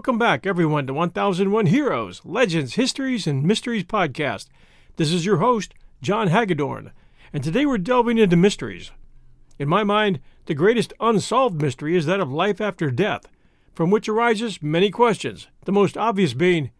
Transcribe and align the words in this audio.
welcome 0.00 0.16
back, 0.16 0.46
everyone, 0.46 0.86
to 0.86 0.94
1001 0.94 1.66
Heroes, 1.66 2.22
Legends, 2.24 2.76
Histories, 2.76 3.26
and 3.26 3.44
Mysteries 3.44 3.84
podcast. 3.84 4.46
This 4.96 5.12
is 5.12 5.26
your 5.26 5.36
host, 5.36 5.74
John 6.00 6.28
Hagedorn, 6.28 6.92
and 7.34 7.44
today 7.44 7.66
we're 7.66 7.76
delving 7.76 8.16
into 8.16 8.34
mysteries. 8.34 8.92
In 9.58 9.68
my 9.68 9.84
mind, 9.84 10.20
the 10.46 10.54
greatest 10.54 10.94
unsolved 11.00 11.60
mystery 11.60 11.98
is 11.98 12.06
that 12.06 12.18
of 12.18 12.32
life 12.32 12.62
after 12.62 12.90
death, 12.90 13.26
from 13.74 13.90
which 13.90 14.08
arises 14.08 14.62
many 14.62 14.90
questions, 14.90 15.48
the 15.66 15.70
most 15.70 15.98
obvious 15.98 16.32
being, 16.32 16.70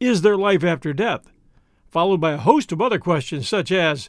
is 0.00 0.22
there 0.22 0.34
life 0.34 0.64
after 0.64 0.94
death? 0.94 1.30
Followed 1.90 2.22
by 2.22 2.32
a 2.32 2.38
host 2.38 2.72
of 2.72 2.80
other 2.80 2.98
questions 2.98 3.46
such 3.46 3.70
as, 3.70 4.08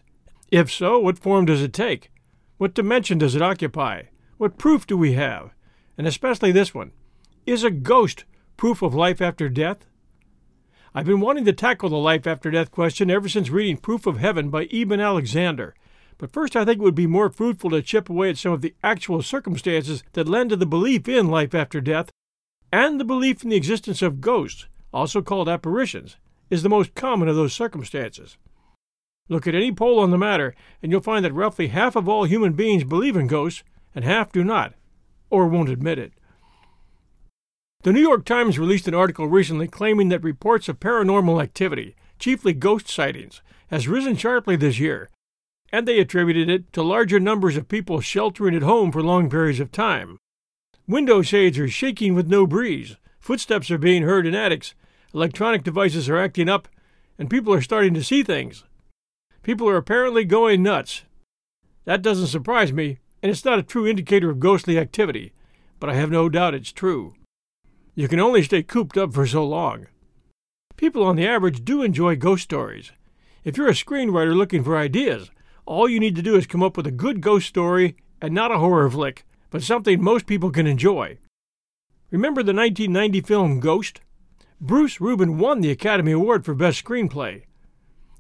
if 0.49 0.71
so, 0.71 0.98
what 0.98 1.20
form 1.20 1.43
does 1.43 1.62
it 1.62 1.73
take? 1.73 2.09
What 2.57 2.73
dimension 2.73 3.17
does 3.17 3.35
it 3.35 3.41
occupy? 3.41 4.03
What 4.37 4.57
proof 4.57 4.87
do 4.87 4.95
we 4.95 5.12
have? 5.12 5.49
And 5.98 6.07
especially 6.07 6.53
this 6.53 6.73
one 6.73 6.93
Is 7.45 7.65
a 7.65 7.70
ghost 7.70 8.23
proof 8.57 8.81
of 8.81 8.95
life 8.95 9.21
after 9.21 9.49
death? 9.49 9.85
I've 10.93 11.05
been 11.05 11.19
wanting 11.19 11.45
to 11.45 11.53
tackle 11.53 11.89
the 11.89 11.97
life 11.97 12.25
after 12.25 12.49
death 12.49 12.71
question 12.71 13.11
ever 13.11 13.27
since 13.27 13.49
reading 13.49 13.77
Proof 13.77 14.05
of 14.05 14.17
Heaven 14.17 14.49
by 14.49 14.65
Eben 14.71 15.01
Alexander. 15.01 15.75
But 16.17 16.31
first, 16.31 16.55
I 16.55 16.63
think 16.63 16.79
it 16.79 16.84
would 16.84 16.95
be 16.95 17.07
more 17.07 17.29
fruitful 17.29 17.70
to 17.71 17.81
chip 17.81 18.09
away 18.09 18.29
at 18.29 18.37
some 18.37 18.53
of 18.53 18.62
the 18.62 18.73
actual 18.81 19.21
circumstances 19.21 20.03
that 20.13 20.29
lend 20.29 20.51
to 20.51 20.55
the 20.55 20.65
belief 20.65 21.09
in 21.09 21.27
life 21.27 21.53
after 21.53 21.81
death, 21.81 22.09
and 22.71 22.99
the 22.99 23.05
belief 23.05 23.43
in 23.43 23.49
the 23.49 23.57
existence 23.57 24.01
of 24.01 24.21
ghosts, 24.21 24.67
also 24.93 25.21
called 25.21 25.49
apparitions, 25.49 26.15
is 26.49 26.63
the 26.63 26.69
most 26.69 26.95
common 26.95 27.27
of 27.27 27.35
those 27.35 27.53
circumstances. 27.53 28.37
Look 29.27 29.47
at 29.47 29.55
any 29.55 29.73
poll 29.73 29.99
on 29.99 30.12
the 30.12 30.17
matter, 30.17 30.55
and 30.81 30.91
you'll 30.91 31.01
find 31.01 31.25
that 31.25 31.34
roughly 31.34 31.67
half 31.67 31.95
of 31.95 32.07
all 32.07 32.23
human 32.23 32.53
beings 32.53 32.84
believe 32.84 33.17
in 33.17 33.27
ghosts, 33.27 33.63
and 33.93 34.05
half 34.05 34.31
do 34.31 34.43
not 34.43 34.73
or 35.29 35.47
won't 35.47 35.69
admit 35.69 35.99
it. 35.99 36.13
The 37.85 37.93
New 37.93 38.01
York 38.01 38.25
Times 38.25 38.57
released 38.57 38.87
an 38.87 38.95
article 38.95 39.27
recently 39.27 39.67
claiming 39.67 40.09
that 40.09 40.23
reports 40.23 40.67
of 40.67 40.79
paranormal 40.79 41.39
activity, 41.39 41.95
chiefly 42.17 42.51
ghost 42.51 42.87
sightings, 42.87 43.43
has 43.67 43.87
risen 43.87 44.15
sharply 44.15 44.55
this 44.55 44.79
year, 44.79 45.11
and 45.71 45.87
they 45.87 45.99
attributed 45.99 46.49
it 46.49 46.73
to 46.73 46.81
larger 46.81 47.19
numbers 47.19 47.55
of 47.55 47.67
people 47.67 48.01
sheltering 48.01 48.55
at 48.55 48.63
home 48.63 48.91
for 48.91 49.03
long 49.03 49.29
periods 49.29 49.59
of 49.59 49.71
time. 49.71 50.17
Window 50.87 51.21
shades 51.21 51.59
are 51.59 51.67
shaking 51.67 52.15
with 52.15 52.27
no 52.27 52.47
breeze, 52.47 52.95
footsteps 53.19 53.69
are 53.69 53.77
being 53.77 54.01
heard 54.01 54.25
in 54.25 54.33
attics, 54.33 54.73
electronic 55.13 55.63
devices 55.63 56.09
are 56.09 56.17
acting 56.17 56.49
up, 56.49 56.67
and 57.19 57.29
people 57.29 57.53
are 57.53 57.61
starting 57.61 57.93
to 57.93 58.03
see 58.03 58.23
things. 58.23 58.63
People 59.43 59.69
are 59.69 59.77
apparently 59.77 60.25
going 60.25 60.63
nuts. 60.63 61.03
That 61.83 62.01
doesn't 62.01 62.33
surprise 62.33 62.73
me, 62.73 62.97
and 63.21 63.29
it's 63.29 63.45
not 63.45 63.59
a 63.59 63.61
true 63.61 63.85
indicator 63.85 64.31
of 64.31 64.39
ghostly 64.39 64.79
activity, 64.79 65.33
but 65.79 65.88
I 65.88 65.94
have 65.94 66.09
no 66.09 66.29
doubt 66.29 66.56
it's 66.56 66.72
true. 66.72 67.13
You 67.96 68.07
can 68.07 68.19
only 68.19 68.44
stay 68.44 68.62
cooped 68.62 68.97
up 68.97 69.13
for 69.13 69.25
so 69.25 69.46
long. 69.46 69.88
People 70.75 71.03
on 71.03 71.16
the 71.16 71.28
average 71.28 71.63
do 71.63 71.81
enjoy 71.81 72.18
ghost 72.18 72.44
stories. 72.44 72.91
If 73.44 73.57
you're 73.57 73.69
a 73.69 73.72
screenwriter 73.72 74.35
looking 74.35 74.63
for 74.63 74.78
ideas, 74.78 75.31
all 75.66 75.88
you 75.88 76.00
need 76.00 76.16
to 76.18 76.22
do 76.22 76.35
is 76.35 76.46
come 76.46 76.62
up 76.62 76.75
with 76.75 76.85
a 76.85 76.91
good 76.91 77.22
ghost 77.22 77.47
story 77.47 77.96
and 78.22 78.34
not 78.34 78.52
a 78.52 78.57
horror 78.57 78.90
flick, 78.90 79.25
but 79.50 79.64
something 79.64 80.03
most 80.03 80.28
people 80.28 80.52
can 80.52 80.68
enjoy. 80.68 81.18
Remember 82.12 82.44
the 82.44 82.53
1990 82.53 83.22
film 83.22 83.59
Ghost? 83.59 84.02
Bruce 84.59 85.00
Rubin 85.00 85.38
won 85.38 85.62
the 85.62 85.72
Academy 85.72 86.12
Award 86.12 86.44
for 86.44 86.53
Best 86.53 86.84
Screenplay. 86.84 87.44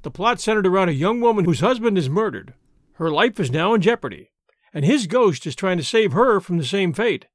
The 0.03 0.11
plot 0.11 0.39
centered 0.39 0.67
around 0.67 0.89
a 0.89 0.93
young 0.93 1.19
woman 1.19 1.45
whose 1.45 1.59
husband 1.59 1.97
is 1.97 2.09
murdered. 2.09 2.53
Her 2.93 3.11
life 3.11 3.39
is 3.39 3.51
now 3.51 3.73
in 3.73 3.81
jeopardy 3.81 4.31
and 4.75 4.83
his 4.83 5.07
ghost 5.07 5.47
is 5.47 5.55
trying 5.55 5.77
to 5.77 5.83
save 5.83 6.11
her 6.11 6.41
from 6.41 6.57
the 6.57 6.65
same 6.65 6.91
fate. 6.91 7.27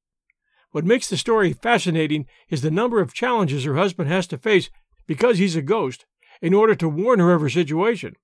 What 0.72 0.84
makes 0.84 1.08
the 1.08 1.16
story 1.16 1.52
fascinating 1.52 2.26
is 2.48 2.62
the 2.62 2.70
number 2.70 3.00
of 3.00 3.14
challenges 3.14 3.64
her 3.64 3.76
husband 3.76 4.08
has 4.08 4.26
to 4.28 4.38
face 4.38 4.70
because 5.06 5.38
he's 5.38 5.56
a 5.56 5.62
ghost 5.62 6.06
in 6.40 6.54
order 6.54 6.74
to 6.76 6.88
warn 6.88 7.18
her 7.18 7.32
of 7.32 7.40
her 7.40 7.48
situation. 7.48 8.14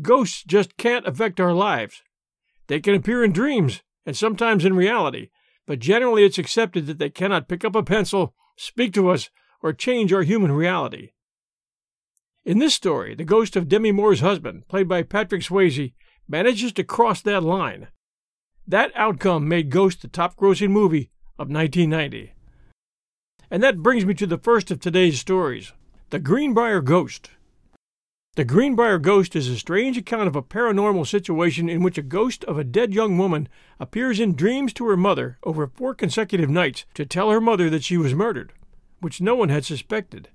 Ghosts 0.00 0.44
just 0.44 0.76
can't 0.76 1.06
affect 1.06 1.40
our 1.40 1.52
lives. 1.52 2.02
They 2.68 2.80
can 2.80 2.94
appear 2.94 3.24
in 3.24 3.32
dreams 3.32 3.82
and 4.06 4.16
sometimes 4.16 4.64
in 4.64 4.76
reality, 4.76 5.30
but 5.66 5.80
generally 5.80 6.24
it's 6.24 6.38
accepted 6.38 6.86
that 6.86 6.98
they 6.98 7.10
cannot 7.10 7.48
pick 7.48 7.64
up 7.64 7.74
a 7.74 7.82
pencil, 7.82 8.34
speak 8.56 8.92
to 8.94 9.10
us, 9.10 9.30
or 9.60 9.72
change 9.72 10.12
our 10.12 10.22
human 10.22 10.52
reality. 10.52 11.10
In 12.44 12.58
this 12.58 12.74
story, 12.74 13.14
the 13.14 13.24
ghost 13.24 13.56
of 13.56 13.68
Demi 13.68 13.92
Moore's 13.92 14.20
husband, 14.20 14.68
played 14.68 14.88
by 14.88 15.02
Patrick 15.02 15.42
Swayze, 15.42 15.92
manages 16.28 16.72
to 16.74 16.84
cross 16.84 17.20
that 17.22 17.42
line 17.42 17.88
that 18.68 18.92
outcome 18.94 19.48
made 19.48 19.70
Ghost 19.70 20.02
the 20.02 20.08
top 20.08 20.36
grossing 20.36 20.68
movie 20.68 21.10
of 21.38 21.48
1990. 21.48 22.32
And 23.50 23.62
that 23.62 23.82
brings 23.82 24.04
me 24.04 24.14
to 24.14 24.26
the 24.26 24.38
first 24.38 24.70
of 24.70 24.80
today's 24.80 25.20
stories 25.20 25.72
The 26.10 26.18
Greenbrier 26.18 26.80
Ghost. 26.80 27.30
The 28.34 28.44
Greenbrier 28.44 28.98
Ghost 28.98 29.34
is 29.34 29.48
a 29.48 29.58
strange 29.58 29.96
account 29.96 30.28
of 30.28 30.36
a 30.36 30.42
paranormal 30.42 31.06
situation 31.06 31.68
in 31.68 31.82
which 31.82 31.98
a 31.98 32.02
ghost 32.02 32.44
of 32.44 32.58
a 32.58 32.64
dead 32.64 32.94
young 32.94 33.18
woman 33.18 33.48
appears 33.80 34.20
in 34.20 34.36
dreams 34.36 34.72
to 34.74 34.86
her 34.86 34.96
mother 34.96 35.38
over 35.42 35.66
four 35.66 35.94
consecutive 35.94 36.50
nights 36.50 36.84
to 36.94 37.06
tell 37.06 37.30
her 37.30 37.40
mother 37.40 37.68
that 37.70 37.82
she 37.82 37.96
was 37.96 38.14
murdered, 38.14 38.52
which 39.00 39.20
no 39.20 39.34
one 39.34 39.48
had 39.48 39.64
suspected. 39.64 40.28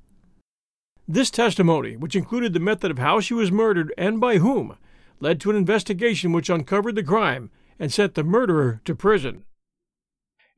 This 1.07 1.29
testimony, 1.29 1.95
which 1.95 2.15
included 2.15 2.53
the 2.53 2.59
method 2.59 2.91
of 2.91 2.97
how 2.97 3.19
she 3.19 3.33
was 3.33 3.51
murdered 3.51 3.93
and 3.97 4.19
by 4.19 4.37
whom, 4.37 4.77
led 5.19 5.39
to 5.41 5.49
an 5.49 5.55
investigation 5.55 6.31
which 6.31 6.49
uncovered 6.49 6.95
the 6.95 7.03
crime 7.03 7.51
and 7.79 7.91
sent 7.91 8.15
the 8.15 8.23
murderer 8.23 8.81
to 8.85 8.95
prison. 8.95 9.43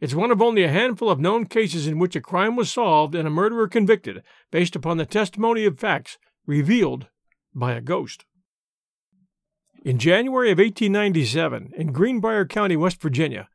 It's 0.05 0.13
one 0.13 0.29
of 0.29 0.39
only 0.39 0.61
a 0.61 0.69
handful 0.69 1.09
of 1.09 1.19
known 1.19 1.47
cases 1.47 1.87
in 1.87 1.97
which 1.97 2.15
a 2.15 2.21
crime 2.21 2.55
was 2.55 2.71
solved 2.71 3.15
and 3.15 3.27
a 3.27 3.31
murderer 3.31 3.67
convicted 3.67 4.21
based 4.51 4.75
upon 4.75 4.97
the 4.97 5.05
testimony 5.07 5.65
of 5.65 5.79
facts 5.79 6.19
revealed 6.45 7.07
by 7.55 7.73
a 7.73 7.81
ghost. 7.81 8.23
In 9.83 9.97
January 9.97 10.51
of 10.51 10.59
1897, 10.59 11.73
in 11.75 11.91
Greenbrier 11.91 12.45
County, 12.45 12.75
West 12.75 13.01
Virginia, 13.01 13.49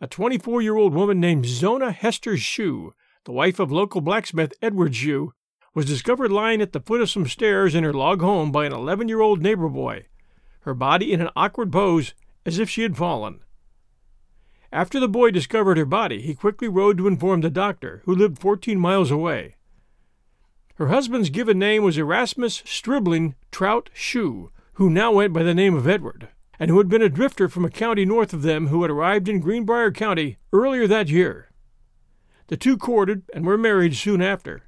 a 0.00 0.08
24 0.08 0.60
year 0.60 0.74
old 0.74 0.92
woman 0.92 1.20
named 1.20 1.46
Zona 1.46 1.92
Hester 1.92 2.36
Shue, 2.36 2.94
the 3.24 3.30
wife 3.30 3.60
of 3.60 3.70
local 3.70 4.00
blacksmith 4.00 4.54
Edward 4.60 4.96
Shue, 4.96 5.32
was 5.72 5.86
discovered 5.86 6.32
lying 6.32 6.60
at 6.60 6.72
the 6.72 6.80
foot 6.80 7.00
of 7.00 7.10
some 7.10 7.28
stairs 7.28 7.76
in 7.76 7.84
her 7.84 7.92
log 7.92 8.20
home 8.20 8.50
by 8.50 8.66
an 8.66 8.72
11 8.72 9.08
year 9.08 9.20
old 9.20 9.40
neighbor 9.40 9.68
boy, 9.68 10.06
her 10.62 10.74
body 10.74 11.12
in 11.12 11.20
an 11.20 11.30
awkward 11.36 11.70
pose 11.70 12.12
as 12.44 12.58
if 12.58 12.68
she 12.68 12.82
had 12.82 12.96
fallen. 12.96 13.38
After 14.72 14.98
the 14.98 15.08
boy 15.08 15.30
discovered 15.30 15.76
her 15.76 15.84
body, 15.84 16.22
he 16.22 16.34
quickly 16.34 16.66
rode 16.66 16.96
to 16.96 17.06
inform 17.06 17.42
the 17.42 17.50
doctor, 17.50 18.00
who 18.06 18.14
lived 18.14 18.38
14 18.38 18.78
miles 18.78 19.10
away. 19.10 19.56
Her 20.76 20.88
husband's 20.88 21.28
given 21.28 21.58
name 21.58 21.82
was 21.82 21.98
Erasmus 21.98 22.62
Stribling 22.64 23.34
Trout 23.50 23.90
Shue, 23.92 24.50
who 24.74 24.88
now 24.88 25.12
went 25.12 25.34
by 25.34 25.42
the 25.42 25.54
name 25.54 25.74
of 25.74 25.86
Edward, 25.86 26.28
and 26.58 26.70
who 26.70 26.78
had 26.78 26.88
been 26.88 27.02
a 27.02 27.10
drifter 27.10 27.50
from 27.50 27.66
a 27.66 27.70
county 27.70 28.06
north 28.06 28.32
of 28.32 28.40
them 28.40 28.68
who 28.68 28.80
had 28.80 28.90
arrived 28.90 29.28
in 29.28 29.40
Greenbrier 29.40 29.92
County 29.92 30.38
earlier 30.54 30.86
that 30.86 31.10
year. 31.10 31.50
The 32.46 32.56
two 32.56 32.78
courted 32.78 33.24
and 33.34 33.44
were 33.44 33.58
married 33.58 33.94
soon 33.94 34.22
after. 34.22 34.62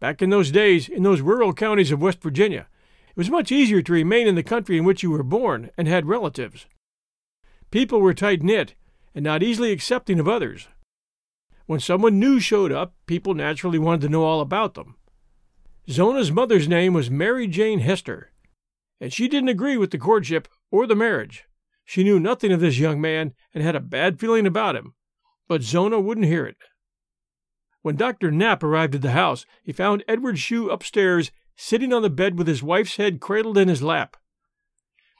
Back 0.00 0.22
in 0.22 0.30
those 0.30 0.50
days, 0.50 0.88
in 0.88 1.02
those 1.02 1.20
rural 1.20 1.52
counties 1.52 1.92
of 1.92 2.00
West 2.00 2.22
Virginia, 2.22 2.66
it 3.10 3.16
was 3.16 3.28
much 3.28 3.52
easier 3.52 3.82
to 3.82 3.92
remain 3.92 4.26
in 4.26 4.34
the 4.34 4.42
country 4.42 4.78
in 4.78 4.84
which 4.84 5.02
you 5.02 5.10
were 5.10 5.22
born 5.22 5.70
and 5.76 5.86
had 5.86 6.06
relatives. 6.06 6.66
People 7.70 8.00
were 8.00 8.14
tight 8.14 8.42
knit 8.42 8.74
and 9.14 9.22
not 9.22 9.42
easily 9.42 9.72
accepting 9.72 10.18
of 10.18 10.28
others. 10.28 10.68
When 11.66 11.80
someone 11.80 12.18
new 12.18 12.40
showed 12.40 12.72
up, 12.72 12.94
people 13.06 13.34
naturally 13.34 13.78
wanted 13.78 14.02
to 14.02 14.08
know 14.08 14.24
all 14.24 14.40
about 14.40 14.72
them. 14.72 14.96
Zona's 15.90 16.32
mother's 16.32 16.66
name 16.66 16.94
was 16.94 17.10
Mary 17.10 17.46
Jane 17.46 17.80
Hester, 17.80 18.32
and 19.00 19.12
she 19.12 19.28
didn't 19.28 19.50
agree 19.50 19.76
with 19.76 19.90
the 19.90 19.98
courtship 19.98 20.48
or 20.70 20.86
the 20.86 20.94
marriage. 20.94 21.44
She 21.84 22.04
knew 22.04 22.18
nothing 22.18 22.52
of 22.52 22.60
this 22.60 22.78
young 22.78 23.00
man 23.00 23.34
and 23.52 23.62
had 23.62 23.76
a 23.76 23.80
bad 23.80 24.18
feeling 24.18 24.46
about 24.46 24.76
him, 24.76 24.94
but 25.46 25.62
Zona 25.62 26.00
wouldn't 26.00 26.26
hear 26.26 26.46
it. 26.46 26.56
When 27.82 27.96
Dr. 27.96 28.30
Knapp 28.30 28.62
arrived 28.62 28.94
at 28.94 29.02
the 29.02 29.12
house, 29.12 29.44
he 29.62 29.72
found 29.72 30.04
Edward 30.08 30.38
Shue 30.38 30.70
upstairs 30.70 31.30
sitting 31.54 31.92
on 31.92 32.02
the 32.02 32.10
bed 32.10 32.38
with 32.38 32.46
his 32.46 32.62
wife's 32.62 32.96
head 32.96 33.20
cradled 33.20 33.58
in 33.58 33.68
his 33.68 33.82
lap. 33.82 34.16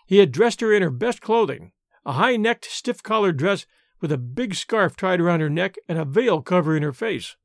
He 0.07 0.19
had 0.19 0.33
dressed 0.33 0.61
her 0.61 0.73
in 0.73 0.83
her 0.83 0.91
best 0.91 1.21
clothing 1.21 1.73
a 2.09 2.13
high 2.13 2.39
necked, 2.39 2.65
stiff 2.65 3.03
collared 3.03 3.37
dress 3.37 3.67
with 4.01 4.11
a 4.11 4.17
big 4.17 4.55
scarf 4.55 4.97
tied 4.97 5.21
around 5.21 5.41
her 5.41 5.51
neck 5.51 5.77
and 5.87 5.99
a 5.99 6.07
veil 6.07 6.41
covering 6.41 6.83
her 6.83 6.93
face. 6.93 7.37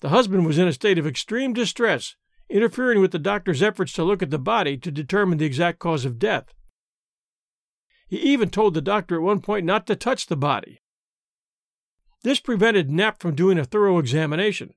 The 0.00 0.08
husband 0.08 0.44
was 0.44 0.58
in 0.58 0.66
a 0.66 0.72
state 0.72 0.98
of 0.98 1.06
extreme 1.06 1.52
distress, 1.52 2.16
interfering 2.48 3.00
with 3.00 3.12
the 3.12 3.20
doctor's 3.20 3.62
efforts 3.62 3.92
to 3.92 4.02
look 4.02 4.20
at 4.20 4.30
the 4.30 4.38
body 4.38 4.76
to 4.78 4.90
determine 4.90 5.38
the 5.38 5.44
exact 5.44 5.78
cause 5.78 6.04
of 6.04 6.18
death. 6.18 6.52
He 8.08 8.16
even 8.16 8.50
told 8.50 8.74
the 8.74 8.80
doctor 8.80 9.14
at 9.14 9.22
one 9.22 9.40
point 9.40 9.64
not 9.64 9.86
to 9.86 9.94
touch 9.94 10.26
the 10.26 10.36
body. 10.36 10.80
This 12.24 12.40
prevented 12.40 12.90
Knapp 12.90 13.20
from 13.20 13.36
doing 13.36 13.60
a 13.60 13.64
thorough 13.64 14.00
examination, 14.00 14.74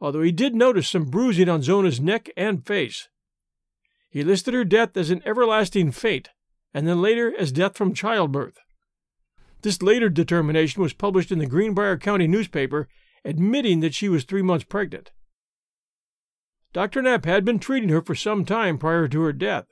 although 0.00 0.22
he 0.22 0.30
did 0.30 0.54
notice 0.54 0.88
some 0.88 1.06
bruising 1.06 1.48
on 1.48 1.62
Zona's 1.62 1.98
neck 1.98 2.30
and 2.36 2.64
face. 2.64 3.08
He 4.08 4.22
listed 4.22 4.54
her 4.54 4.64
death 4.64 4.96
as 4.96 5.10
an 5.10 5.22
everlasting 5.26 5.90
faint, 5.90 6.30
and 6.76 6.86
then 6.86 7.00
later 7.00 7.34
as 7.38 7.52
death 7.52 7.74
from 7.74 7.94
childbirth. 7.94 8.58
This 9.62 9.80
later 9.80 10.10
determination 10.10 10.82
was 10.82 10.92
published 10.92 11.32
in 11.32 11.38
the 11.38 11.46
Greenbrier 11.46 11.96
County 11.96 12.26
newspaper 12.26 12.86
admitting 13.24 13.80
that 13.80 13.94
she 13.94 14.10
was 14.10 14.24
three 14.24 14.42
months 14.42 14.66
pregnant. 14.66 15.10
Dr. 16.74 17.00
Knapp 17.00 17.24
had 17.24 17.46
been 17.46 17.58
treating 17.58 17.88
her 17.88 18.02
for 18.02 18.14
some 18.14 18.44
time 18.44 18.76
prior 18.76 19.08
to 19.08 19.22
her 19.22 19.32
death. 19.32 19.64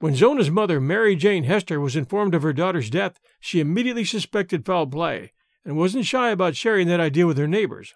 When 0.00 0.16
Zona's 0.16 0.50
mother, 0.50 0.80
Mary 0.80 1.14
Jane 1.14 1.44
Hester, 1.44 1.78
was 1.78 1.94
informed 1.94 2.34
of 2.34 2.42
her 2.42 2.52
daughter's 2.52 2.90
death, 2.90 3.20
she 3.38 3.60
immediately 3.60 4.04
suspected 4.04 4.66
foul 4.66 4.88
play 4.88 5.30
and 5.64 5.76
wasn't 5.76 6.06
shy 6.06 6.30
about 6.30 6.56
sharing 6.56 6.88
that 6.88 6.98
idea 6.98 7.24
with 7.24 7.38
her 7.38 7.46
neighbors. 7.46 7.94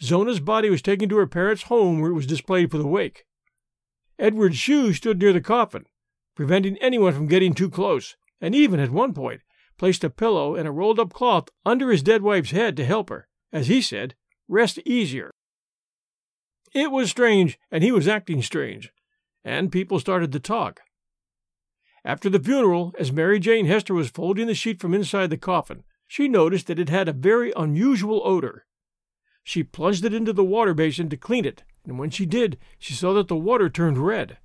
Zona's 0.00 0.38
body 0.38 0.70
was 0.70 0.80
taken 0.80 1.08
to 1.08 1.16
her 1.16 1.26
parents' 1.26 1.64
home 1.64 1.98
where 1.98 2.12
it 2.12 2.14
was 2.14 2.28
displayed 2.28 2.70
for 2.70 2.78
the 2.78 2.86
wake. 2.86 3.24
Edward's 4.16 4.56
Shue 4.56 4.92
stood 4.92 5.18
near 5.18 5.32
the 5.32 5.40
coffin, 5.40 5.86
preventing 6.34 6.76
anyone 6.78 7.12
from 7.12 7.26
getting 7.26 7.54
too 7.54 7.70
close, 7.70 8.16
and 8.40 8.54
even, 8.54 8.80
at 8.80 8.90
one 8.90 9.14
point, 9.14 9.40
placed 9.78 10.04
a 10.04 10.10
pillow 10.10 10.54
and 10.54 10.68
a 10.68 10.72
rolled 10.72 10.98
up 10.98 11.12
cloth 11.12 11.48
under 11.64 11.90
his 11.90 12.02
dead 12.02 12.22
wife's 12.22 12.50
head 12.50 12.76
to 12.76 12.84
help 12.84 13.08
her, 13.08 13.28
as 13.52 13.68
he 13.68 13.80
said, 13.80 14.14
rest 14.48 14.78
easier. 14.84 15.30
It 16.72 16.90
was 16.90 17.10
strange, 17.10 17.58
and 17.70 17.84
he 17.84 17.92
was 17.92 18.08
acting 18.08 18.42
strange, 18.42 18.92
and 19.44 19.72
people 19.72 20.00
started 20.00 20.32
to 20.32 20.40
talk. 20.40 20.80
After 22.04 22.28
the 22.28 22.40
funeral, 22.40 22.92
as 22.98 23.12
Mary 23.12 23.38
Jane 23.38 23.66
Hester 23.66 23.94
was 23.94 24.10
folding 24.10 24.46
the 24.46 24.54
sheet 24.54 24.80
from 24.80 24.92
inside 24.92 25.30
the 25.30 25.38
coffin, 25.38 25.84
she 26.06 26.28
noticed 26.28 26.66
that 26.66 26.78
it 26.78 26.90
had 26.90 27.08
a 27.08 27.12
very 27.12 27.52
unusual 27.56 28.20
odor. 28.24 28.66
She 29.42 29.62
plunged 29.62 30.04
it 30.04 30.12
into 30.12 30.32
the 30.32 30.44
water 30.44 30.74
basin 30.74 31.08
to 31.10 31.16
clean 31.16 31.44
it, 31.44 31.64
and 31.84 31.98
when 31.98 32.10
she 32.10 32.26
did, 32.26 32.58
she 32.78 32.92
saw 32.92 33.14
that 33.14 33.28
the 33.28 33.36
water 33.36 33.68
turned 33.68 33.98
red. 33.98 34.38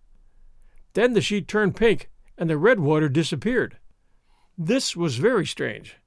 Then 0.94 1.14
the 1.14 1.22
sheet 1.22 1.48
turned 1.48 1.76
pink, 1.76 2.10
and 2.38 2.50
the 2.50 2.58
red 2.58 2.80
water 2.80 3.10
disappeared. 3.10 3.78
This 4.58 4.96
was 4.96 5.18
very 5.18 5.46
strange. 5.46 5.98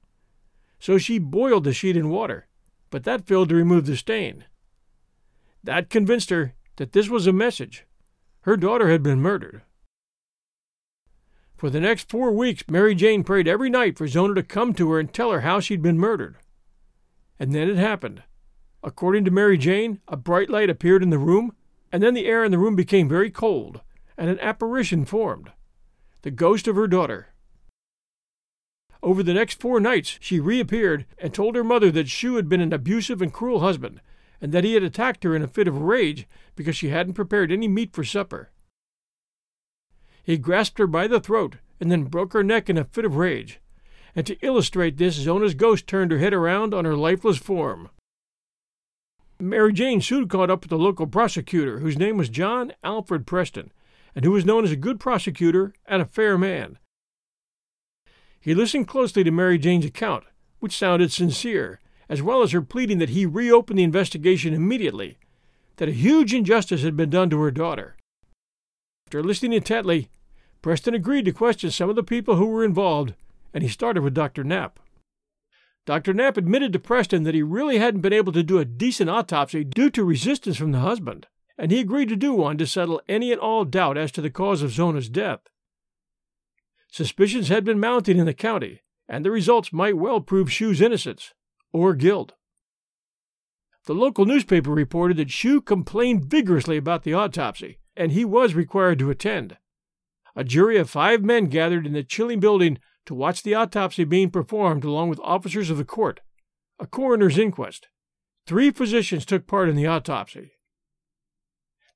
So 0.79 0.97
she 0.97 1.17
boiled 1.17 1.63
the 1.63 1.73
sheet 1.73 1.95
in 1.95 2.09
water, 2.09 2.47
but 2.89 3.03
that 3.05 3.25
failed 3.25 3.49
to 3.49 3.55
remove 3.55 3.85
the 3.85 3.95
stain. 3.95 4.45
That 5.63 5.89
convinced 5.89 6.29
her 6.29 6.53
that 6.75 6.91
this 6.91 7.09
was 7.09 7.25
a 7.25 7.33
message. 7.33 7.85
Her 8.41 8.57
daughter 8.57 8.89
had 8.89 9.01
been 9.01 9.21
murdered. 9.21 9.61
For 11.55 11.69
the 11.69 11.79
next 11.79 12.09
four 12.09 12.31
weeks, 12.33 12.63
Mary 12.67 12.93
Jane 12.93 13.23
prayed 13.23 13.47
every 13.47 13.69
night 13.69 13.97
for 13.97 14.07
Zona 14.07 14.35
to 14.35 14.43
come 14.43 14.73
to 14.73 14.91
her 14.91 14.99
and 14.99 15.13
tell 15.13 15.31
her 15.31 15.41
how 15.41 15.61
she'd 15.61 15.81
been 15.81 15.97
murdered. 15.97 16.35
And 17.39 17.55
then 17.55 17.69
it 17.69 17.77
happened. 17.77 18.23
According 18.83 19.23
to 19.25 19.31
Mary 19.31 19.57
Jane, 19.57 20.01
a 20.09 20.17
bright 20.17 20.49
light 20.49 20.69
appeared 20.69 21.01
in 21.01 21.09
the 21.09 21.17
room, 21.17 21.55
and 21.89 22.03
then 22.03 22.13
the 22.13 22.25
air 22.25 22.43
in 22.43 22.51
the 22.51 22.57
room 22.57 22.75
became 22.75 23.07
very 23.07 23.29
cold, 23.29 23.79
and 24.17 24.29
an 24.29 24.39
apparition 24.39 25.05
formed 25.05 25.51
the 26.23 26.31
ghost 26.31 26.67
of 26.67 26.75
her 26.75 26.87
daughter. 26.87 27.27
Over 29.01 29.21
the 29.21 29.33
next 29.33 29.59
four 29.59 29.81
nights, 29.81 30.17
she 30.21 30.39
reappeared 30.39 31.05
and 31.17 31.33
told 31.33 31.55
her 31.55 31.63
mother 31.63 31.91
that 31.91 32.07
Shue 32.07 32.35
had 32.35 32.47
been 32.47 32.61
an 32.61 32.71
abusive 32.71 33.21
and 33.21 33.33
cruel 33.33 33.59
husband, 33.59 33.99
and 34.39 34.53
that 34.53 34.63
he 34.63 34.73
had 34.73 34.83
attacked 34.83 35.25
her 35.25 35.35
in 35.35 35.41
a 35.41 35.47
fit 35.47 35.67
of 35.67 35.81
rage 35.81 36.25
because 36.55 36.77
she 36.77 36.89
hadn't 36.89 37.13
prepared 37.13 37.51
any 37.51 37.67
meat 37.67 37.93
for 37.93 38.05
supper. 38.05 38.51
He 40.23 40.37
grasped 40.37 40.79
her 40.79 40.87
by 40.87 41.07
the 41.07 41.19
throat 41.19 41.57
and 41.81 41.91
then 41.91 42.05
broke 42.05 42.31
her 42.31 42.43
neck 42.43 42.69
in 42.69 42.77
a 42.77 42.85
fit 42.85 43.03
of 43.03 43.17
rage. 43.17 43.59
And 44.15 44.25
to 44.25 44.37
illustrate 44.41 44.97
this, 44.97 45.15
Zona's 45.15 45.53
ghost 45.53 45.85
turned 45.85 46.11
her 46.11 46.19
head 46.19 46.33
around 46.33 46.73
on 46.73 46.85
her 46.85 46.95
lifeless 46.95 47.37
form. 47.37 47.89
Mary 49.37 49.73
Jane 49.73 49.99
soon 49.99 50.29
caught 50.29 50.49
up 50.49 50.61
with 50.61 50.69
the 50.69 50.77
local 50.77 51.07
prosecutor, 51.07 51.79
whose 51.79 51.97
name 51.97 52.15
was 52.15 52.29
John 52.29 52.71
Alfred 52.83 53.27
Preston, 53.27 53.71
and 54.15 54.25
who 54.25 54.31
was 54.31 54.45
known 54.45 54.63
as 54.63 54.71
a 54.71 54.77
good 54.77 54.99
prosecutor 54.99 55.73
and 55.85 56.01
a 56.01 56.05
fair 56.05 56.37
man. 56.37 56.77
He 58.39 58.53
listened 58.53 58.87
closely 58.87 59.23
to 59.23 59.31
Mary 59.31 59.57
Jane's 59.57 59.85
account, 59.85 60.25
which 60.59 60.77
sounded 60.77 61.11
sincere, 61.11 61.79
as 62.09 62.21
well 62.21 62.41
as 62.41 62.51
her 62.51 62.61
pleading 62.61 62.99
that 62.99 63.09
he 63.09 63.25
reopen 63.25 63.77
the 63.77 63.83
investigation 63.83 64.53
immediately, 64.53 65.17
that 65.77 65.89
a 65.89 65.93
huge 65.93 66.33
injustice 66.33 66.83
had 66.83 66.97
been 66.97 67.09
done 67.09 67.29
to 67.29 67.39
her 67.39 67.51
daughter. 67.51 67.95
After 69.07 69.23
listening 69.23 69.53
intently, 69.53 70.09
Preston 70.61 70.93
agreed 70.93 71.25
to 71.25 71.31
question 71.31 71.71
some 71.71 71.89
of 71.89 71.95
the 71.95 72.03
people 72.03 72.35
who 72.35 72.47
were 72.47 72.63
involved, 72.63 73.13
and 73.53 73.63
he 73.63 73.69
started 73.69 74.01
with 74.01 74.13
Dr. 74.13 74.43
Knapp. 74.43 74.79
Dr. 75.85 76.13
Knapp 76.13 76.37
admitted 76.37 76.71
to 76.73 76.79
Preston 76.79 77.23
that 77.23 77.35
he 77.35 77.41
really 77.41 77.77
hadn't 77.77 78.01
been 78.01 78.13
able 78.13 78.31
to 78.31 78.43
do 78.43 78.59
a 78.59 78.65
decent 78.65 79.09
autopsy 79.09 79.63
due 79.63 79.89
to 79.89 80.03
resistance 80.03 80.55
from 80.55 80.71
the 80.71 80.79
husband, 80.79 81.27
and 81.57 81.71
he 81.71 81.79
agreed 81.79 82.09
to 82.09 82.15
do 82.15 82.33
one 82.33 82.57
to 82.57 82.67
settle 82.67 83.01
any 83.07 83.31
and 83.31 83.39
all 83.39 83.65
doubt 83.65 83.97
as 83.97 84.11
to 84.11 84.21
the 84.21 84.29
cause 84.29 84.61
of 84.61 84.71
Zona's 84.71 85.09
death. 85.09 85.41
Suspicions 86.91 87.49
had 87.49 87.63
been 87.63 87.79
mounting 87.79 88.17
in 88.17 88.25
the 88.25 88.33
county, 88.33 88.81
and 89.07 89.25
the 89.25 89.31
results 89.31 89.73
might 89.73 89.97
well 89.97 90.21
prove 90.21 90.51
Shue's 90.51 90.81
innocence 90.81 91.33
or 91.71 91.93
guilt. 91.93 92.33
The 93.85 93.93
local 93.93 94.25
newspaper 94.25 94.71
reported 94.71 95.17
that 95.17 95.31
Shue 95.31 95.59
complained 95.59 96.25
vigorously 96.25 96.77
about 96.77 97.03
the 97.03 97.13
autopsy, 97.13 97.79
and 97.97 98.11
he 98.11 98.23
was 98.23 98.53
required 98.53 98.99
to 98.99 99.09
attend. 99.09 99.57
A 100.35 100.43
jury 100.43 100.77
of 100.77 100.89
five 100.89 101.21
men 101.23 101.45
gathered 101.47 101.85
in 101.85 101.93
the 101.93 102.03
chilling 102.03 102.39
building 102.39 102.79
to 103.05 103.13
watch 103.13 103.43
the 103.43 103.55
autopsy 103.55 104.03
being 104.03 104.29
performed 104.29 104.83
along 104.83 105.09
with 105.09 105.19
officers 105.21 105.69
of 105.69 105.77
the 105.77 105.85
court, 105.85 106.21
a 106.79 106.87
coroner's 106.87 107.37
inquest. 107.37 107.87
Three 108.47 108.71
physicians 108.71 109.25
took 109.25 109.47
part 109.47 109.69
in 109.69 109.75
the 109.75 109.87
autopsy. 109.87 110.53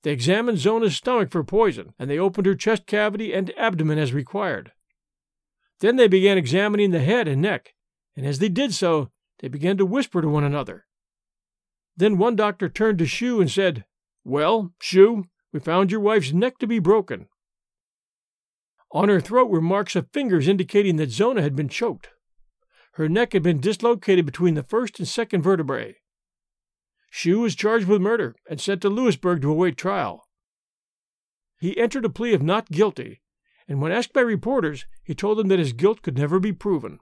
They 0.03 0.11
examined 0.11 0.59
Zona's 0.59 0.95
stomach 0.95 1.31
for 1.31 1.43
poison, 1.43 1.93
and 1.97 2.09
they 2.09 2.19
opened 2.19 2.45
her 2.45 2.55
chest 2.55 2.85
cavity 2.85 3.33
and 3.33 3.51
abdomen 3.57 3.97
as 3.97 4.13
required. 4.13 4.71
Then 5.79 5.95
they 5.95 6.07
began 6.07 6.37
examining 6.37 6.91
the 6.91 6.99
head 6.99 7.27
and 7.27 7.41
neck, 7.41 7.73
and 8.15 8.25
as 8.25 8.39
they 8.39 8.49
did 8.49 8.73
so, 8.73 9.11
they 9.39 9.47
began 9.47 9.77
to 9.77 9.85
whisper 9.85 10.21
to 10.21 10.29
one 10.29 10.43
another. 10.43 10.85
Then 11.95 12.17
one 12.17 12.35
doctor 12.35 12.69
turned 12.69 12.99
to 12.99 13.05
Shue 13.05 13.41
and 13.41 13.49
said, 13.49 13.85
Well, 14.23 14.73
Shue, 14.79 15.25
we 15.51 15.59
found 15.59 15.91
your 15.91 15.99
wife's 15.99 16.31
neck 16.31 16.57
to 16.59 16.67
be 16.67 16.79
broken. 16.79 17.27
On 18.91 19.09
her 19.09 19.19
throat 19.19 19.49
were 19.49 19.61
marks 19.61 19.95
of 19.95 20.11
fingers 20.11 20.47
indicating 20.47 20.95
that 20.97 21.11
Zona 21.11 21.41
had 21.41 21.55
been 21.55 21.69
choked. 21.69 22.09
Her 22.93 23.09
neck 23.09 23.33
had 23.33 23.43
been 23.43 23.59
dislocated 23.59 24.25
between 24.25 24.53
the 24.53 24.63
first 24.63 24.99
and 24.99 25.07
second 25.07 25.41
vertebrae. 25.41 25.97
Shue 27.09 27.39
was 27.39 27.55
charged 27.55 27.87
with 27.87 28.01
murder 28.01 28.35
and 28.49 28.59
sent 28.59 28.81
to 28.81 28.89
Lewisburg 28.89 29.41
to 29.41 29.51
await 29.51 29.77
trial. 29.77 30.27
He 31.59 31.77
entered 31.77 32.05
a 32.05 32.09
plea 32.09 32.33
of 32.33 32.43
not 32.43 32.69
guilty 32.69 33.21
and 33.67 33.81
when 33.81 33.91
asked 33.91 34.13
by 34.13 34.21
reporters, 34.21 34.85
he 35.03 35.13
told 35.13 35.37
them 35.37 35.49
that 35.49 35.59
his 35.59 35.73
guilt 35.73 36.01
could 36.01 36.17
never 36.17 36.39
be 36.39 36.53
proven. 36.53 36.99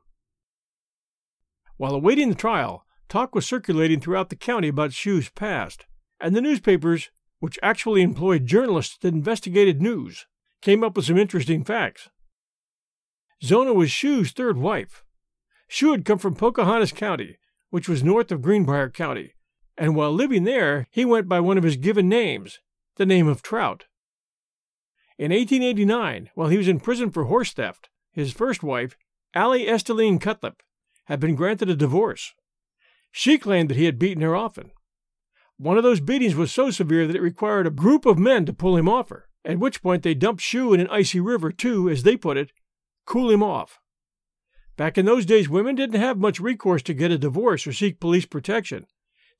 While 1.77 1.93
awaiting 1.93 2.29
the 2.29 2.35
trial, 2.35 2.85
talk 3.07 3.35
was 3.35 3.45
circulating 3.45 3.99
throughout 3.99 4.29
the 4.29 4.35
county 4.35 4.69
about 4.69 4.93
Shue's 4.93 5.29
past, 5.29 5.85
and 6.19 6.35
the 6.35 6.41
newspapers, 6.41 7.11
which 7.39 7.59
actually 7.61 8.01
employed 8.01 8.47
journalists 8.47 8.97
that 9.01 9.13
investigated 9.13 9.81
news, 9.81 10.25
came 10.61 10.83
up 10.83 10.95
with 10.95 11.05
some 11.05 11.17
interesting 11.17 11.63
facts. 11.63 12.09
Zona 13.43 13.73
was 13.73 13.91
Shue's 13.91 14.31
third 14.31 14.57
wife. 14.57 15.03
Shue 15.67 15.91
had 15.91 16.05
come 16.05 16.17
from 16.17 16.35
Pocahontas 16.35 16.93
County, 16.93 17.37
which 17.69 17.89
was 17.89 18.03
north 18.03 18.31
of 18.31 18.41
Greenbrier 18.41 18.89
County, 18.89 19.34
and 19.77 19.95
while 19.95 20.11
living 20.11 20.43
there, 20.43 20.87
he 20.91 21.05
went 21.05 21.27
by 21.27 21.39
one 21.39 21.57
of 21.57 21.63
his 21.63 21.77
given 21.77 22.07
names, 22.07 22.59
the 22.95 23.05
name 23.05 23.27
of 23.27 23.41
Trout. 23.41 23.85
In 25.17 25.31
1889, 25.31 26.29
while 26.35 26.49
he 26.49 26.57
was 26.57 26.67
in 26.67 26.79
prison 26.79 27.09
for 27.09 27.25
horse 27.25 27.53
theft, 27.53 27.89
his 28.11 28.33
first 28.33 28.63
wife, 28.63 28.97
Allie 29.33 29.67
Esteline 29.67 30.19
Cutlip, 30.19 30.61
had 31.05 31.19
been 31.19 31.35
granted 31.35 31.69
a 31.69 31.75
divorce. 31.75 32.33
She 33.11 33.37
claimed 33.37 33.69
that 33.69 33.77
he 33.77 33.85
had 33.85 33.99
beaten 33.99 34.21
her 34.23 34.35
often. 34.35 34.71
One 35.57 35.77
of 35.77 35.83
those 35.83 36.01
beatings 36.01 36.35
was 36.35 36.51
so 36.51 36.69
severe 36.69 37.07
that 37.07 37.15
it 37.15 37.21
required 37.21 37.67
a 37.67 37.71
group 37.71 38.05
of 38.05 38.17
men 38.17 38.45
to 38.45 38.53
pull 38.53 38.75
him 38.75 38.89
off 38.89 39.09
her, 39.09 39.29
at 39.45 39.59
which 39.59 39.81
point 39.81 40.03
they 40.03 40.13
dumped 40.13 40.41
Shue 40.41 40.73
in 40.73 40.81
an 40.81 40.89
icy 40.89 41.19
river 41.19 41.51
to, 41.51 41.89
as 41.89 42.03
they 42.03 42.17
put 42.17 42.37
it, 42.37 42.51
cool 43.05 43.29
him 43.29 43.43
off. 43.43 43.79
Back 44.75 44.97
in 44.97 45.05
those 45.05 45.25
days, 45.25 45.47
women 45.47 45.75
didn't 45.75 46.01
have 46.01 46.17
much 46.17 46.41
recourse 46.41 46.81
to 46.83 46.93
get 46.93 47.11
a 47.11 47.17
divorce 47.17 47.65
or 47.65 47.71
seek 47.71 48.01
police 48.01 48.25
protection. 48.25 48.85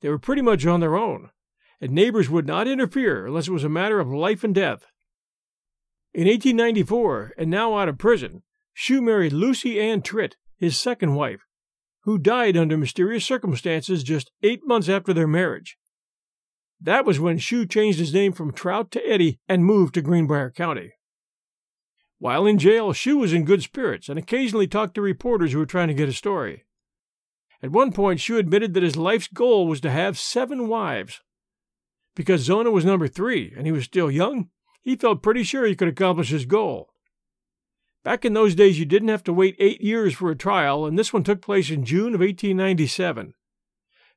They 0.00 0.08
were 0.08 0.18
pretty 0.18 0.42
much 0.42 0.66
on 0.66 0.80
their 0.80 0.96
own, 0.96 1.30
and 1.80 1.92
neighbors 1.92 2.28
would 2.28 2.46
not 2.46 2.68
interfere 2.68 3.26
unless 3.26 3.48
it 3.48 3.52
was 3.52 3.64
a 3.64 3.68
matter 3.68 4.00
of 4.00 4.08
life 4.08 4.44
and 4.44 4.54
death. 4.54 4.86
In 6.12 6.26
1894, 6.26 7.34
and 7.38 7.50
now 7.50 7.76
out 7.76 7.88
of 7.88 7.98
prison, 7.98 8.42
Shue 8.72 9.00
married 9.00 9.32
Lucy 9.32 9.80
Ann 9.80 10.02
Tritt, 10.02 10.34
his 10.56 10.78
second 10.78 11.14
wife, 11.14 11.46
who 12.02 12.18
died 12.18 12.56
under 12.56 12.76
mysterious 12.76 13.24
circumstances 13.24 14.02
just 14.02 14.30
eight 14.42 14.60
months 14.66 14.88
after 14.88 15.14
their 15.14 15.26
marriage. 15.26 15.78
That 16.80 17.06
was 17.06 17.18
when 17.18 17.38
Shue 17.38 17.66
changed 17.66 17.98
his 17.98 18.12
name 18.12 18.32
from 18.32 18.52
Trout 18.52 18.90
to 18.92 19.08
Eddie 19.08 19.40
and 19.48 19.64
moved 19.64 19.94
to 19.94 20.02
Greenbrier 20.02 20.50
County. 20.50 20.92
While 22.18 22.46
in 22.46 22.58
jail, 22.58 22.92
Shue 22.92 23.16
was 23.16 23.32
in 23.32 23.44
good 23.44 23.62
spirits 23.62 24.08
and 24.08 24.18
occasionally 24.18 24.66
talked 24.66 24.94
to 24.96 25.02
reporters 25.02 25.52
who 25.52 25.58
were 25.58 25.66
trying 25.66 25.88
to 25.88 25.94
get 25.94 26.08
a 26.08 26.12
story. 26.12 26.65
At 27.62 27.70
one 27.70 27.92
point, 27.92 28.20
Shue 28.20 28.38
admitted 28.38 28.74
that 28.74 28.82
his 28.82 28.96
life's 28.96 29.28
goal 29.28 29.66
was 29.66 29.80
to 29.80 29.90
have 29.90 30.18
seven 30.18 30.68
wives. 30.68 31.20
Because 32.14 32.42
Zona 32.42 32.70
was 32.70 32.84
number 32.84 33.08
three 33.08 33.52
and 33.56 33.66
he 33.66 33.72
was 33.72 33.84
still 33.84 34.10
young, 34.10 34.50
he 34.82 34.96
felt 34.96 35.22
pretty 35.22 35.42
sure 35.42 35.66
he 35.66 35.74
could 35.74 35.88
accomplish 35.88 36.30
his 36.30 36.44
goal. 36.44 36.90
Back 38.04 38.24
in 38.24 38.34
those 38.34 38.54
days, 38.54 38.78
you 38.78 38.84
didn't 38.84 39.08
have 39.08 39.24
to 39.24 39.32
wait 39.32 39.56
eight 39.58 39.80
years 39.80 40.14
for 40.14 40.30
a 40.30 40.36
trial, 40.36 40.86
and 40.86 40.96
this 40.96 41.12
one 41.12 41.24
took 41.24 41.42
place 41.42 41.70
in 41.70 41.84
June 41.84 42.14
of 42.14 42.20
1897. 42.20 43.34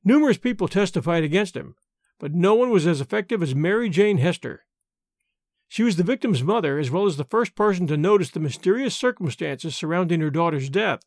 Numerous 0.03 0.38
people 0.38 0.67
testified 0.67 1.24
against 1.24 1.58
him, 1.58 1.75
but 2.19 2.36
no 2.36 2.53
one 2.53 2.69
was 2.69 2.86
as 2.86 3.01
effective 3.01 3.41
as 3.41 3.55
Mary 3.55 3.89
Jane 3.89 4.19
Hester. 4.19 4.65
She 5.67 5.84
was 5.84 5.96
the 5.96 6.03
victim's 6.03 6.43
mother, 6.43 6.77
as 6.77 6.91
well 6.91 7.05
as 7.05 7.17
the 7.17 7.24
first 7.24 7.55
person 7.55 7.88
to 7.88 7.98
notice 7.98 8.29
the 8.29 8.39
mysterious 8.39 8.96
circumstances 8.96 9.75
surrounding 9.75 10.22
her 10.22 10.29
daughter's 10.29 10.69
death. 10.69 11.01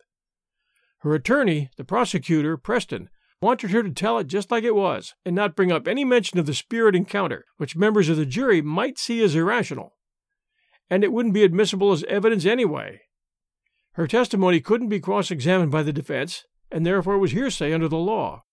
Her 1.02 1.16
attorney, 1.16 1.68
the 1.76 1.84
prosecutor, 1.84 2.56
Preston, 2.56 3.10
wanted 3.40 3.72
her 3.72 3.82
to 3.82 3.90
tell 3.90 4.18
it 4.18 4.28
just 4.28 4.52
like 4.52 4.62
it 4.62 4.76
was, 4.76 5.14
and 5.24 5.34
not 5.34 5.56
bring 5.56 5.72
up 5.72 5.88
any 5.88 6.04
mention 6.04 6.38
of 6.38 6.46
the 6.46 6.54
spirit 6.54 6.94
encounter, 6.94 7.44
which 7.56 7.74
members 7.74 8.08
of 8.08 8.16
the 8.16 8.24
jury 8.24 8.62
might 8.62 9.00
see 9.00 9.20
as 9.20 9.34
irrational. 9.34 9.96
And 10.88 11.02
it 11.02 11.12
wouldn't 11.12 11.34
be 11.34 11.42
admissible 11.42 11.90
as 11.90 12.04
evidence 12.04 12.46
anyway. 12.46 13.00
Her 13.94 14.06
testimony 14.06 14.60
couldn't 14.60 14.90
be 14.90 15.00
cross 15.00 15.32
examined 15.32 15.72
by 15.72 15.82
the 15.82 15.92
defense, 15.92 16.44
and 16.70 16.86
therefore 16.86 17.18
was 17.18 17.32
hearsay 17.32 17.72
under 17.72 17.88
the 17.88 17.96
law. 17.96 18.44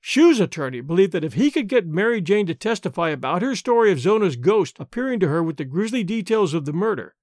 Shue's 0.00 0.40
attorney 0.40 0.80
believed 0.80 1.12
that 1.12 1.24
if 1.24 1.34
he 1.34 1.48
could 1.48 1.68
get 1.68 1.86
Mary 1.86 2.20
Jane 2.20 2.46
to 2.46 2.54
testify 2.56 3.10
about 3.10 3.42
her 3.42 3.54
story 3.54 3.92
of 3.92 4.00
Zona's 4.00 4.34
ghost 4.34 4.76
appearing 4.80 5.20
to 5.20 5.28
her 5.28 5.44
with 5.44 5.58
the 5.58 5.64
grisly 5.64 6.02
details 6.02 6.54
of 6.54 6.64
the 6.64 6.72
murder, 6.72 7.14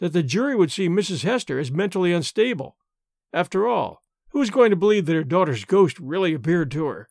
that 0.00 0.12
the 0.12 0.22
jury 0.22 0.54
would 0.54 0.70
see 0.70 0.86
Mrs. 0.86 1.22
Hester 1.22 1.58
as 1.58 1.70
mentally 1.70 2.12
unstable. 2.12 2.76
After 3.32 3.66
all, 3.66 4.02
who 4.30 4.38
was 4.38 4.50
going 4.50 4.70
to 4.70 4.76
believe 4.76 5.06
that 5.06 5.14
her 5.14 5.24
daughter's 5.24 5.64
ghost 5.64 5.98
really 5.98 6.34
appeared 6.34 6.70
to 6.72 6.86
her? 6.86 7.08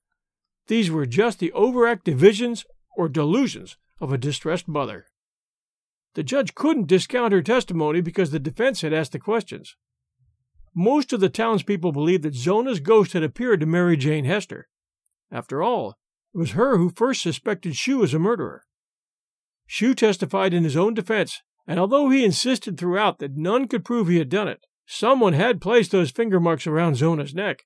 These 0.67 0.89
were 0.89 1.05
just 1.05 1.39
the 1.39 1.51
overactive 1.55 2.15
visions 2.15 2.65
or 2.97 3.09
delusions 3.09 3.77
of 3.99 4.11
a 4.11 4.17
distressed 4.17 4.67
mother. 4.67 5.05
The 6.15 6.23
judge 6.23 6.55
couldn't 6.55 6.87
discount 6.87 7.33
her 7.33 7.41
testimony 7.41 8.01
because 8.01 8.31
the 8.31 8.39
defense 8.39 8.81
had 8.81 8.93
asked 8.93 9.11
the 9.11 9.19
questions. 9.19 9.75
Most 10.73 11.13
of 11.13 11.19
the 11.19 11.29
townspeople 11.29 11.91
believed 11.91 12.23
that 12.23 12.35
Zona's 12.35 12.79
ghost 12.79 13.13
had 13.13 13.23
appeared 13.23 13.59
to 13.59 13.65
Mary 13.65 13.97
Jane 13.97 14.25
Hester, 14.25 14.67
after 15.31 15.63
all, 15.63 15.97
it 16.33 16.37
was 16.37 16.51
her 16.51 16.77
who 16.77 16.89
first 16.89 17.21
suspected 17.21 17.75
Shue 17.75 18.03
as 18.03 18.13
a 18.13 18.19
murderer. 18.19 18.63
Shue 19.65 19.95
testified 19.95 20.53
in 20.53 20.63
his 20.63 20.77
own 20.77 20.93
defense, 20.93 21.41
and 21.65 21.79
although 21.79 22.09
he 22.09 22.23
insisted 22.23 22.77
throughout 22.77 23.19
that 23.19 23.35
none 23.35 23.67
could 23.67 23.83
prove 23.83 24.07
he 24.07 24.17
had 24.17 24.29
done 24.29 24.47
it, 24.47 24.65
someone 24.85 25.33
had 25.33 25.61
placed 25.61 25.91
those 25.91 26.11
finger 26.11 26.39
marks 26.39 26.67
around 26.67 26.95
Zona's 26.95 27.33
neck, 27.33 27.65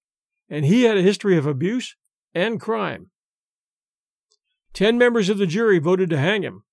and 0.50 0.66
he 0.66 0.84
had 0.84 0.98
a 0.98 1.02
history 1.02 1.38
of 1.38 1.46
abuse 1.46 1.96
and 2.34 2.60
crime. 2.60 3.12
Ten 4.74 4.98
members 4.98 5.30
of 5.30 5.38
the 5.38 5.48
jury 5.48 5.80
voted 5.80 6.10
to 6.12 6.18
hang 6.18 6.44
him, 6.44 6.64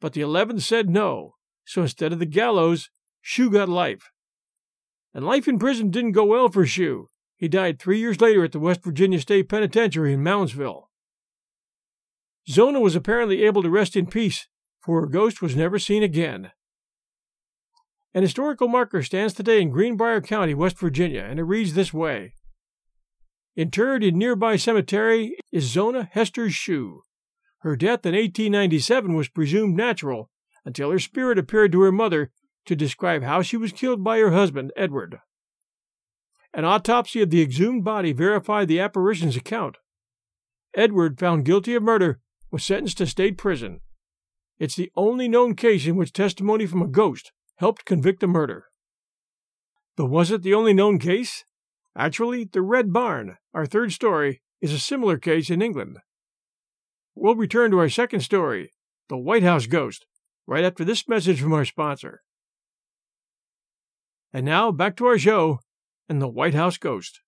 but 0.00 0.12
the 0.12 0.20
eleventh 0.20 0.62
said 0.62 0.90
no, 0.90 1.36
so 1.64 1.82
instead 1.82 2.12
of 2.12 2.18
the 2.18 2.26
gallows, 2.26 2.90
Shue 3.20 3.50
got 3.50 3.68
life. 3.68 4.10
And 5.14 5.24
life 5.24 5.46
in 5.46 5.58
prison 5.58 5.90
didn't 5.90 6.12
go 6.12 6.24
well 6.24 6.48
for 6.48 6.66
Shue, 6.66 7.08
he 7.36 7.48
died 7.48 7.78
three 7.78 7.98
years 7.98 8.20
later 8.20 8.44
at 8.44 8.52
the 8.52 8.60
West 8.60 8.82
Virginia 8.82 9.20
State 9.20 9.48
Penitentiary 9.48 10.12
in 10.12 10.22
Moundsville. 10.22 10.84
Zona 12.48 12.80
was 12.80 12.96
apparently 12.96 13.44
able 13.44 13.62
to 13.62 13.70
rest 13.70 13.96
in 13.96 14.06
peace, 14.06 14.48
for 14.80 15.00
her 15.00 15.06
ghost 15.06 15.40
was 15.40 15.54
never 15.54 15.78
seen 15.78 16.02
again. 16.02 16.50
An 18.14 18.22
historical 18.22 18.68
marker 18.68 19.02
stands 19.02 19.32
today 19.32 19.62
in 19.62 19.70
Greenbrier 19.70 20.20
County, 20.20 20.52
West 20.52 20.78
Virginia, 20.78 21.22
and 21.22 21.38
it 21.38 21.44
reads 21.44 21.72
this 21.72 21.94
way 21.94 22.34
Interred 23.56 24.04
in 24.04 24.18
nearby 24.18 24.56
cemetery 24.56 25.36
is 25.50 25.64
Zona 25.64 26.10
Hester 26.12 26.50
Shue. 26.50 27.02
Her 27.60 27.74
death 27.74 28.04
in 28.04 28.14
1897 28.14 29.14
was 29.14 29.30
presumed 29.30 29.76
natural 29.76 30.28
until 30.64 30.90
her 30.90 30.98
spirit 30.98 31.38
appeared 31.38 31.72
to 31.72 31.80
her 31.80 31.92
mother 31.92 32.30
to 32.66 32.76
describe 32.76 33.22
how 33.22 33.40
she 33.40 33.56
was 33.56 33.72
killed 33.72 34.04
by 34.04 34.18
her 34.18 34.32
husband, 34.32 34.72
Edward. 34.76 35.20
An 36.52 36.66
autopsy 36.66 37.22
of 37.22 37.30
the 37.30 37.40
exhumed 37.40 37.82
body 37.82 38.12
verified 38.12 38.68
the 38.68 38.80
apparition's 38.80 39.36
account. 39.36 39.78
Edward, 40.74 41.18
found 41.18 41.46
guilty 41.46 41.74
of 41.74 41.82
murder, 41.82 42.20
was 42.50 42.62
sentenced 42.62 42.98
to 42.98 43.06
state 43.06 43.38
prison. 43.38 43.80
It's 44.58 44.76
the 44.76 44.92
only 44.96 45.28
known 45.28 45.54
case 45.54 45.86
in 45.86 45.96
which 45.96 46.12
testimony 46.12 46.66
from 46.66 46.82
a 46.82 46.86
ghost 46.86 47.32
helped 47.56 47.84
convict 47.84 48.22
a 48.22 48.26
murder. 48.26 48.66
But 49.96 50.06
was 50.06 50.30
it 50.30 50.42
the 50.42 50.54
only 50.54 50.72
known 50.72 50.98
case? 50.98 51.44
Actually, 51.96 52.44
the 52.44 52.62
Red 52.62 52.92
Barn, 52.92 53.36
our 53.52 53.66
third 53.66 53.92
story, 53.92 54.40
is 54.60 54.72
a 54.72 54.78
similar 54.78 55.18
case 55.18 55.50
in 55.50 55.60
England. 55.60 55.98
We'll 57.14 57.34
return 57.34 57.70
to 57.72 57.78
our 57.78 57.90
second 57.90 58.20
story, 58.20 58.72
The 59.08 59.18
White 59.18 59.42
House 59.42 59.66
Ghost, 59.66 60.06
right 60.46 60.64
after 60.64 60.84
this 60.84 61.06
message 61.06 61.40
from 61.40 61.52
our 61.52 61.66
sponsor. 61.66 62.22
And 64.32 64.46
now, 64.46 64.72
back 64.72 64.96
to 64.96 65.06
our 65.06 65.18
show 65.18 65.60
and 66.08 66.22
the 66.22 66.28
White 66.28 66.54
House 66.54 66.78
Ghost. 66.78 67.20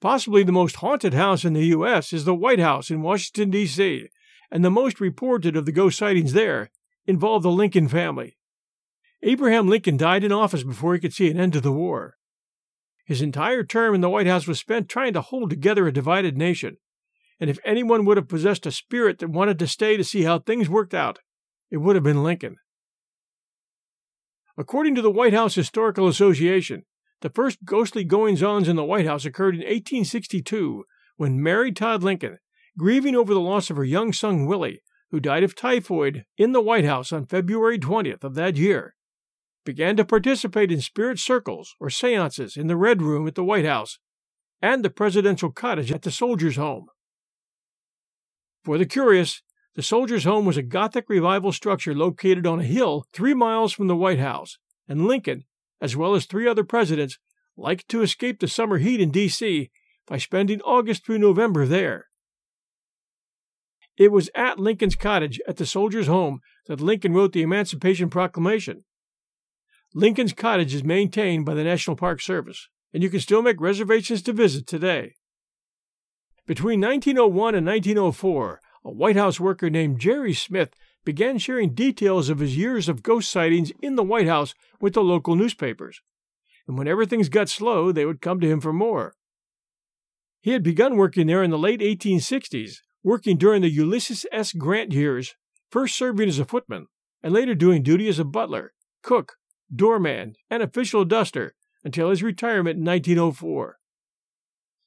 Possibly 0.00 0.44
the 0.44 0.52
most 0.52 0.76
haunted 0.76 1.14
house 1.14 1.44
in 1.44 1.54
the 1.54 1.66
U.S. 1.66 2.12
is 2.12 2.24
the 2.24 2.34
White 2.34 2.60
House 2.60 2.90
in 2.90 3.02
Washington, 3.02 3.50
D.C., 3.50 4.08
and 4.50 4.64
the 4.64 4.70
most 4.70 5.00
reported 5.00 5.56
of 5.56 5.66
the 5.66 5.72
ghost 5.72 5.98
sightings 5.98 6.32
there 6.32 6.70
involve 7.06 7.42
the 7.42 7.50
Lincoln 7.50 7.88
family. 7.88 8.36
Abraham 9.22 9.68
Lincoln 9.68 9.96
died 9.96 10.24
in 10.24 10.32
office 10.32 10.62
before 10.62 10.94
he 10.94 11.00
could 11.00 11.12
see 11.12 11.30
an 11.30 11.40
end 11.40 11.52
to 11.54 11.60
the 11.60 11.72
war. 11.72 12.16
His 13.04 13.22
entire 13.22 13.62
term 13.62 13.94
in 13.94 14.00
the 14.00 14.10
White 14.10 14.26
House 14.26 14.46
was 14.46 14.58
spent 14.58 14.88
trying 14.88 15.12
to 15.12 15.20
hold 15.20 15.50
together 15.50 15.86
a 15.86 15.92
divided 15.92 16.36
nation, 16.36 16.76
and 17.38 17.48
if 17.48 17.58
anyone 17.64 18.04
would 18.04 18.16
have 18.16 18.28
possessed 18.28 18.66
a 18.66 18.72
spirit 18.72 19.18
that 19.18 19.30
wanted 19.30 19.58
to 19.58 19.68
stay 19.68 19.96
to 19.96 20.04
see 20.04 20.22
how 20.22 20.38
things 20.38 20.68
worked 20.68 20.94
out, 20.94 21.20
it 21.70 21.78
would 21.78 21.96
have 21.96 22.02
been 22.02 22.22
Lincoln. 22.22 22.56
According 24.58 24.94
to 24.94 25.02
the 25.02 25.10
White 25.10 25.34
House 25.34 25.54
Historical 25.54 26.08
Association, 26.08 26.84
the 27.20 27.30
first 27.30 27.64
ghostly 27.64 28.04
goings 28.04 28.42
ons 28.42 28.68
in 28.68 28.76
the 28.76 28.84
White 28.84 29.06
House 29.06 29.24
occurred 29.24 29.54
in 29.54 29.60
1862 29.60 30.84
when 31.16 31.42
Mary 31.42 31.72
Todd 31.72 32.02
Lincoln, 32.02 32.38
grieving 32.78 33.14
over 33.14 33.32
the 33.32 33.40
loss 33.40 33.70
of 33.70 33.76
her 33.76 33.84
young 33.84 34.12
son 34.12 34.46
Willie, 34.46 34.80
who 35.16 35.20
died 35.20 35.42
of 35.42 35.54
typhoid 35.54 36.26
in 36.36 36.52
the 36.52 36.60
White 36.60 36.84
House 36.84 37.10
on 37.10 37.24
February 37.24 37.78
20th 37.78 38.22
of 38.22 38.34
that 38.34 38.54
year, 38.54 38.94
began 39.64 39.96
to 39.96 40.04
participate 40.04 40.70
in 40.70 40.82
spirit 40.82 41.18
circles 41.18 41.74
or 41.80 41.88
seances 41.88 42.54
in 42.54 42.66
the 42.66 42.76
Red 42.76 43.00
Room 43.00 43.26
at 43.26 43.34
the 43.34 43.42
White 43.42 43.64
House 43.64 43.98
and 44.60 44.84
the 44.84 44.90
presidential 44.90 45.50
cottage 45.50 45.90
at 45.90 46.02
the 46.02 46.10
Soldiers' 46.10 46.56
Home. 46.56 46.88
For 48.62 48.76
the 48.76 48.84
curious, 48.84 49.40
the 49.74 49.82
Soldiers' 49.82 50.24
Home 50.24 50.44
was 50.44 50.58
a 50.58 50.62
Gothic 50.62 51.06
revival 51.08 51.50
structure 51.50 51.94
located 51.94 52.46
on 52.46 52.60
a 52.60 52.64
hill 52.64 53.06
three 53.14 53.32
miles 53.32 53.72
from 53.72 53.86
the 53.86 53.96
White 53.96 54.20
House, 54.20 54.58
and 54.86 55.06
Lincoln, 55.06 55.44
as 55.80 55.96
well 55.96 56.14
as 56.14 56.26
three 56.26 56.46
other 56.46 56.62
presidents, 56.62 57.16
liked 57.56 57.88
to 57.88 58.02
escape 58.02 58.40
the 58.40 58.48
summer 58.48 58.76
heat 58.76 59.00
in 59.00 59.10
D.C. 59.10 59.70
by 60.06 60.18
spending 60.18 60.60
August 60.60 61.06
through 61.06 61.20
November 61.20 61.64
there. 61.64 62.08
It 63.96 64.12
was 64.12 64.28
at 64.34 64.58
Lincoln's 64.58 64.94
cottage 64.94 65.40
at 65.48 65.56
the 65.56 65.66
Soldiers' 65.66 66.06
Home 66.06 66.40
that 66.66 66.80
Lincoln 66.80 67.12
wrote 67.14 67.32
the 67.32 67.42
Emancipation 67.42 68.10
Proclamation. 68.10 68.84
Lincoln's 69.94 70.34
cottage 70.34 70.74
is 70.74 70.84
maintained 70.84 71.46
by 71.46 71.54
the 71.54 71.64
National 71.64 71.96
Park 71.96 72.20
Service, 72.20 72.68
and 72.92 73.02
you 73.02 73.08
can 73.08 73.20
still 73.20 73.40
make 73.40 73.60
reservations 73.60 74.20
to 74.22 74.32
visit 74.32 74.66
today. 74.66 75.14
Between 76.46 76.80
1901 76.80 77.54
and 77.54 77.66
1904, 77.66 78.60
a 78.84 78.90
White 78.92 79.16
House 79.16 79.40
worker 79.40 79.70
named 79.70 79.98
Jerry 79.98 80.34
Smith 80.34 80.74
began 81.04 81.38
sharing 81.38 81.74
details 81.74 82.28
of 82.28 82.40
his 82.40 82.56
years 82.56 82.88
of 82.88 83.02
ghost 83.02 83.30
sightings 83.30 83.72
in 83.80 83.96
the 83.96 84.02
White 84.02 84.26
House 84.26 84.54
with 84.80 84.92
the 84.92 85.02
local 85.02 85.34
newspapers. 85.34 86.02
And 86.68 86.76
whenever 86.76 87.06
things 87.06 87.28
got 87.28 87.48
slow, 87.48 87.92
they 87.92 88.04
would 88.04 88.20
come 88.20 88.40
to 88.40 88.48
him 88.48 88.60
for 88.60 88.72
more. 88.72 89.14
He 90.40 90.50
had 90.50 90.62
begun 90.62 90.96
working 90.96 91.26
there 91.26 91.42
in 91.42 91.50
the 91.50 91.58
late 91.58 91.80
1860s, 91.80 92.76
working 93.06 93.36
during 93.36 93.62
the 93.62 93.70
Ulysses 93.70 94.26
S. 94.32 94.52
Grant 94.52 94.90
years, 94.92 95.36
first 95.70 95.96
serving 95.96 96.28
as 96.28 96.40
a 96.40 96.44
footman, 96.44 96.88
and 97.22 97.32
later 97.32 97.54
doing 97.54 97.84
duty 97.84 98.08
as 98.08 98.18
a 98.18 98.24
butler, 98.24 98.72
cook, 99.00 99.34
doorman, 99.72 100.34
and 100.50 100.60
official 100.60 101.04
duster 101.04 101.54
until 101.84 102.10
his 102.10 102.20
retirement 102.20 102.78
in 102.78 102.84
1904. 102.84 103.76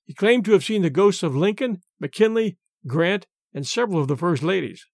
He 0.03 0.13
claimed 0.13 0.43
to 0.43 0.51
have 0.51 0.65
seen 0.65 0.81
the 0.81 0.89
ghosts 0.89 1.23
of 1.23 1.33
Lincoln, 1.33 1.81
McKinley, 1.97 2.57
Grant, 2.85 3.25
and 3.53 3.65
several 3.65 4.01
of 4.01 4.09
the 4.09 4.17
first 4.17 4.43
ladies. 4.43 4.85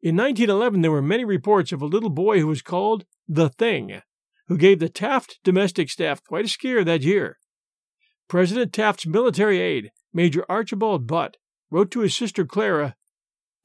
In 0.00 0.14
1911, 0.14 0.80
there 0.80 0.92
were 0.92 1.02
many 1.02 1.24
reports 1.24 1.72
of 1.72 1.82
a 1.82 1.86
little 1.86 2.08
boy 2.08 2.38
who 2.38 2.46
was 2.46 2.62
called 2.62 3.04
the 3.26 3.48
Thing, 3.48 4.00
who 4.46 4.56
gave 4.56 4.78
the 4.78 4.88
Taft 4.88 5.40
domestic 5.42 5.90
staff 5.90 6.22
quite 6.22 6.44
a 6.44 6.48
scare 6.48 6.84
that 6.84 7.02
year. 7.02 7.38
President 8.28 8.72
Taft's 8.72 9.08
military 9.08 9.58
aide, 9.58 9.90
Major 10.12 10.46
Archibald 10.48 11.08
Butt, 11.08 11.36
wrote 11.74 11.90
to 11.90 12.00
his 12.00 12.16
sister 12.16 12.44
Clara, 12.44 12.94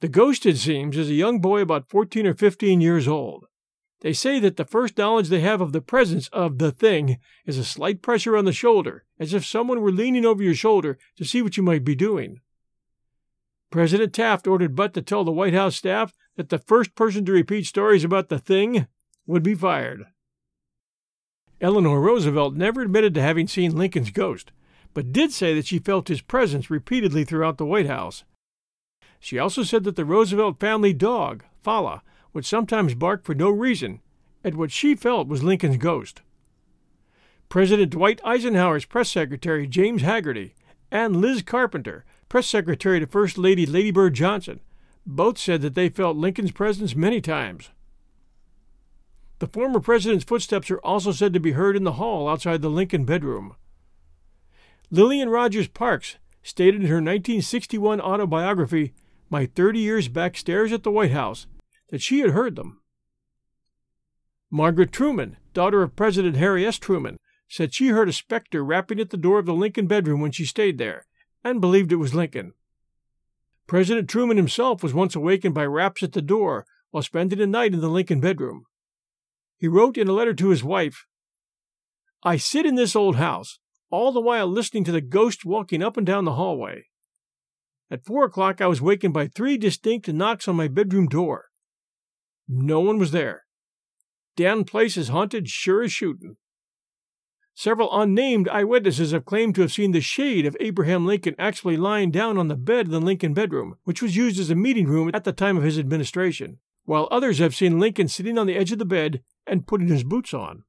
The 0.00 0.08
ghost, 0.08 0.44
it 0.44 0.56
seems, 0.56 0.96
is 0.96 1.08
a 1.08 1.14
young 1.14 1.40
boy 1.40 1.60
about 1.60 1.88
14 1.88 2.26
or 2.26 2.34
15 2.34 2.80
years 2.80 3.06
old. 3.06 3.46
They 4.00 4.12
say 4.12 4.40
that 4.40 4.56
the 4.56 4.64
first 4.64 4.98
knowledge 4.98 5.28
they 5.28 5.42
have 5.42 5.60
of 5.60 5.72
the 5.72 5.80
presence 5.80 6.26
of 6.32 6.58
the 6.58 6.72
thing 6.72 7.18
is 7.46 7.56
a 7.56 7.62
slight 7.62 8.02
pressure 8.02 8.36
on 8.36 8.46
the 8.46 8.52
shoulder, 8.52 9.04
as 9.20 9.32
if 9.32 9.46
someone 9.46 9.80
were 9.80 9.92
leaning 9.92 10.26
over 10.26 10.42
your 10.42 10.54
shoulder 10.54 10.98
to 11.18 11.24
see 11.24 11.40
what 11.40 11.56
you 11.56 11.62
might 11.62 11.84
be 11.84 11.94
doing. 11.94 12.40
President 13.70 14.12
Taft 14.12 14.48
ordered 14.48 14.74
Butt 14.74 14.92
to 14.94 15.02
tell 15.02 15.22
the 15.22 15.30
White 15.30 15.54
House 15.54 15.76
staff 15.76 16.12
that 16.36 16.48
the 16.48 16.58
first 16.58 16.96
person 16.96 17.24
to 17.26 17.32
repeat 17.32 17.64
stories 17.64 18.02
about 18.02 18.28
the 18.28 18.40
thing 18.40 18.88
would 19.24 19.44
be 19.44 19.54
fired. 19.54 20.06
Eleanor 21.60 22.00
Roosevelt 22.00 22.56
never 22.56 22.80
admitted 22.80 23.14
to 23.14 23.22
having 23.22 23.46
seen 23.46 23.76
Lincoln's 23.76 24.10
ghost, 24.10 24.50
but 24.94 25.12
did 25.12 25.32
say 25.32 25.54
that 25.54 25.66
she 25.66 25.78
felt 25.78 26.08
his 26.08 26.20
presence 26.20 26.70
repeatedly 26.70 27.24
throughout 27.24 27.58
the 27.58 27.66
White 27.66 27.86
House. 27.86 28.24
She 29.18 29.38
also 29.38 29.62
said 29.62 29.84
that 29.84 29.96
the 29.96 30.04
Roosevelt 30.04 30.58
family 30.58 30.92
dog, 30.92 31.44
Fala, 31.62 32.02
would 32.32 32.46
sometimes 32.46 32.94
bark 32.94 33.24
for 33.24 33.34
no 33.34 33.50
reason 33.50 34.00
at 34.44 34.54
what 34.54 34.70
she 34.70 34.94
felt 34.94 35.28
was 35.28 35.42
Lincoln's 35.42 35.76
ghost. 35.76 36.22
President 37.48 37.90
Dwight 37.90 38.20
Eisenhower's 38.24 38.84
press 38.84 39.10
secretary, 39.10 39.66
James 39.66 40.02
Hagerty, 40.02 40.52
and 40.90 41.16
Liz 41.16 41.42
Carpenter, 41.42 42.04
press 42.28 42.46
secretary 42.46 43.00
to 43.00 43.06
First 43.06 43.36
Lady 43.36 43.66
Lady 43.66 43.90
Bird 43.90 44.14
Johnson, 44.14 44.60
both 45.04 45.36
said 45.36 45.60
that 45.62 45.74
they 45.74 45.88
felt 45.88 46.16
Lincoln's 46.16 46.52
presence 46.52 46.94
many 46.94 47.20
times. 47.20 47.70
The 49.40 49.46
former 49.46 49.80
president's 49.80 50.24
footsteps 50.24 50.70
are 50.70 50.78
also 50.78 51.12
said 51.12 51.32
to 51.32 51.40
be 51.40 51.52
heard 51.52 51.76
in 51.76 51.84
the 51.84 51.92
hall 51.92 52.28
outside 52.28 52.62
the 52.62 52.68
Lincoln 52.68 53.04
bedroom. 53.04 53.56
Lillian 54.92 55.28
Rogers 55.28 55.68
Parks 55.68 56.16
stated 56.42 56.82
in 56.82 56.88
her 56.88 56.96
1961 56.96 58.00
autobiography, 58.00 58.92
My 59.28 59.46
30 59.46 59.78
Years 59.78 60.08
Backstairs 60.08 60.72
at 60.72 60.82
the 60.82 60.90
White 60.90 61.12
House, 61.12 61.46
that 61.90 62.02
she 62.02 62.20
had 62.20 62.30
heard 62.30 62.56
them. 62.56 62.80
Margaret 64.50 64.90
Truman, 64.90 65.36
daughter 65.54 65.82
of 65.82 65.94
President 65.94 66.36
Harry 66.36 66.66
S. 66.66 66.76
Truman, 66.76 67.18
said 67.48 67.72
she 67.72 67.88
heard 67.88 68.08
a 68.08 68.12
specter 68.12 68.64
rapping 68.64 68.98
at 68.98 69.10
the 69.10 69.16
door 69.16 69.38
of 69.38 69.46
the 69.46 69.54
Lincoln 69.54 69.86
bedroom 69.86 70.20
when 70.20 70.32
she 70.32 70.44
stayed 70.44 70.78
there, 70.78 71.06
and 71.44 71.60
believed 71.60 71.92
it 71.92 71.96
was 71.96 72.14
Lincoln. 72.14 72.54
President 73.68 74.08
Truman 74.08 74.36
himself 74.36 74.82
was 74.82 74.92
once 74.92 75.14
awakened 75.14 75.54
by 75.54 75.66
raps 75.66 76.02
at 76.02 76.12
the 76.12 76.22
door 76.22 76.66
while 76.90 77.04
spending 77.04 77.40
a 77.40 77.46
night 77.46 77.72
in 77.72 77.80
the 77.80 77.88
Lincoln 77.88 78.20
bedroom. 78.20 78.64
He 79.56 79.68
wrote 79.68 79.96
in 79.96 80.08
a 80.08 80.12
letter 80.12 80.34
to 80.34 80.48
his 80.48 80.64
wife 80.64 81.06
I 82.24 82.36
sit 82.36 82.66
in 82.66 82.74
this 82.74 82.96
old 82.96 83.16
house, 83.16 83.60
all 83.90 84.12
the 84.12 84.20
while 84.20 84.46
listening 84.46 84.84
to 84.84 84.92
the 84.92 85.00
ghost 85.00 85.44
walking 85.44 85.82
up 85.82 85.96
and 85.96 86.06
down 86.06 86.24
the 86.24 86.34
hallway. 86.34 86.84
At 87.90 88.04
four 88.04 88.24
o'clock, 88.24 88.60
I 88.60 88.66
was 88.66 88.80
wakened 88.80 89.14
by 89.14 89.26
three 89.26 89.56
distinct 89.56 90.08
knocks 90.08 90.46
on 90.46 90.56
my 90.56 90.68
bedroom 90.68 91.08
door. 91.08 91.46
No 92.48 92.80
one 92.80 92.98
was 92.98 93.10
there. 93.10 93.44
Damn 94.36 94.64
place 94.64 94.96
is 94.96 95.08
haunted, 95.08 95.48
sure 95.48 95.82
as 95.82 95.92
shooting. 95.92 96.36
Several 97.54 97.90
unnamed 97.92 98.48
eyewitnesses 98.48 99.10
have 99.10 99.24
claimed 99.24 99.54
to 99.56 99.60
have 99.60 99.72
seen 99.72 99.90
the 99.90 100.00
shade 100.00 100.46
of 100.46 100.56
Abraham 100.60 101.04
Lincoln 101.04 101.34
actually 101.38 101.76
lying 101.76 102.10
down 102.10 102.38
on 102.38 102.48
the 102.48 102.56
bed 102.56 102.86
in 102.86 102.92
the 102.92 103.00
Lincoln 103.00 103.34
bedroom, 103.34 103.76
which 103.84 104.00
was 104.00 104.16
used 104.16 104.40
as 104.40 104.50
a 104.50 104.54
meeting 104.54 104.86
room 104.86 105.10
at 105.12 105.24
the 105.24 105.32
time 105.32 105.56
of 105.56 105.62
his 105.62 105.78
administration, 105.78 106.58
while 106.84 107.08
others 107.10 107.38
have 107.38 107.54
seen 107.54 107.78
Lincoln 107.78 108.08
sitting 108.08 108.38
on 108.38 108.46
the 108.46 108.56
edge 108.56 108.72
of 108.72 108.78
the 108.78 108.84
bed 108.84 109.22
and 109.46 109.66
putting 109.66 109.88
his 109.88 110.04
boots 110.04 110.32
on. 110.32 110.64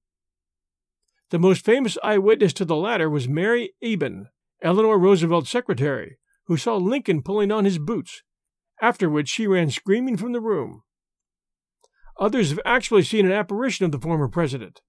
The 1.31 1.39
most 1.39 1.63
famous 1.63 1.97
eyewitness 2.03 2.51
to 2.53 2.65
the 2.65 2.75
latter 2.75 3.09
was 3.09 3.29
Mary 3.29 3.73
Eben, 3.81 4.27
Eleanor 4.61 4.99
Roosevelt's 4.99 5.49
secretary, 5.49 6.17
who 6.47 6.57
saw 6.57 6.75
Lincoln 6.75 7.23
pulling 7.23 7.53
on 7.53 7.63
his 7.63 7.79
boots, 7.79 8.21
after 8.81 9.09
which 9.09 9.29
she 9.29 9.47
ran 9.47 9.71
screaming 9.71 10.17
from 10.17 10.33
the 10.33 10.41
room. 10.41 10.83
Others 12.19 12.49
have 12.49 12.59
actually 12.65 13.03
seen 13.03 13.25
an 13.25 13.31
apparition 13.31 13.85
of 13.85 13.93
the 13.93 13.99
former 13.99 14.27
president. 14.27 14.81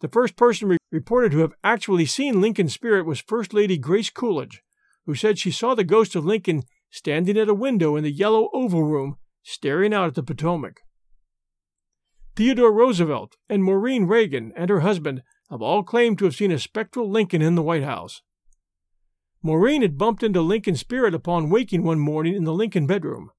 The 0.00 0.08
first 0.08 0.36
person 0.36 0.68
re- 0.68 0.78
reported 0.92 1.32
to 1.32 1.38
have 1.38 1.54
actually 1.64 2.06
seen 2.06 2.40
Lincoln's 2.40 2.72
spirit 2.72 3.04
was 3.04 3.20
First 3.20 3.52
Lady 3.52 3.76
Grace 3.76 4.10
Coolidge, 4.10 4.62
who 5.06 5.16
said 5.16 5.40
she 5.40 5.50
saw 5.50 5.74
the 5.74 5.82
ghost 5.82 6.14
of 6.14 6.24
Lincoln 6.24 6.62
standing 6.90 7.36
at 7.36 7.48
a 7.48 7.54
window 7.54 7.96
in 7.96 8.04
the 8.04 8.12
yellow 8.12 8.48
Oval 8.54 8.84
Room, 8.84 9.16
staring 9.42 9.92
out 9.92 10.06
at 10.06 10.14
the 10.14 10.22
Potomac. 10.22 10.82
Theodore 12.36 12.72
Roosevelt 12.72 13.34
and 13.48 13.64
Maureen 13.64 14.06
Reagan 14.06 14.52
and 14.56 14.70
her 14.70 14.80
husband 14.80 15.22
have 15.50 15.62
all 15.62 15.82
claimed 15.82 16.18
to 16.18 16.24
have 16.24 16.34
seen 16.34 16.50
a 16.50 16.58
spectral 16.58 17.10
Lincoln 17.10 17.42
in 17.42 17.54
the 17.54 17.62
White 17.62 17.82
House. 17.84 18.22
Maureen 19.42 19.82
had 19.82 19.98
bumped 19.98 20.22
into 20.22 20.40
Lincoln's 20.40 20.80
spirit 20.80 21.14
upon 21.14 21.50
waking 21.50 21.82
one 21.82 21.98
morning 21.98 22.34
in 22.34 22.44
the 22.44 22.52
Lincoln 22.52 22.86
bedroom. 22.86 23.30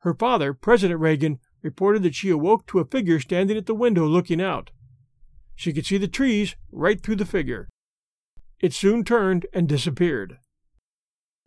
Her 0.00 0.14
father, 0.14 0.52
President 0.52 1.00
Reagan, 1.00 1.38
reported 1.62 2.02
that 2.02 2.14
she 2.14 2.28
awoke 2.28 2.66
to 2.66 2.80
a 2.80 2.84
figure 2.84 3.18
standing 3.18 3.56
at 3.56 3.66
the 3.66 3.74
window 3.74 4.04
looking 4.04 4.42
out. 4.42 4.70
She 5.54 5.72
could 5.72 5.86
see 5.86 5.96
the 5.96 6.08
trees 6.08 6.56
right 6.70 7.00
through 7.00 7.16
the 7.16 7.24
figure. 7.24 7.68
It 8.60 8.74
soon 8.74 9.04
turned 9.04 9.46
and 9.52 9.68
disappeared. 9.68 10.38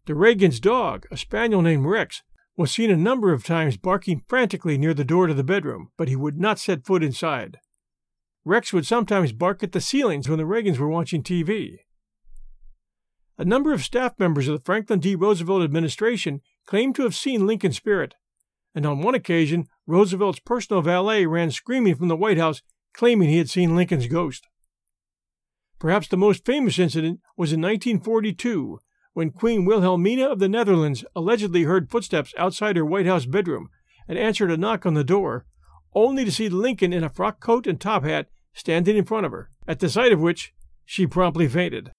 The 0.06 0.16
Reagan's 0.16 0.60
dog, 0.60 1.06
a 1.12 1.18
spaniel 1.18 1.62
named 1.62 1.86
Rex, 1.86 2.24
was 2.58 2.72
seen 2.72 2.90
a 2.90 2.98
number 2.98 3.34
of 3.34 3.44
times 3.44 3.78
barking 3.78 4.24
frantically 4.28 4.78
near 4.78 4.94
the 4.94 5.04
door 5.04 5.28
to 5.28 5.34
the 5.34 5.44
bedroom, 5.44 5.90
but 5.98 6.08
he 6.08 6.16
would 6.16 6.40
not 6.40 6.60
set 6.60 6.86
foot 6.86 7.04
inside. 7.04 7.58
Rex 8.46 8.72
would 8.72 8.86
sometimes 8.86 9.32
bark 9.32 9.64
at 9.64 9.72
the 9.72 9.82
ceilings 9.82 10.30
when 10.30 10.38
the 10.38 10.46
Reagans 10.46 10.78
were 10.78 10.88
watching 10.88 11.24
TV. 11.24 11.80
A 13.40 13.44
number 13.44 13.74
of 13.74 13.84
staff 13.84 14.14
members 14.20 14.48
of 14.48 14.56
the 14.56 14.64
Franklin 14.64 15.00
D. 15.00 15.16
Roosevelt 15.16 15.64
administration 15.64 16.42
claimed 16.68 16.96
to 16.96 17.04
have 17.04 17.16
seen 17.16 17.48
Lincoln's 17.48 17.78
spirit, 17.78 18.14
and 18.76 18.86
on 18.86 19.02
one 19.02 19.16
occasion, 19.16 19.66
Roosevelt's 19.88 20.40
personal 20.40 20.84
valet 20.84 21.26
ran 21.26 21.50
screaming 21.50 21.96
from 21.96 22.08
the 22.08 22.16
White 22.16 22.38
House, 22.38 22.62
claiming 22.94 23.30
he 23.30 23.40
had 23.40 23.50
seen 23.50 23.76
Lincoln's 23.76 24.08
ghost. 24.08 24.48
Perhaps 25.80 26.08
the 26.08 26.18
most 26.18 26.46
famous 26.46 26.78
incident 26.78 27.20
was 27.36 27.52
in 27.52 27.62
1942 27.62 28.80
when 29.14 29.32
Queen 29.32 29.66
Wilhelmina 29.66 30.26
of 30.26 30.40
the 30.40 30.50
Netherlands 30.50 31.04
allegedly 31.16 31.64
heard 31.64 31.90
footsteps 31.90 32.34
outside 32.38 32.76
her 32.76 32.86
White 32.86 33.06
House 33.06 33.26
bedroom 33.26 33.70
and 34.08 34.20
answered 34.20 34.52
a 34.52 34.58
knock 34.58 34.86
on 34.86 34.94
the 34.94 35.04
door, 35.04 35.46
only 35.94 36.24
to 36.26 36.32
see 36.32 36.48
Lincoln 36.48 36.94
in 36.94 37.04
a 37.04 37.10
frock 37.10 37.40
coat 37.40 37.66
and 37.66 37.80
top 37.80 38.04
hat 38.04 38.28
standing 38.56 38.98
in 38.98 39.06
front 39.06 39.26
of 39.26 39.32
her, 39.32 39.52
at 39.68 39.80
the 39.80 39.90
sight 39.90 40.12
of 40.12 40.22
which 40.22 40.54
she 40.86 41.06
promptly 41.06 41.48
fainted. 41.48 41.92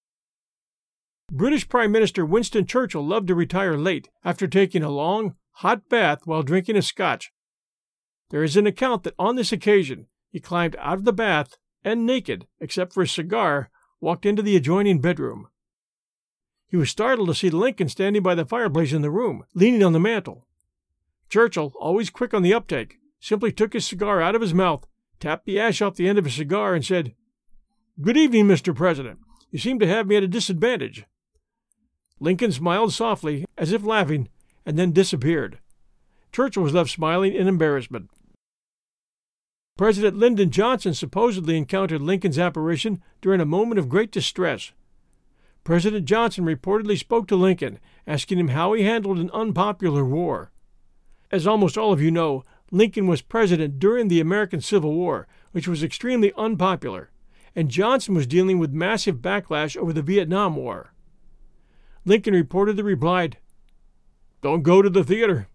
British 1.31 1.69
Prime 1.69 1.91
Minister 1.91 2.25
Winston 2.25 2.65
Churchill 2.65 3.05
loved 3.05 3.27
to 3.27 3.35
retire 3.35 3.77
late 3.77 4.09
after 4.25 4.47
taking 4.47 4.83
a 4.83 4.89
long, 4.89 5.35
hot 5.51 5.87
bath 5.87 6.21
while 6.25 6.43
drinking 6.43 6.75
a 6.75 6.81
scotch. 6.81 7.31
There 8.29 8.43
is 8.43 8.57
an 8.57 8.67
account 8.67 9.03
that 9.03 9.15
on 9.19 9.35
this 9.35 9.51
occasion 9.51 10.07
he 10.29 10.39
climbed 10.39 10.75
out 10.79 10.97
of 10.97 11.05
the 11.05 11.13
bath 11.13 11.57
and 11.83 12.05
naked, 12.05 12.47
except 12.59 12.93
for 12.93 13.03
a 13.03 13.07
cigar, 13.07 13.69
walked 14.01 14.25
into 14.25 14.41
the 14.41 14.55
adjoining 14.55 14.99
bedroom. 14.99 15.47
He 16.67 16.77
was 16.77 16.89
startled 16.89 17.29
to 17.29 17.35
see 17.35 17.49
Lincoln 17.49 17.87
standing 17.87 18.21
by 18.21 18.35
the 18.35 18.45
fireplace 18.45 18.91
in 18.91 19.01
the 19.01 19.11
room, 19.11 19.43
leaning 19.53 19.83
on 19.83 19.93
the 19.93 19.99
mantel. 19.99 20.47
Churchill, 21.29 21.73
always 21.79 22.09
quick 22.09 22.33
on 22.33 22.41
the 22.41 22.53
uptake, 22.53 22.97
simply 23.19 23.51
took 23.51 23.73
his 23.73 23.85
cigar 23.85 24.21
out 24.21 24.35
of 24.35 24.41
his 24.41 24.53
mouth, 24.53 24.85
tapped 25.19 25.45
the 25.45 25.59
ash 25.59 25.81
off 25.81 25.95
the 25.95 26.07
end 26.07 26.17
of 26.17 26.25
his 26.25 26.35
cigar, 26.35 26.73
and 26.73 26.85
said, 26.85 27.13
Good 28.01 28.17
evening, 28.17 28.47
Mr. 28.47 28.75
President. 28.75 29.19
You 29.51 29.59
seem 29.59 29.79
to 29.79 29.87
have 29.87 30.07
me 30.07 30.17
at 30.17 30.23
a 30.23 30.27
disadvantage. 30.27 31.05
Lincoln 32.19 32.51
smiled 32.51 32.93
softly, 32.93 33.45
as 33.57 33.71
if 33.71 33.83
laughing, 33.83 34.29
and 34.65 34.77
then 34.77 34.91
disappeared. 34.91 35.59
Churchill 36.31 36.63
was 36.63 36.73
left 36.73 36.89
smiling 36.89 37.33
in 37.33 37.47
embarrassment. 37.47 38.09
President 39.77 40.17
Lyndon 40.17 40.49
Johnson 40.49 40.93
supposedly 40.93 41.55
encountered 41.55 42.01
Lincoln's 42.01 42.39
apparition 42.39 43.01
during 43.21 43.39
a 43.39 43.45
moment 43.45 43.77
of 43.77 43.89
great 43.89 44.11
distress. 44.11 44.71
President 45.63 46.05
Johnson 46.05 46.45
reportedly 46.45 46.97
spoke 46.97 47.27
to 47.27 47.35
Lincoln, 47.35 47.79
asking 48.07 48.39
him 48.39 48.49
how 48.49 48.73
he 48.73 48.83
handled 48.83 49.19
an 49.19 49.29
unpopular 49.31 50.03
war. 50.03 50.51
As 51.31 51.45
almost 51.45 51.77
all 51.77 51.91
of 51.91 52.01
you 52.01 52.09
know, 52.09 52.43
Lincoln 52.71 53.07
was 53.07 53.21
president 53.21 53.79
during 53.79 54.07
the 54.07 54.19
American 54.19 54.61
Civil 54.61 54.93
War, 54.93 55.27
which 55.51 55.67
was 55.67 55.83
extremely 55.83 56.33
unpopular, 56.35 57.09
and 57.55 57.69
Johnson 57.69 58.13
was 58.13 58.27
dealing 58.27 58.59
with 58.59 58.71
massive 58.71 59.17
backlash 59.17 59.77
over 59.77 59.93
the 59.93 60.01
Vietnam 60.01 60.55
War. 60.55 60.93
Lincoln 62.05 62.33
reportedly 62.33 62.83
replied, 62.83 63.37
Don't 64.41 64.63
go 64.63 64.81
to 64.81 64.89
the 64.89 65.03
theater. 65.03 65.47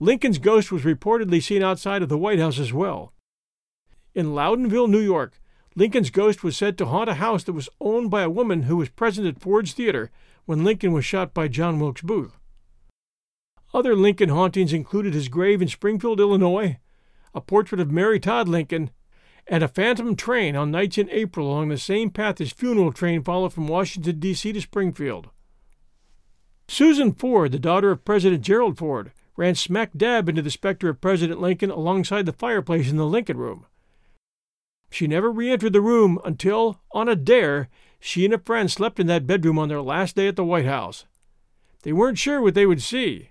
Lincoln's 0.00 0.38
ghost 0.38 0.72
was 0.72 0.82
reportedly 0.82 1.42
seen 1.42 1.62
outside 1.62 2.02
of 2.02 2.08
the 2.08 2.18
White 2.18 2.38
House 2.38 2.58
as 2.58 2.72
well. 2.72 3.12
In 4.14 4.34
Loudonville, 4.34 4.88
New 4.88 5.00
York, 5.00 5.40
Lincoln's 5.74 6.10
ghost 6.10 6.42
was 6.42 6.56
said 6.56 6.76
to 6.78 6.86
haunt 6.86 7.08
a 7.08 7.14
house 7.14 7.44
that 7.44 7.52
was 7.52 7.68
owned 7.80 8.10
by 8.10 8.22
a 8.22 8.30
woman 8.30 8.62
who 8.62 8.76
was 8.76 8.88
present 8.88 9.26
at 9.26 9.40
Ford's 9.40 9.72
Theater 9.72 10.10
when 10.44 10.64
Lincoln 10.64 10.92
was 10.92 11.04
shot 11.04 11.32
by 11.32 11.48
John 11.48 11.78
Wilkes 11.78 12.02
Booth. 12.02 12.38
Other 13.74 13.96
Lincoln 13.96 14.28
hauntings 14.28 14.72
included 14.72 15.14
his 15.14 15.28
grave 15.28 15.62
in 15.62 15.68
Springfield, 15.68 16.20
Illinois, 16.20 16.78
a 17.34 17.40
portrait 17.40 17.80
of 17.80 17.90
Mary 17.90 18.20
Todd 18.20 18.48
Lincoln, 18.48 18.90
and 19.46 19.64
a 19.64 19.68
phantom 19.68 20.14
train 20.14 20.54
on 20.54 20.70
nights 20.70 20.98
in 20.98 21.08
April 21.10 21.48
along 21.48 21.68
the 21.68 21.78
same 21.78 22.10
path 22.10 22.38
his 22.38 22.52
funeral 22.52 22.92
train 22.92 23.22
followed 23.22 23.52
from 23.52 23.66
Washington, 23.66 24.20
D.C. 24.20 24.52
to 24.52 24.60
Springfield. 24.60 25.30
Susan 26.68 27.12
Ford, 27.12 27.52
the 27.52 27.58
daughter 27.58 27.90
of 27.90 28.04
President 28.04 28.42
Gerald 28.42 28.78
Ford, 28.78 29.12
ran 29.36 29.54
smack 29.54 29.90
dab 29.96 30.28
into 30.28 30.42
the 30.42 30.50
specter 30.50 30.88
of 30.90 31.00
President 31.00 31.40
Lincoln 31.40 31.70
alongside 31.70 32.26
the 32.26 32.32
fireplace 32.32 32.90
in 32.90 32.98
the 32.98 33.06
Lincoln 33.06 33.38
Room. 33.38 33.66
She 34.90 35.06
never 35.06 35.30
re 35.30 35.50
entered 35.50 35.72
the 35.72 35.80
room 35.80 36.20
until, 36.24 36.80
on 36.92 37.08
a 37.08 37.16
dare, 37.16 37.68
she 37.98 38.26
and 38.26 38.34
a 38.34 38.38
friend 38.38 38.70
slept 38.70 39.00
in 39.00 39.06
that 39.06 39.26
bedroom 39.26 39.58
on 39.58 39.68
their 39.68 39.80
last 39.80 40.16
day 40.16 40.28
at 40.28 40.36
the 40.36 40.44
White 40.44 40.66
House. 40.66 41.06
They 41.82 41.92
weren't 41.92 42.18
sure 42.18 42.42
what 42.42 42.54
they 42.54 42.66
would 42.66 42.82
see. 42.82 43.30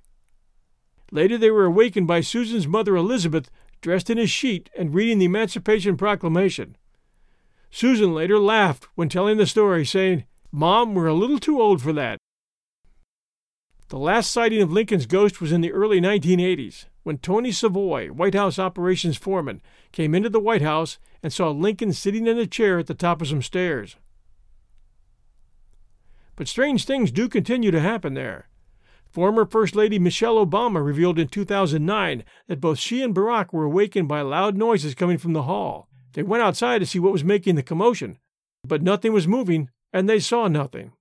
Later, 1.12 1.38
they 1.38 1.52
were 1.52 1.66
awakened 1.66 2.08
by 2.08 2.22
Susan's 2.22 2.68
mother, 2.68 2.96
Elizabeth, 2.96 3.52
dressed 3.82 4.10
in 4.10 4.18
a 4.18 4.26
sheet 4.26 4.70
and 4.78 4.94
reading 4.94 5.20
the 5.20 5.26
Emancipation 5.26 5.98
Proclamation. 5.98 6.78
Susan 7.70 8.14
later 8.14 8.40
laughed 8.40 8.88
when 8.96 9.10
telling 9.10 9.38
the 9.38 9.46
story, 9.46 9.86
saying, 9.86 10.26
Mom, 10.52 10.94
we're 10.94 11.08
a 11.08 11.14
little 11.14 11.40
too 11.40 11.62
old 11.62 11.82
for 11.82 11.94
that. 11.94 12.18
The 13.90 13.98
last 13.98 14.32
sighting 14.32 14.62
of 14.62 14.72
Lincoln's 14.72 15.06
ghost 15.06 15.42
was 15.42 15.52
in 15.52 15.62
the 15.62 15.74
early 15.74 16.00
1980s, 16.00 16.86
when 17.04 17.18
Tony 17.18 17.52
Savoy, 17.52 18.08
White 18.08 18.36
House 18.36 18.58
operations 18.58 19.18
foreman, 19.18 19.62
came 19.92 20.16
into 20.16 20.30
the 20.30 20.40
White 20.40 20.62
House 20.62 20.98
and 21.22 21.34
saw 21.34 21.50
Lincoln 21.50 21.92
sitting 21.92 22.28
in 22.28 22.38
a 22.38 22.48
chair 22.48 22.80
at 22.80 22.88
the 22.88 22.94
top 22.94 23.22
of 23.22 23.28
some 23.28 23.42
stairs. 23.42 23.98
But 26.36 26.48
strange 26.48 26.86
things 26.86 27.12
do 27.12 27.28
continue 27.28 27.72
to 27.72 27.82
happen 27.82 28.14
there. 28.14 28.48
Former 29.12 29.46
First 29.46 29.76
Lady 29.76 30.00
Michelle 30.00 30.44
Obama 30.46 30.84
revealed 30.84 31.20
in 31.20 31.28
2009 31.28 32.24
that 32.48 32.62
both 32.62 32.80
she 32.80 33.04
and 33.04 33.14
Barack 33.14 33.52
were 33.52 33.66
awakened 33.66 34.08
by 34.08 34.22
loud 34.22 34.56
noises 34.56 34.96
coming 34.96 35.18
from 35.18 35.34
the 35.34 35.44
hall. 35.44 35.90
They 36.14 36.24
went 36.24 36.44
outside 36.44 36.80
to 36.80 36.86
see 36.86 37.00
what 37.00 37.12
was 37.12 37.24
making 37.24 37.56
the 37.56 37.64
commotion, 37.64 38.18
but 38.66 38.82
nothing 38.82 39.12
was 39.12 39.28
moving, 39.28 39.70
and 39.92 40.08
they 40.08 40.20
saw 40.20 40.48
nothing. 40.48 40.94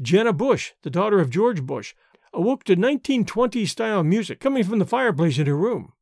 Jenna 0.00 0.32
Bush, 0.32 0.72
the 0.82 0.90
daughter 0.90 1.20
of 1.20 1.30
George 1.30 1.62
Bush, 1.62 1.94
awoke 2.32 2.64
to 2.64 2.74
1920s 2.74 3.68
style 3.68 4.02
music 4.02 4.40
coming 4.40 4.64
from 4.64 4.80
the 4.80 4.86
fireplace 4.86 5.38
in 5.38 5.46
her 5.46 5.56
room. 5.56 5.92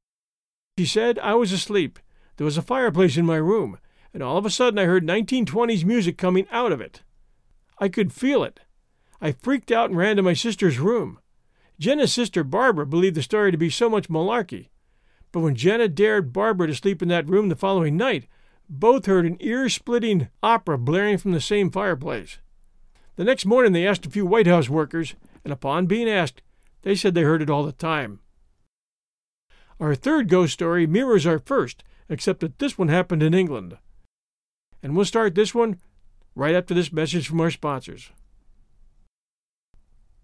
She 0.79 0.87
said, 0.87 1.19
I 1.19 1.35
was 1.35 1.53
asleep. 1.53 1.99
There 2.39 2.47
was 2.47 2.57
a 2.57 2.63
fireplace 2.63 3.19
in 3.19 3.27
my 3.27 3.37
room, 3.37 3.79
and 4.15 4.23
all 4.23 4.39
of 4.39 4.47
a 4.47 4.51
sudden 4.51 4.79
I 4.79 4.85
heard 4.85 5.07
1920s 5.07 5.85
music 5.85 6.17
coming 6.17 6.47
out 6.51 6.73
of 6.73 6.81
it. 6.81 7.03
I 7.79 7.91
could 7.91 8.13
feel 8.13 8.43
it. 8.43 8.61
I 9.21 9.33
freaked 9.33 9.71
out 9.71 9.91
and 9.91 9.99
ran 9.99 10.17
to 10.17 10.23
my 10.23 10.33
sister's 10.33 10.79
room. 10.79 11.19
Jenna's 11.79 12.13
sister 12.13 12.43
Barbara 12.45 12.87
believed 12.87 13.17
the 13.17 13.23
story 13.23 13.51
to 13.51 13.59
be 13.59 13.71
so 13.71 13.89
much 13.91 14.09
malarkey. 14.09 14.69
But 15.33 15.41
when 15.41 15.55
Jenna 15.55 15.89
dared 15.89 16.33
Barbara 16.33 16.67
to 16.67 16.75
sleep 16.75 17.03
in 17.03 17.09
that 17.09 17.29
room 17.29 17.49
the 17.49 17.57
following 17.57 17.97
night, 17.97 18.27
both 18.69 19.07
heard 19.07 19.27
an 19.27 19.37
ear 19.41 19.69
splitting 19.69 20.29
opera 20.43 20.79
blaring 20.79 21.19
from 21.19 21.33
the 21.33 21.41
same 21.41 21.71
fireplace. 21.71 22.39
The 23.17 23.25
next 23.25 23.45
morning 23.45 23.73
they 23.73 23.87
asked 23.87 24.07
a 24.07 24.11
few 24.11 24.25
White 24.25 24.47
House 24.47 24.69
workers, 24.69 25.15
and 25.45 25.53
upon 25.53 25.87
being 25.87 26.09
asked, 26.09 26.43
they 26.83 26.95
said 26.95 27.15
they 27.15 27.23
heard 27.23 27.43
it 27.43 27.51
all 27.51 27.65
the 27.65 27.73
time. 27.73 28.21
Our 29.79 29.95
third 29.95 30.29
ghost 30.29 30.53
story 30.53 30.87
mirrors 30.87 31.27
our 31.27 31.39
first, 31.39 31.83
except 32.09 32.41
that 32.41 32.59
this 32.59 32.79
one 32.79 32.89
happened 32.89 33.23
in 33.23 33.35
England. 33.35 33.79
And 34.83 34.97
we'll 34.97 35.05
start 35.05 35.35
this 35.35 35.55
one 35.55 35.79
right 36.35 36.55
after 36.55 36.75
this 36.75 36.93
message 36.93 37.29
from 37.29 37.41
our 37.41 37.51
sponsors. 37.51 38.11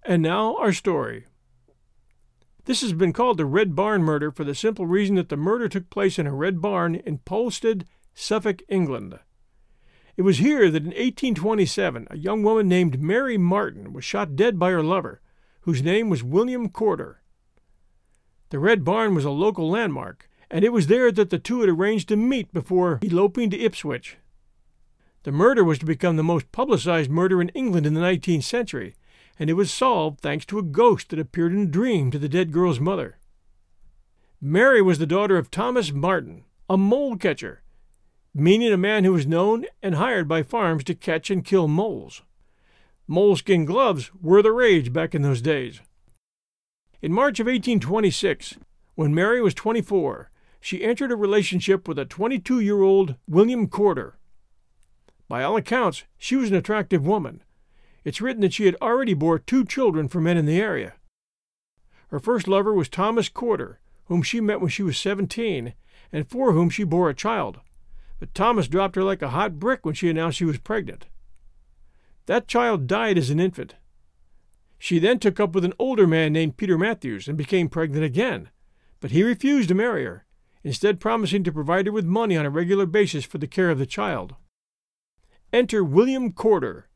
And 0.08 0.22
now, 0.22 0.56
our 0.58 0.72
story. 0.72 1.24
This 2.64 2.80
has 2.82 2.92
been 2.92 3.12
called 3.12 3.38
the 3.38 3.44
Red 3.44 3.74
Barn 3.74 4.04
murder 4.04 4.30
for 4.30 4.44
the 4.44 4.54
simple 4.54 4.86
reason 4.86 5.16
that 5.16 5.30
the 5.30 5.36
murder 5.36 5.68
took 5.68 5.90
place 5.90 6.16
in 6.16 6.28
a 6.28 6.34
red 6.34 6.60
barn 6.60 6.94
in 6.94 7.18
Polstead, 7.18 7.86
Suffolk, 8.14 8.62
England. 8.68 9.18
It 10.16 10.22
was 10.22 10.38
here 10.38 10.70
that 10.70 10.84
in 10.84 10.90
1827 10.90 12.06
a 12.08 12.16
young 12.16 12.44
woman 12.44 12.68
named 12.68 13.00
Mary 13.02 13.36
Marten 13.36 13.92
was 13.92 14.04
shot 14.04 14.36
dead 14.36 14.60
by 14.60 14.70
her 14.70 14.82
lover, 14.82 15.20
whose 15.62 15.82
name 15.82 16.08
was 16.08 16.22
William 16.22 16.68
Corder. 16.68 17.20
The 18.50 18.60
Red 18.60 18.84
Barn 18.84 19.12
was 19.12 19.24
a 19.24 19.30
local 19.30 19.68
landmark, 19.68 20.30
and 20.48 20.64
it 20.64 20.72
was 20.72 20.86
there 20.86 21.10
that 21.10 21.30
the 21.30 21.40
two 21.40 21.62
had 21.62 21.68
arranged 21.68 22.08
to 22.10 22.16
meet 22.16 22.52
before 22.52 23.00
eloping 23.02 23.50
to 23.50 23.60
Ipswich. 23.60 24.18
The 25.24 25.32
murder 25.32 25.64
was 25.64 25.80
to 25.80 25.84
become 25.84 26.14
the 26.14 26.22
most 26.22 26.52
publicized 26.52 27.10
murder 27.10 27.42
in 27.42 27.48
England 27.48 27.86
in 27.86 27.94
the 27.94 28.00
19th 28.00 28.44
century, 28.44 28.94
and 29.38 29.50
it 29.50 29.54
was 29.54 29.70
solved 29.70 30.20
thanks 30.20 30.46
to 30.46 30.58
a 30.58 30.62
ghost 30.62 31.10
that 31.10 31.18
appeared 31.18 31.52
in 31.52 31.62
a 31.62 31.66
dream 31.66 32.10
to 32.10 32.18
the 32.18 32.28
dead 32.28 32.52
girl's 32.52 32.80
mother. 32.80 33.18
Mary 34.40 34.82
was 34.82 34.98
the 34.98 35.06
daughter 35.06 35.36
of 35.36 35.50
Thomas 35.50 35.92
Marten, 35.92 36.44
a 36.68 36.76
mole 36.76 37.16
catcher, 37.16 37.62
meaning 38.34 38.72
a 38.72 38.76
man 38.76 39.04
who 39.04 39.12
was 39.12 39.26
known 39.26 39.66
and 39.82 39.94
hired 39.94 40.28
by 40.28 40.42
farms 40.42 40.84
to 40.84 40.94
catch 40.94 41.30
and 41.30 41.44
kill 41.44 41.68
moles. 41.68 42.22
Moleskin 43.08 43.64
gloves 43.64 44.10
were 44.20 44.42
the 44.42 44.52
rage 44.52 44.92
back 44.92 45.14
in 45.14 45.22
those 45.22 45.40
days. 45.40 45.80
In 47.00 47.12
March 47.12 47.38
of 47.38 47.46
1826, 47.46 48.56
when 48.94 49.14
Mary 49.14 49.40
was 49.40 49.54
24, 49.54 50.30
she 50.60 50.82
entered 50.82 51.12
a 51.12 51.16
relationship 51.16 51.86
with 51.86 51.98
a 51.98 52.04
22 52.04 52.60
year 52.60 52.82
old 52.82 53.14
William 53.28 53.68
Corder. 53.68 54.18
By 55.28 55.44
all 55.44 55.56
accounts, 55.56 56.04
she 56.18 56.36
was 56.36 56.50
an 56.50 56.56
attractive 56.56 57.06
woman. 57.06 57.42
It's 58.06 58.22
written 58.22 58.40
that 58.40 58.54
she 58.54 58.64
had 58.64 58.76
already 58.80 59.12
bore 59.12 59.38
two 59.38 59.66
children 59.66 60.08
for 60.08 60.22
men 60.22 60.38
in 60.38 60.46
the 60.46 60.58
area. 60.58 60.94
Her 62.08 62.18
first 62.18 62.48
lover 62.48 62.72
was 62.72 62.88
Thomas 62.88 63.28
Corder, 63.28 63.80
whom 64.06 64.22
she 64.22 64.40
met 64.40 64.62
when 64.62 64.70
she 64.70 64.82
was 64.82 64.96
17, 64.96 65.74
and 66.10 66.30
for 66.30 66.52
whom 66.52 66.70
she 66.70 66.84
bore 66.84 67.10
a 67.10 67.14
child 67.14 67.60
but 68.18 68.34
Thomas 68.34 68.68
dropped 68.68 68.96
her 68.96 69.02
like 69.02 69.22
a 69.22 69.30
hot 69.30 69.58
brick 69.58 69.84
when 69.84 69.94
she 69.94 70.08
announced 70.08 70.38
she 70.38 70.44
was 70.44 70.58
pregnant. 70.58 71.06
That 72.26 72.48
child 72.48 72.86
died 72.86 73.18
as 73.18 73.30
an 73.30 73.40
infant. 73.40 73.74
She 74.78 74.98
then 74.98 75.18
took 75.18 75.38
up 75.38 75.54
with 75.54 75.64
an 75.64 75.74
older 75.78 76.06
man 76.06 76.32
named 76.32 76.56
Peter 76.56 76.76
Matthews 76.76 77.28
and 77.28 77.38
became 77.38 77.68
pregnant 77.68 78.04
again, 78.04 78.50
but 79.00 79.10
he 79.10 79.22
refused 79.22 79.68
to 79.68 79.74
marry 79.74 80.04
her, 80.04 80.24
instead 80.62 81.00
promising 81.00 81.44
to 81.44 81.52
provide 81.52 81.86
her 81.86 81.92
with 81.92 82.04
money 82.04 82.36
on 82.36 82.46
a 82.46 82.50
regular 82.50 82.86
basis 82.86 83.24
for 83.24 83.38
the 83.38 83.46
care 83.46 83.70
of 83.70 83.78
the 83.78 83.86
child. 83.86 84.34
Enter 85.52 85.84
William 85.84 86.32
Corder, 86.32 86.88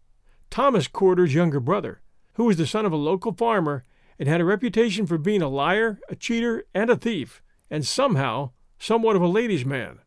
Thomas 0.51 0.89
Corder's 0.89 1.33
younger 1.33 1.61
brother, 1.61 2.01
who 2.35 2.45
was 2.45 2.57
the 2.57 2.67
son 2.67 2.85
of 2.85 2.93
a 2.93 2.97
local 2.97 3.33
farmer 3.33 3.85
and 4.19 4.29
had 4.29 4.41
a 4.41 4.45
reputation 4.45 5.07
for 5.07 5.17
being 5.17 5.43
a 5.43 5.49
liar, 5.49 6.01
a 6.09 6.17
cheater, 6.17 6.65
and 6.75 6.91
a 6.91 6.97
thief, 6.97 7.43
and 7.71 7.87
somehow 7.87 8.51
somewhat 8.79 9.17
of 9.17 9.23
a 9.23 9.29
ladies' 9.29 9.65
man. 9.65 10.01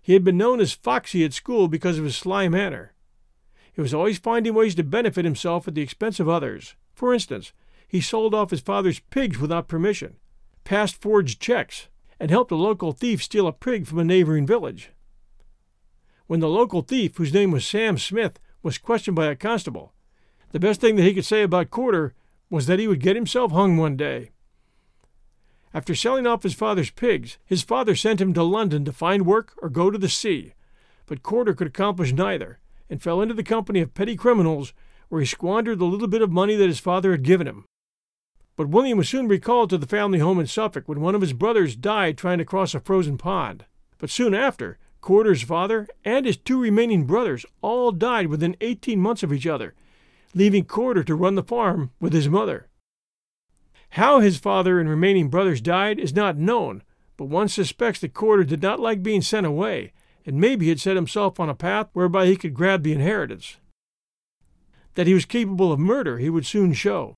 He 0.00 0.12
had 0.12 0.22
been 0.22 0.36
known 0.36 0.60
as 0.60 0.72
Foxy 0.72 1.24
at 1.24 1.32
school 1.32 1.66
because 1.66 1.98
of 1.98 2.04
his 2.04 2.16
sly 2.16 2.48
manner. 2.48 2.92
He 3.72 3.80
was 3.80 3.94
always 3.94 4.18
finding 4.18 4.54
ways 4.54 4.74
to 4.74 4.82
benefit 4.82 5.24
himself 5.24 5.66
at 5.66 5.74
the 5.74 5.82
expense 5.82 6.20
of 6.20 6.28
others. 6.28 6.74
For 6.94 7.14
instance, 7.14 7.52
he 7.86 8.00
sold 8.00 8.34
off 8.34 8.50
his 8.50 8.60
father's 8.60 9.00
pigs 9.00 9.38
without 9.38 9.68
permission, 9.68 10.16
passed 10.64 11.00
forged 11.00 11.40
checks, 11.40 11.88
and 12.20 12.30
helped 12.30 12.50
a 12.50 12.56
local 12.56 12.92
thief 12.92 13.22
steal 13.22 13.46
a 13.46 13.52
pig 13.52 13.86
from 13.86 13.98
a 13.98 14.04
neighboring 14.04 14.46
village. 14.46 14.90
When 16.26 16.40
the 16.40 16.48
local 16.48 16.82
thief, 16.82 17.16
whose 17.16 17.32
name 17.32 17.50
was 17.50 17.66
Sam 17.66 17.96
Smith, 17.96 18.38
was 18.62 18.78
questioned 18.78 19.16
by 19.16 19.26
a 19.26 19.36
constable, 19.36 19.92
the 20.50 20.60
best 20.60 20.80
thing 20.80 20.96
that 20.96 21.02
he 21.02 21.14
could 21.14 21.24
say 21.24 21.42
about 21.42 21.70
Corder 21.70 22.14
was 22.48 22.66
that 22.66 22.78
he 22.78 22.88
would 22.88 23.00
get 23.00 23.16
himself 23.16 23.52
hung 23.52 23.76
one 23.76 23.96
day. 23.96 24.30
After 25.74 25.94
selling 25.94 26.26
off 26.26 26.42
his 26.42 26.54
father's 26.54 26.90
pigs, 26.90 27.36
his 27.44 27.62
father 27.62 27.94
sent 27.94 28.20
him 28.20 28.32
to 28.32 28.42
London 28.42 28.84
to 28.86 28.92
find 28.92 29.26
work 29.26 29.52
or 29.60 29.68
go 29.68 29.90
to 29.90 29.98
the 29.98 30.08
sea. 30.08 30.54
But 31.04 31.22
Corder 31.22 31.54
could 31.54 31.66
accomplish 31.66 32.12
neither, 32.12 32.58
and 32.88 33.02
fell 33.02 33.20
into 33.20 33.34
the 33.34 33.42
company 33.42 33.80
of 33.80 33.92
petty 33.92 34.16
criminals, 34.16 34.72
where 35.10 35.20
he 35.20 35.26
squandered 35.26 35.78
the 35.78 35.84
little 35.84 36.08
bit 36.08 36.22
of 36.22 36.30
money 36.32 36.56
that 36.56 36.68
his 36.68 36.80
father 36.80 37.12
had 37.12 37.22
given 37.22 37.46
him. 37.46 37.66
But 38.56 38.70
William 38.70 38.98
was 38.98 39.08
soon 39.08 39.28
recalled 39.28 39.70
to 39.70 39.78
the 39.78 39.86
family 39.86 40.18
home 40.18 40.40
in 40.40 40.46
Suffolk 40.46 40.88
when 40.88 41.00
one 41.00 41.14
of 41.14 41.20
his 41.20 41.34
brothers 41.34 41.76
died 41.76 42.16
trying 42.16 42.38
to 42.38 42.44
cross 42.44 42.74
a 42.74 42.80
frozen 42.80 43.18
pond. 43.18 43.66
But 43.98 44.10
soon 44.10 44.34
after, 44.34 44.78
Corder's 45.00 45.42
father 45.42 45.86
and 46.04 46.26
his 46.26 46.36
two 46.36 46.60
remaining 46.60 47.04
brothers 47.04 47.46
all 47.62 47.92
died 47.92 48.26
within 48.26 48.56
eighteen 48.60 49.00
months 49.00 49.22
of 49.22 49.32
each 49.32 49.46
other, 49.46 49.74
leaving 50.34 50.64
Corder 50.64 51.04
to 51.04 51.14
run 51.14 51.34
the 51.34 51.42
farm 51.42 51.90
with 52.00 52.12
his 52.12 52.28
mother. 52.28 52.68
How 53.90 54.20
his 54.20 54.38
father 54.38 54.78
and 54.78 54.88
remaining 54.88 55.30
brothers 55.30 55.60
died 55.60 55.98
is 55.98 56.14
not 56.14 56.36
known, 56.36 56.82
but 57.16 57.24
one 57.24 57.48
suspects 57.48 58.00
that 58.00 58.12
Corder 58.12 58.44
did 58.44 58.60
not 58.60 58.80
like 58.80 59.02
being 59.02 59.22
sent 59.22 59.46
away, 59.46 59.92
and 60.26 60.38
maybe 60.40 60.68
had 60.68 60.80
set 60.80 60.96
himself 60.96 61.40
on 61.40 61.48
a 61.48 61.54
path 61.54 61.88
whereby 61.94 62.26
he 62.26 62.36
could 62.36 62.52
grab 62.52 62.82
the 62.82 62.92
inheritance. 62.92 63.56
That 64.94 65.06
he 65.06 65.14
was 65.14 65.24
capable 65.24 65.72
of 65.72 65.80
murder 65.80 66.18
he 66.18 66.28
would 66.28 66.44
soon 66.44 66.74
show. 66.74 67.14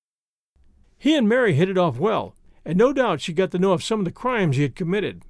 He 0.97 1.15
and 1.15 1.27
Mary 1.27 1.53
hit 1.53 1.67
it 1.67 1.77
off 1.77 1.97
well, 1.97 2.35
and 2.63 2.77
no 2.77 2.93
doubt 2.93 3.21
she 3.21 3.33
got 3.33 3.51
to 3.51 3.59
know 3.59 3.73
of 3.73 3.83
some 3.83 3.99
of 3.99 4.05
the 4.05 4.11
crimes 4.11 4.55
he 4.55 4.61
had 4.61 4.75
committed. 4.75 5.23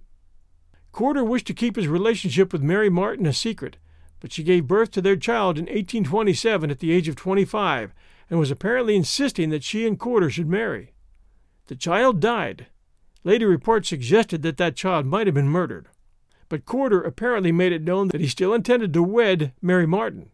Corder 0.91 1.23
wished 1.23 1.47
to 1.47 1.53
keep 1.53 1.75
his 1.75 1.87
relationship 1.87 2.51
with 2.51 2.61
Mary 2.61 2.89
Marten 2.89 3.25
a 3.25 3.33
secret, 3.33 3.77
but 4.19 4.31
she 4.31 4.43
gave 4.43 4.67
birth 4.67 4.91
to 4.91 5.01
their 5.01 5.15
child 5.15 5.57
in 5.57 5.63
1827 5.63 6.69
at 6.69 6.79
the 6.79 6.91
age 6.91 7.07
of 7.07 7.15
25 7.15 7.93
and 8.29 8.39
was 8.39 8.51
apparently 8.51 8.95
insisting 8.95 9.49
that 9.49 9.63
she 9.63 9.85
and 9.87 9.99
Corder 9.99 10.29
should 10.29 10.49
marry. 10.49 10.93
The 11.67 11.75
child 11.75 12.19
died. 12.19 12.67
Later 13.23 13.47
reports 13.47 13.89
suggested 13.89 14.41
that 14.41 14.57
that 14.57 14.75
child 14.75 15.05
might 15.05 15.27
have 15.27 15.33
been 15.33 15.47
murdered, 15.47 15.87
but 16.49 16.65
Corder 16.65 17.01
apparently 17.01 17.51
made 17.51 17.71
it 17.71 17.83
known 17.83 18.07
that 18.09 18.21
he 18.21 18.27
still 18.27 18.53
intended 18.53 18.93
to 18.93 19.03
wed 19.03 19.53
Mary 19.61 19.85
Marten. 19.85 20.31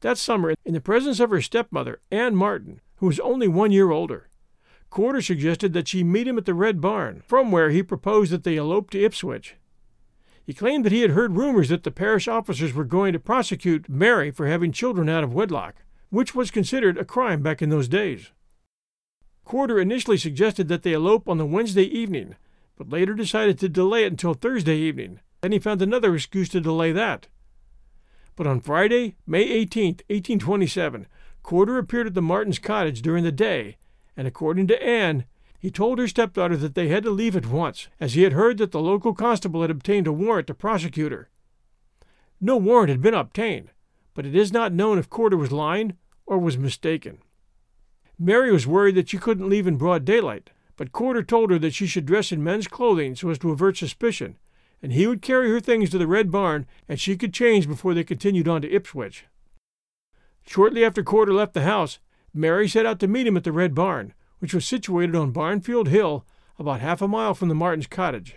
That 0.00 0.18
summer, 0.18 0.54
in 0.64 0.74
the 0.74 0.80
presence 0.80 1.20
of 1.20 1.30
her 1.30 1.42
stepmother, 1.42 2.00
Anne 2.10 2.36
Martin, 2.36 2.80
who 2.96 3.06
was 3.06 3.20
only 3.20 3.48
one 3.48 3.72
year 3.72 3.90
older, 3.90 4.27
Corder 4.90 5.22
suggested 5.22 5.72
that 5.72 5.88
she 5.88 6.02
meet 6.02 6.26
him 6.26 6.38
at 6.38 6.46
the 6.46 6.54
Red 6.54 6.80
Barn, 6.80 7.22
from 7.26 7.50
where 7.50 7.70
he 7.70 7.82
proposed 7.82 8.32
that 8.32 8.44
they 8.44 8.56
elope 8.56 8.90
to 8.90 9.02
Ipswich. 9.02 9.56
He 10.44 10.54
claimed 10.54 10.84
that 10.86 10.92
he 10.92 11.02
had 11.02 11.10
heard 11.10 11.36
rumors 11.36 11.68
that 11.68 11.84
the 11.84 11.90
parish 11.90 12.26
officers 12.26 12.72
were 12.72 12.84
going 12.84 13.12
to 13.12 13.18
prosecute 13.18 13.88
Mary 13.88 14.30
for 14.30 14.46
having 14.46 14.72
children 14.72 15.08
out 15.08 15.22
of 15.22 15.34
wedlock, 15.34 15.76
which 16.08 16.34
was 16.34 16.50
considered 16.50 16.96
a 16.96 17.04
crime 17.04 17.42
back 17.42 17.60
in 17.60 17.68
those 17.68 17.86
days. 17.86 18.32
Corder 19.44 19.78
initially 19.78 20.16
suggested 20.16 20.68
that 20.68 20.82
they 20.82 20.94
elope 20.94 21.28
on 21.28 21.36
the 21.36 21.46
Wednesday 21.46 21.84
evening, 21.84 22.36
but 22.76 22.88
later 22.88 23.12
decided 23.12 23.58
to 23.58 23.68
delay 23.68 24.04
it 24.04 24.12
until 24.12 24.32
Thursday 24.32 24.76
evening, 24.76 25.20
Then 25.42 25.52
he 25.52 25.58
found 25.58 25.82
another 25.82 26.14
excuse 26.14 26.48
to 26.50 26.60
delay 26.60 26.92
that. 26.92 27.28
But 28.36 28.46
on 28.46 28.60
Friday, 28.60 29.16
May 29.26 29.42
18, 29.42 29.86
1827, 30.08 31.06
Corder 31.42 31.78
appeared 31.78 32.06
at 32.06 32.14
the 32.14 32.22
Martens' 32.22 32.58
cottage 32.58 33.02
during 33.02 33.24
the 33.24 33.32
day, 33.32 33.76
and 34.18 34.26
according 34.26 34.66
to 34.66 34.82
Anne, 34.82 35.24
he 35.60 35.70
told 35.70 36.00
her 36.00 36.08
stepdaughter 36.08 36.56
that 36.56 36.74
they 36.74 36.88
had 36.88 37.04
to 37.04 37.10
leave 37.10 37.36
at 37.36 37.46
once, 37.46 37.86
as 38.00 38.14
he 38.14 38.24
had 38.24 38.32
heard 38.32 38.58
that 38.58 38.72
the 38.72 38.80
local 38.80 39.14
constable 39.14 39.62
had 39.62 39.70
obtained 39.70 40.08
a 40.08 40.12
warrant 40.12 40.48
to 40.48 40.54
prosecute 40.54 41.12
her. 41.12 41.30
No 42.40 42.56
warrant 42.56 42.90
had 42.90 43.00
been 43.00 43.14
obtained, 43.14 43.70
but 44.14 44.26
it 44.26 44.34
is 44.34 44.52
not 44.52 44.72
known 44.72 44.98
if 44.98 45.08
Corder 45.08 45.36
was 45.36 45.52
lying 45.52 45.96
or 46.26 46.36
was 46.36 46.58
mistaken. 46.58 47.18
Mary 48.18 48.50
was 48.50 48.66
worried 48.66 48.96
that 48.96 49.08
she 49.08 49.18
couldn't 49.18 49.48
leave 49.48 49.68
in 49.68 49.76
broad 49.76 50.04
daylight, 50.04 50.50
but 50.76 50.90
Corder 50.90 51.22
told 51.22 51.52
her 51.52 51.58
that 51.60 51.74
she 51.74 51.86
should 51.86 52.04
dress 52.04 52.32
in 52.32 52.42
men's 52.42 52.66
clothing 52.66 53.14
so 53.14 53.30
as 53.30 53.38
to 53.38 53.52
avert 53.52 53.76
suspicion, 53.76 54.36
and 54.82 54.92
he 54.92 55.06
would 55.06 55.22
carry 55.22 55.48
her 55.48 55.60
things 55.60 55.90
to 55.90 55.98
the 55.98 56.08
Red 56.08 56.32
Barn 56.32 56.66
and 56.88 56.98
she 56.98 57.16
could 57.16 57.32
change 57.32 57.68
before 57.68 57.94
they 57.94 58.02
continued 58.02 58.48
on 58.48 58.62
to 58.62 58.72
Ipswich. 58.72 59.26
Shortly 60.44 60.84
after 60.84 61.04
Corder 61.04 61.32
left 61.32 61.54
the 61.54 61.62
house, 61.62 62.00
Mary 62.38 62.68
set 62.68 62.86
out 62.86 63.00
to 63.00 63.08
meet 63.08 63.26
him 63.26 63.36
at 63.36 63.42
the 63.42 63.52
Red 63.52 63.74
Barn, 63.74 64.14
which 64.38 64.54
was 64.54 64.64
situated 64.64 65.16
on 65.16 65.32
Barnfield 65.32 65.88
Hill, 65.88 66.24
about 66.58 66.80
half 66.80 67.02
a 67.02 67.08
mile 67.08 67.34
from 67.34 67.48
the 67.48 67.54
Martens' 67.54 67.88
cottage. 67.88 68.36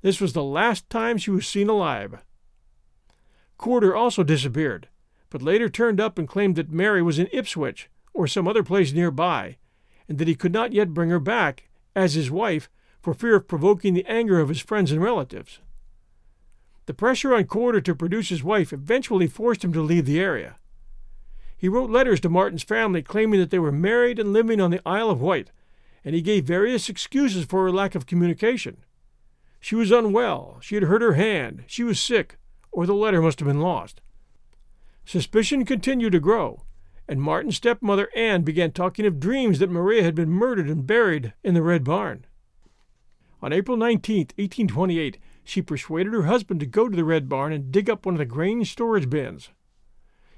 This 0.00 0.20
was 0.20 0.32
the 0.32 0.42
last 0.42 0.88
time 0.88 1.18
she 1.18 1.30
was 1.30 1.46
seen 1.46 1.68
alive. 1.68 2.22
Corder 3.58 3.94
also 3.94 4.22
disappeared, 4.22 4.88
but 5.28 5.42
later 5.42 5.68
turned 5.68 6.00
up 6.00 6.18
and 6.18 6.26
claimed 6.26 6.56
that 6.56 6.72
Mary 6.72 7.02
was 7.02 7.18
in 7.18 7.28
Ipswich 7.32 7.90
or 8.14 8.26
some 8.26 8.48
other 8.48 8.62
place 8.62 8.92
nearby, 8.92 9.58
and 10.08 10.18
that 10.18 10.28
he 10.28 10.34
could 10.34 10.52
not 10.52 10.72
yet 10.72 10.94
bring 10.94 11.10
her 11.10 11.20
back, 11.20 11.68
as 11.94 12.14
his 12.14 12.30
wife, 12.30 12.70
for 13.02 13.12
fear 13.12 13.36
of 13.36 13.48
provoking 13.48 13.94
the 13.94 14.06
anger 14.06 14.40
of 14.40 14.48
his 14.48 14.60
friends 14.60 14.90
and 14.90 15.02
relatives. 15.02 15.60
The 16.86 16.94
pressure 16.94 17.34
on 17.34 17.44
Corder 17.44 17.80
to 17.82 17.94
produce 17.94 18.30
his 18.30 18.44
wife 18.44 18.72
eventually 18.72 19.26
forced 19.26 19.64
him 19.64 19.72
to 19.74 19.82
leave 19.82 20.06
the 20.06 20.20
area. 20.20 20.56
He 21.58 21.68
wrote 21.68 21.90
letters 21.90 22.20
to 22.20 22.28
Marten's 22.28 22.62
family 22.62 23.02
claiming 23.02 23.40
that 23.40 23.50
they 23.50 23.58
were 23.58 23.72
married 23.72 24.18
and 24.18 24.32
living 24.32 24.60
on 24.60 24.70
the 24.70 24.86
Isle 24.86 25.08
of 25.08 25.22
Wight, 25.22 25.52
and 26.04 26.14
he 26.14 26.20
gave 26.20 26.44
various 26.44 26.88
excuses 26.88 27.46
for 27.46 27.64
her 27.64 27.72
lack 27.72 27.94
of 27.94 28.06
communication. 28.06 28.78
She 29.58 29.74
was 29.74 29.90
unwell, 29.90 30.58
she 30.60 30.74
had 30.74 30.84
hurt 30.84 31.02
her 31.02 31.14
hand, 31.14 31.64
she 31.66 31.82
was 31.82 31.98
sick, 31.98 32.36
or 32.70 32.84
the 32.84 32.94
letter 32.94 33.22
must 33.22 33.40
have 33.40 33.48
been 33.48 33.60
lost. 33.60 34.02
Suspicion 35.06 35.64
continued 35.64 36.12
to 36.12 36.20
grow, 36.20 36.64
and 37.08 37.22
Marten's 37.22 37.56
stepmother 37.56 38.10
Anne 38.14 38.42
began 38.42 38.70
talking 38.70 39.06
of 39.06 39.18
dreams 39.18 39.58
that 39.58 39.70
Maria 39.70 40.02
had 40.02 40.14
been 40.14 40.28
murdered 40.28 40.68
and 40.68 40.86
buried 40.86 41.32
in 41.42 41.54
the 41.54 41.62
Red 41.62 41.84
Barn. 41.84 42.26
On 43.40 43.52
April 43.52 43.76
19, 43.76 44.18
1828, 44.36 45.18
she 45.42 45.62
persuaded 45.62 46.12
her 46.12 46.24
husband 46.24 46.60
to 46.60 46.66
go 46.66 46.88
to 46.88 46.96
the 46.96 47.04
Red 47.04 47.28
Barn 47.28 47.52
and 47.52 47.72
dig 47.72 47.88
up 47.88 48.04
one 48.04 48.14
of 48.14 48.18
the 48.18 48.24
grain 48.26 48.64
storage 48.64 49.08
bins 49.08 49.50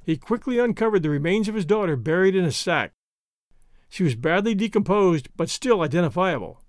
he 0.09 0.17
quickly 0.17 0.59
uncovered 0.59 1.03
the 1.03 1.11
remains 1.11 1.49
of 1.49 1.55
his 1.55 1.67
daughter 1.67 1.95
buried 1.95 2.35
in 2.35 2.43
a 2.43 2.51
sack. 2.51 2.93
She 3.91 4.03
was 4.03 4.15
badly 4.15 4.55
decomposed, 4.55 5.29
but 5.37 5.51
still 5.51 5.83
identifiable. 5.83 6.63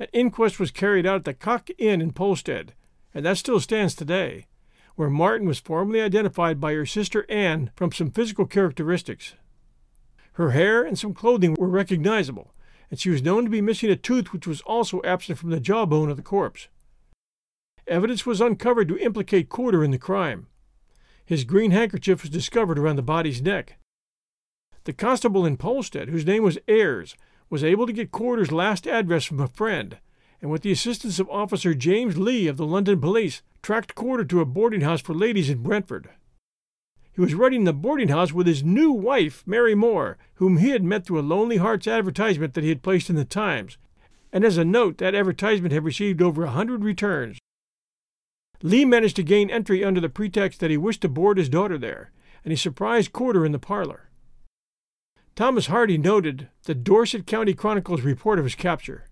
An 0.00 0.08
inquest 0.12 0.58
was 0.58 0.72
carried 0.72 1.06
out 1.06 1.18
at 1.18 1.24
the 1.26 1.32
Cock 1.32 1.70
Inn 1.78 2.02
in 2.02 2.10
Polstead, 2.10 2.70
and 3.14 3.24
that 3.24 3.38
still 3.38 3.60
stands 3.60 3.94
today, 3.94 4.48
where 4.96 5.08
Marten 5.08 5.46
was 5.46 5.60
formally 5.60 6.00
identified 6.00 6.60
by 6.60 6.72
her 6.72 6.84
sister 6.84 7.24
Anne 7.28 7.70
from 7.76 7.92
some 7.92 8.10
physical 8.10 8.46
characteristics. 8.46 9.34
Her 10.32 10.50
hair 10.50 10.82
and 10.82 10.98
some 10.98 11.14
clothing 11.14 11.54
were 11.56 11.68
recognizable, 11.68 12.52
and 12.90 12.98
she 12.98 13.10
was 13.10 13.22
known 13.22 13.44
to 13.44 13.50
be 13.50 13.60
missing 13.60 13.92
a 13.92 13.96
tooth 13.96 14.32
which 14.32 14.48
was 14.48 14.60
also 14.62 15.00
absent 15.04 15.38
from 15.38 15.50
the 15.50 15.60
jawbone 15.60 16.10
of 16.10 16.16
the 16.16 16.22
corpse. 16.24 16.66
Evidence 17.86 18.26
was 18.26 18.40
uncovered 18.40 18.88
to 18.88 18.98
implicate 18.98 19.48
Corder 19.48 19.84
in 19.84 19.92
the 19.92 19.98
crime. 19.98 20.48
His 21.26 21.44
green 21.44 21.70
handkerchief 21.70 22.22
was 22.22 22.30
discovered 22.30 22.78
around 22.78 22.96
the 22.96 23.02
body's 23.02 23.40
neck. 23.40 23.78
The 24.84 24.92
constable 24.92 25.46
in 25.46 25.56
Polstead, 25.56 26.08
whose 26.08 26.26
name 26.26 26.42
was 26.42 26.58
Ayres, 26.68 27.16
was 27.48 27.64
able 27.64 27.86
to 27.86 27.92
get 27.92 28.12
Corder's 28.12 28.52
last 28.52 28.86
address 28.86 29.24
from 29.24 29.40
a 29.40 29.48
friend, 29.48 29.98
and 30.42 30.50
with 30.50 30.62
the 30.62 30.72
assistance 30.72 31.18
of 31.18 31.30
Officer 31.30 31.72
James 31.72 32.18
Lee 32.18 32.46
of 32.46 32.58
the 32.58 32.66
London 32.66 33.00
Police, 33.00 33.42
tracked 33.62 33.94
Corder 33.94 34.24
to 34.24 34.40
a 34.40 34.44
boarding 34.44 34.82
house 34.82 35.00
for 35.00 35.14
ladies 35.14 35.48
in 35.48 35.62
Brentford. 35.62 36.10
He 37.12 37.20
was 37.20 37.34
renting 37.34 37.64
the 37.64 37.72
boarding 37.72 38.08
house 38.08 38.32
with 38.32 38.46
his 38.46 38.64
new 38.64 38.90
wife, 38.90 39.42
Mary 39.46 39.74
Moore, 39.74 40.18
whom 40.34 40.58
he 40.58 40.70
had 40.70 40.84
met 40.84 41.06
through 41.06 41.20
a 41.20 41.22
Lonely 41.22 41.56
Hearts 41.56 41.86
advertisement 41.86 42.54
that 42.54 42.64
he 42.64 42.70
had 42.70 42.82
placed 42.82 43.08
in 43.08 43.16
the 43.16 43.24
Times, 43.24 43.78
and 44.32 44.44
as 44.44 44.58
a 44.58 44.64
note, 44.64 44.98
that 44.98 45.14
advertisement 45.14 45.72
had 45.72 45.84
received 45.84 46.20
over 46.20 46.44
a 46.44 46.50
hundred 46.50 46.84
returns. 46.84 47.38
Lee 48.62 48.84
managed 48.84 49.16
to 49.16 49.22
gain 49.22 49.50
entry 49.50 49.84
under 49.84 50.00
the 50.00 50.08
pretext 50.08 50.60
that 50.60 50.70
he 50.70 50.76
wished 50.76 51.02
to 51.02 51.08
board 51.08 51.38
his 51.38 51.48
daughter 51.48 51.78
there, 51.78 52.10
and 52.44 52.52
he 52.52 52.56
surprised 52.56 53.12
Corder 53.12 53.44
in 53.44 53.52
the 53.52 53.58
parlor. 53.58 54.08
Thomas 55.36 55.66
Hardy 55.66 55.98
noted 55.98 56.48
the 56.64 56.74
Dorset 56.74 57.26
County 57.26 57.54
Chronicle's 57.54 58.02
report 58.02 58.38
of 58.38 58.44
his 58.44 58.54
capture. 58.54 59.06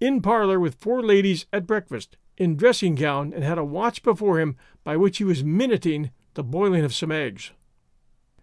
In 0.00 0.20
parlor 0.20 0.60
with 0.60 0.74
four 0.74 1.02
ladies 1.02 1.46
at 1.52 1.66
breakfast, 1.66 2.16
in 2.36 2.56
dressing 2.56 2.94
gown, 2.94 3.32
and 3.32 3.44
had 3.44 3.58
a 3.58 3.64
watch 3.64 4.02
before 4.02 4.40
him 4.40 4.56
by 4.82 4.96
which 4.96 5.18
he 5.18 5.24
was 5.24 5.44
minuting 5.44 6.10
the 6.34 6.42
boiling 6.42 6.84
of 6.84 6.94
some 6.94 7.12
eggs. 7.12 7.52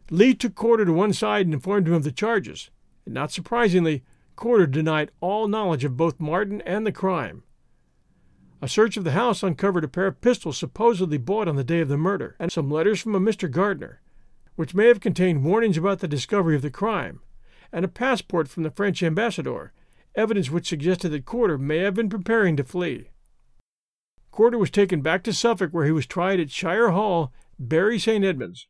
Lee 0.09 0.33
took 0.33 0.55
Corder 0.55 0.85
to 0.85 0.93
one 0.93 1.13
side 1.13 1.45
and 1.45 1.53
informed 1.53 1.87
him 1.87 1.93
of 1.93 2.03
the 2.03 2.11
charges, 2.11 2.69
and 3.05 3.13
not 3.13 3.31
surprisingly, 3.31 4.03
Corder 4.35 4.65
denied 4.65 5.11
all 5.19 5.47
knowledge 5.47 5.83
of 5.83 5.97
both 5.97 6.19
Marten 6.19 6.61
and 6.61 6.87
the 6.87 6.91
crime. 6.91 7.43
A 8.63 8.67
search 8.67 8.95
of 8.95 9.03
the 9.03 9.13
house 9.13 9.41
uncovered 9.41 9.83
a 9.83 9.87
pair 9.87 10.05
of 10.05 10.21
pistols 10.21 10.55
supposedly 10.55 11.17
bought 11.17 11.47
on 11.47 11.55
the 11.55 11.63
day 11.63 11.79
of 11.79 11.87
the 11.87 11.97
murder, 11.97 12.35
and 12.37 12.51
some 12.51 12.69
letters 12.69 13.01
from 13.01 13.15
a 13.15 13.19
Mr. 13.19 13.49
Gardner, 13.49 14.01
which 14.55 14.75
may 14.75 14.87
have 14.87 14.99
contained 14.99 15.43
warnings 15.43 15.77
about 15.77 15.97
the 15.97 16.07
discovery 16.07 16.55
of 16.55 16.61
the 16.61 16.69
crime, 16.69 17.21
and 17.71 17.83
a 17.83 17.87
passport 17.87 18.47
from 18.47 18.61
the 18.61 18.69
French 18.69 19.01
ambassador, 19.01 19.73
evidence 20.13 20.51
which 20.51 20.67
suggested 20.69 21.09
that 21.09 21.25
Corder 21.25 21.57
may 21.57 21.79
have 21.79 21.95
been 21.95 22.09
preparing 22.09 22.55
to 22.55 22.63
flee. 22.63 23.09
Corder 24.31 24.59
was 24.59 24.69
taken 24.69 25.01
back 25.01 25.23
to 25.23 25.33
Suffolk, 25.33 25.71
where 25.71 25.85
he 25.85 25.91
was 25.91 26.05
tried 26.05 26.39
at 26.39 26.51
Shire 26.51 26.91
Hall, 26.91 27.33
Bury 27.57 27.97
St. 27.97 28.23
Edmunds. 28.23 28.67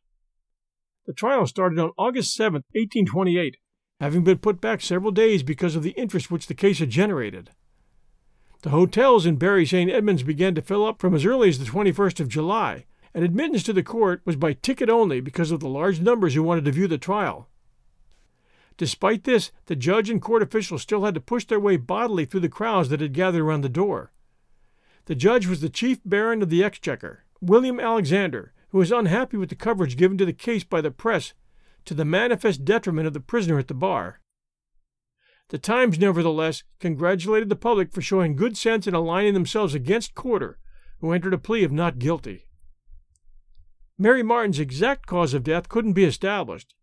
The 1.04 1.12
trial 1.12 1.46
started 1.46 1.78
on 1.78 1.90
August 1.98 2.34
7, 2.34 2.62
1828, 2.72 3.58
having 4.00 4.24
been 4.24 4.38
put 4.38 4.58
back 4.58 4.80
several 4.80 5.12
days 5.12 5.42
because 5.42 5.76
of 5.76 5.82
the 5.82 5.90
interest 5.90 6.30
which 6.30 6.46
the 6.46 6.54
case 6.54 6.78
had 6.78 6.88
generated. 6.88 7.50
The 8.62 8.70
hotels 8.70 9.26
in 9.26 9.36
Bury 9.36 9.66
St. 9.66 9.90
Edmunds 9.90 10.22
began 10.22 10.54
to 10.54 10.62
fill 10.62 10.86
up 10.86 11.00
from 11.00 11.16
as 11.16 11.26
early 11.26 11.48
as 11.48 11.58
the 11.58 11.64
21st 11.64 12.20
of 12.20 12.28
July, 12.28 12.84
and 13.12 13.24
admittance 13.24 13.64
to 13.64 13.72
the 13.72 13.82
court 13.82 14.22
was 14.24 14.36
by 14.36 14.52
ticket 14.52 14.88
only 14.88 15.20
because 15.20 15.50
of 15.50 15.58
the 15.58 15.68
large 15.68 16.00
numbers 16.00 16.34
who 16.34 16.44
wanted 16.44 16.64
to 16.66 16.70
view 16.70 16.86
the 16.86 16.96
trial. 16.96 17.48
Despite 18.76 19.24
this, 19.24 19.50
the 19.66 19.74
judge 19.74 20.08
and 20.08 20.22
court 20.22 20.44
officials 20.44 20.82
still 20.82 21.04
had 21.04 21.14
to 21.14 21.20
push 21.20 21.44
their 21.44 21.58
way 21.58 21.76
bodily 21.76 22.24
through 22.24 22.40
the 22.40 22.48
crowds 22.48 22.88
that 22.90 23.00
had 23.00 23.12
gathered 23.12 23.42
around 23.42 23.62
the 23.62 23.68
door. 23.68 24.12
The 25.06 25.16
judge 25.16 25.48
was 25.48 25.60
the 25.60 25.68
chief 25.68 25.98
baron 26.04 26.40
of 26.40 26.48
the 26.48 26.62
Exchequer, 26.62 27.24
William 27.40 27.80
Alexander, 27.80 28.52
who 28.68 28.78
was 28.78 28.92
unhappy 28.92 29.36
with 29.36 29.48
the 29.48 29.56
coverage 29.56 29.96
given 29.96 30.16
to 30.18 30.24
the 30.24 30.32
case 30.32 30.62
by 30.62 30.80
the 30.80 30.92
press, 30.92 31.34
to 31.84 31.94
the 31.94 32.04
manifest 32.04 32.64
detriment 32.64 33.08
of 33.08 33.12
the 33.12 33.18
prisoner 33.18 33.58
at 33.58 33.66
the 33.66 33.74
bar. 33.74 34.20
The 35.52 35.58
Times, 35.58 35.98
nevertheless, 35.98 36.64
congratulated 36.80 37.50
the 37.50 37.56
public 37.56 37.92
for 37.92 38.00
showing 38.00 38.36
good 38.36 38.56
sense 38.56 38.86
in 38.86 38.94
aligning 38.94 39.34
themselves 39.34 39.74
against 39.74 40.14
Corder, 40.14 40.56
who 41.00 41.12
entered 41.12 41.34
a 41.34 41.38
plea 41.38 41.62
of 41.62 41.70
not 41.70 41.98
guilty. 41.98 42.46
Mary 43.98 44.22
Marten's 44.22 44.58
exact 44.58 45.04
cause 45.04 45.34
of 45.34 45.44
death 45.44 45.68
couldn't 45.68 45.92
be 45.92 46.04
established. 46.04 46.74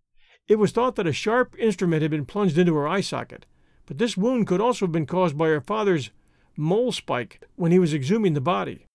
It 0.48 0.60
was 0.60 0.72
thought 0.72 0.98
that 0.98 1.08
a 1.08 1.12
sharp 1.12 1.56
instrument 1.58 2.04
had 2.04 2.12
been 2.12 2.28
plunged 2.28 2.60
into 2.60 2.76
her 2.76 2.88
eye 2.88 3.02
socket, 3.02 3.48
but 3.88 3.98
this 3.98 4.16
wound 4.16 4.46
could 4.46 4.62
also 4.62 4.86
have 4.86 4.94
been 4.94 5.08
caused 5.08 5.36
by 5.36 5.48
her 5.48 5.62
father's 5.62 6.12
mole 6.56 6.92
spike 6.92 7.42
when 7.56 7.72
he 7.72 7.80
was 7.80 7.92
exhuming 7.92 8.36
the 8.36 8.40
body. 8.40 8.86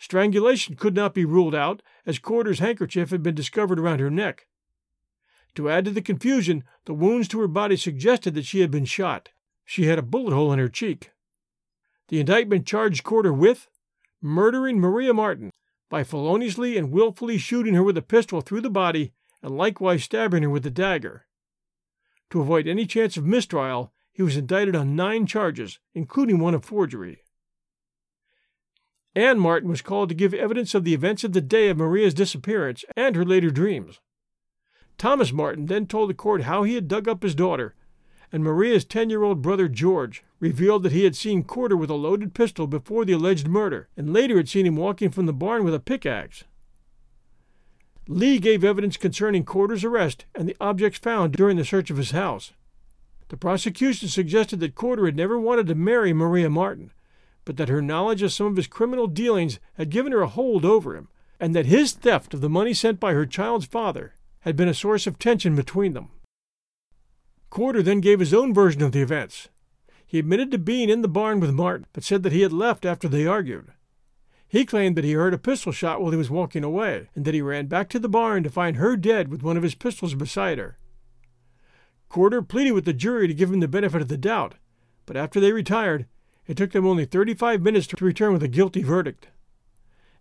Strangulation 0.00 0.74
could 0.74 0.96
not 0.96 1.14
be 1.14 1.24
ruled 1.24 1.54
out, 1.54 1.82
as 2.04 2.18
Corder's 2.18 2.58
handkerchief 2.58 3.10
had 3.10 3.22
been 3.22 3.36
discovered 3.36 3.78
around 3.78 4.00
her 4.00 4.10
neck. 4.10 4.48
To 5.56 5.68
add 5.68 5.84
to 5.84 5.90
the 5.90 6.02
confusion, 6.02 6.64
the 6.86 6.94
wounds 6.94 7.28
to 7.28 7.40
her 7.40 7.48
body 7.48 7.76
suggested 7.76 8.34
that 8.34 8.46
she 8.46 8.60
had 8.60 8.70
been 8.70 8.84
shot. 8.84 9.30
She 9.64 9.84
had 9.84 9.98
a 9.98 10.02
bullet 10.02 10.32
hole 10.32 10.52
in 10.52 10.58
her 10.58 10.68
cheek. 10.68 11.10
The 12.08 12.20
indictment 12.20 12.66
charged 12.66 13.04
Corder 13.04 13.32
with 13.32 13.68
murdering 14.20 14.78
Maria 14.78 15.12
Marten 15.12 15.50
by 15.88 16.04
feloniously 16.04 16.76
and 16.78 16.90
wilfully 16.90 17.36
shooting 17.38 17.74
her 17.74 17.82
with 17.82 17.98
a 17.98 18.02
pistol 18.02 18.40
through 18.40 18.62
the 18.62 18.70
body 18.70 19.12
and 19.42 19.56
likewise 19.56 20.04
stabbing 20.04 20.42
her 20.42 20.50
with 20.50 20.64
a 20.64 20.70
dagger. 20.70 21.26
To 22.30 22.40
avoid 22.40 22.66
any 22.66 22.86
chance 22.86 23.16
of 23.16 23.26
mistrial, 23.26 23.92
he 24.10 24.22
was 24.22 24.36
indicted 24.36 24.76
on 24.76 24.96
nine 24.96 25.26
charges, 25.26 25.78
including 25.94 26.38
one 26.38 26.54
of 26.54 26.64
forgery. 26.64 27.24
Anne 29.14 29.38
Marten 29.38 29.68
was 29.68 29.82
called 29.82 30.08
to 30.08 30.14
give 30.14 30.32
evidence 30.32 30.74
of 30.74 30.84
the 30.84 30.94
events 30.94 31.24
of 31.24 31.34
the 31.34 31.42
day 31.42 31.68
of 31.68 31.76
Maria's 31.76 32.14
disappearance 32.14 32.84
and 32.96 33.14
her 33.16 33.24
later 33.24 33.50
dreams. 33.50 34.00
Thomas 35.02 35.32
Marten 35.32 35.66
then 35.66 35.88
told 35.88 36.08
the 36.10 36.14
court 36.14 36.42
how 36.42 36.62
he 36.62 36.76
had 36.76 36.86
dug 36.86 37.08
up 37.08 37.24
his 37.24 37.34
daughter, 37.34 37.74
and 38.30 38.44
Maria's 38.44 38.84
10 38.84 39.10
year 39.10 39.24
old 39.24 39.42
brother 39.42 39.66
George 39.66 40.22
revealed 40.38 40.84
that 40.84 40.92
he 40.92 41.02
had 41.02 41.16
seen 41.16 41.42
Corder 41.42 41.76
with 41.76 41.90
a 41.90 41.94
loaded 41.94 42.34
pistol 42.34 42.68
before 42.68 43.04
the 43.04 43.14
alleged 43.14 43.48
murder, 43.48 43.88
and 43.96 44.12
later 44.12 44.36
had 44.36 44.48
seen 44.48 44.64
him 44.64 44.76
walking 44.76 45.10
from 45.10 45.26
the 45.26 45.32
barn 45.32 45.64
with 45.64 45.74
a 45.74 45.80
pickaxe. 45.80 46.44
Lee 48.06 48.38
gave 48.38 48.62
evidence 48.62 48.96
concerning 48.96 49.44
Corder's 49.44 49.82
arrest 49.82 50.24
and 50.36 50.48
the 50.48 50.56
objects 50.60 51.00
found 51.00 51.32
during 51.32 51.56
the 51.56 51.64
search 51.64 51.90
of 51.90 51.96
his 51.96 52.12
house. 52.12 52.52
The 53.28 53.36
prosecution 53.36 54.08
suggested 54.08 54.60
that 54.60 54.76
Corder 54.76 55.06
had 55.06 55.16
never 55.16 55.36
wanted 55.36 55.66
to 55.66 55.74
marry 55.74 56.12
Maria 56.12 56.48
Marten, 56.48 56.92
but 57.44 57.56
that 57.56 57.68
her 57.68 57.82
knowledge 57.82 58.22
of 58.22 58.32
some 58.32 58.46
of 58.46 58.56
his 58.56 58.68
criminal 58.68 59.08
dealings 59.08 59.58
had 59.74 59.90
given 59.90 60.12
her 60.12 60.22
a 60.22 60.28
hold 60.28 60.64
over 60.64 60.94
him, 60.94 61.08
and 61.40 61.56
that 61.56 61.66
his 61.66 61.90
theft 61.90 62.34
of 62.34 62.40
the 62.40 62.48
money 62.48 62.72
sent 62.72 63.00
by 63.00 63.14
her 63.14 63.26
child's 63.26 63.66
father 63.66 64.14
had 64.42 64.56
been 64.56 64.68
a 64.68 64.74
source 64.74 65.06
of 65.06 65.18
tension 65.18 65.56
between 65.56 65.92
them. 65.92 66.10
Corder 67.50 67.82
then 67.82 68.00
gave 68.00 68.20
his 68.20 68.32
own 68.32 68.54
version 68.54 68.82
of 68.82 68.92
the 68.92 69.02
events. 69.02 69.48
He 70.06 70.18
admitted 70.18 70.50
to 70.50 70.58
being 70.58 70.88
in 70.88 71.02
the 71.02 71.08
barn 71.08 71.40
with 71.40 71.52
Marten, 71.52 71.86
but 71.92 72.04
said 72.04 72.22
that 72.22 72.32
he 72.32 72.42
had 72.42 72.52
left 72.52 72.84
after 72.84 73.08
they 73.08 73.26
argued. 73.26 73.72
He 74.48 74.66
claimed 74.66 74.96
that 74.96 75.04
he 75.04 75.12
heard 75.12 75.32
a 75.32 75.38
pistol 75.38 75.72
shot 75.72 76.00
while 76.00 76.10
he 76.10 76.18
was 76.18 76.28
walking 76.28 76.64
away, 76.64 77.08
and 77.14 77.24
that 77.24 77.34
he 77.34 77.40
ran 77.40 77.66
back 77.66 77.88
to 77.90 77.98
the 77.98 78.08
barn 78.08 78.42
to 78.42 78.50
find 78.50 78.76
her 78.76 78.96
dead 78.96 79.28
with 79.28 79.42
one 79.42 79.56
of 79.56 79.62
his 79.62 79.74
pistols 79.74 80.14
beside 80.14 80.58
her. 80.58 80.76
Corder 82.10 82.42
pleaded 82.42 82.72
with 82.72 82.84
the 82.84 82.92
jury 82.92 83.26
to 83.26 83.34
give 83.34 83.50
him 83.50 83.60
the 83.60 83.68
benefit 83.68 84.02
of 84.02 84.08
the 84.08 84.18
doubt, 84.18 84.56
but 85.06 85.16
after 85.16 85.40
they 85.40 85.52
retired, 85.52 86.06
it 86.46 86.56
took 86.56 86.72
them 86.72 86.86
only 86.86 87.06
35 87.06 87.62
minutes 87.62 87.86
to 87.86 88.04
return 88.04 88.32
with 88.32 88.42
a 88.42 88.48
guilty 88.48 88.82
verdict. 88.82 89.28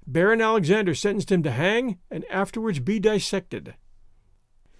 Baron 0.07 0.41
Alexander 0.41 0.95
sentenced 0.95 1.31
him 1.31 1.43
to 1.43 1.51
hang 1.51 1.99
and 2.09 2.23
afterwards 2.29 2.79
be 2.79 2.99
dissected. 2.99 3.75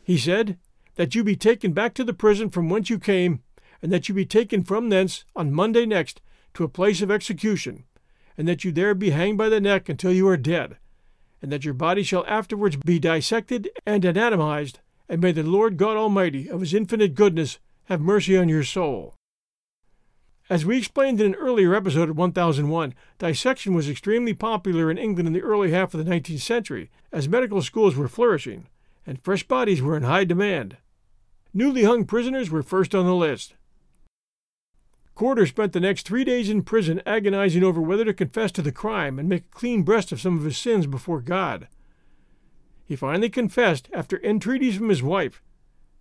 He 0.03 0.17
said, 0.17 0.57
That 0.95 1.15
you 1.15 1.23
be 1.23 1.35
taken 1.35 1.73
back 1.73 1.93
to 1.95 2.03
the 2.03 2.13
prison 2.13 2.49
from 2.49 2.69
whence 2.69 2.89
you 2.89 2.99
came, 2.99 3.41
and 3.81 3.91
that 3.91 4.09
you 4.09 4.15
be 4.15 4.25
taken 4.25 4.63
from 4.63 4.89
thence 4.89 5.25
on 5.35 5.53
Monday 5.53 5.85
next 5.85 6.21
to 6.53 6.63
a 6.63 6.69
place 6.69 7.01
of 7.01 7.11
execution, 7.11 7.85
and 8.37 8.47
that 8.47 8.63
you 8.63 8.71
there 8.71 8.93
be 8.93 9.11
hanged 9.11 9.37
by 9.37 9.49
the 9.49 9.61
neck 9.61 9.89
until 9.89 10.11
you 10.11 10.27
are 10.27 10.37
dead, 10.37 10.77
and 11.41 11.51
that 11.51 11.65
your 11.65 11.73
body 11.73 12.03
shall 12.03 12.25
afterwards 12.27 12.75
be 12.75 12.99
dissected 12.99 13.69
and 13.85 14.03
anatomized, 14.05 14.79
and 15.07 15.21
may 15.21 15.31
the 15.31 15.43
Lord 15.43 15.77
God 15.77 15.97
Almighty, 15.97 16.49
of 16.49 16.61
his 16.61 16.73
infinite 16.73 17.15
goodness, 17.15 17.59
have 17.85 18.01
mercy 18.01 18.37
on 18.37 18.49
your 18.49 18.63
soul. 18.63 19.15
As 20.49 20.65
we 20.65 20.77
explained 20.77 21.21
in 21.21 21.27
an 21.27 21.35
earlier 21.35 21.73
episode 21.73 22.09
of 22.09 22.17
1001, 22.17 22.93
dissection 23.19 23.73
was 23.73 23.89
extremely 23.89 24.33
popular 24.33 24.91
in 24.91 24.97
England 24.97 25.27
in 25.27 25.33
the 25.33 25.41
early 25.41 25.71
half 25.71 25.93
of 25.93 26.03
the 26.03 26.11
19th 26.11 26.41
century, 26.41 26.89
as 27.11 27.29
medical 27.29 27.61
schools 27.61 27.95
were 27.95 28.09
flourishing, 28.09 28.67
and 29.05 29.23
fresh 29.23 29.47
bodies 29.47 29.81
were 29.81 29.97
in 29.97 30.03
high 30.03 30.23
demand. 30.23 30.77
Newly 31.53 31.83
hung 31.83 32.05
prisoners 32.05 32.49
were 32.49 32.63
first 32.63 32.95
on 32.95 33.05
the 33.05 33.15
list. 33.15 33.55
Corder 35.15 35.45
spent 35.45 35.73
the 35.73 35.79
next 35.79 36.07
three 36.07 36.23
days 36.23 36.49
in 36.49 36.63
prison 36.63 37.01
agonizing 37.05 37.63
over 37.63 37.81
whether 37.81 38.05
to 38.05 38.13
confess 38.13 38.51
to 38.53 38.61
the 38.61 38.71
crime 38.71 39.19
and 39.19 39.27
make 39.27 39.43
a 39.43 39.55
clean 39.55 39.83
breast 39.83 40.11
of 40.11 40.21
some 40.21 40.37
of 40.37 40.45
his 40.45 40.57
sins 40.57 40.87
before 40.87 41.21
God. 41.21 41.67
He 42.85 42.95
finally 42.95 43.29
confessed 43.29 43.89
after 43.93 44.19
entreaties 44.23 44.77
from 44.77 44.89
his 44.89 45.03
wife, 45.03 45.43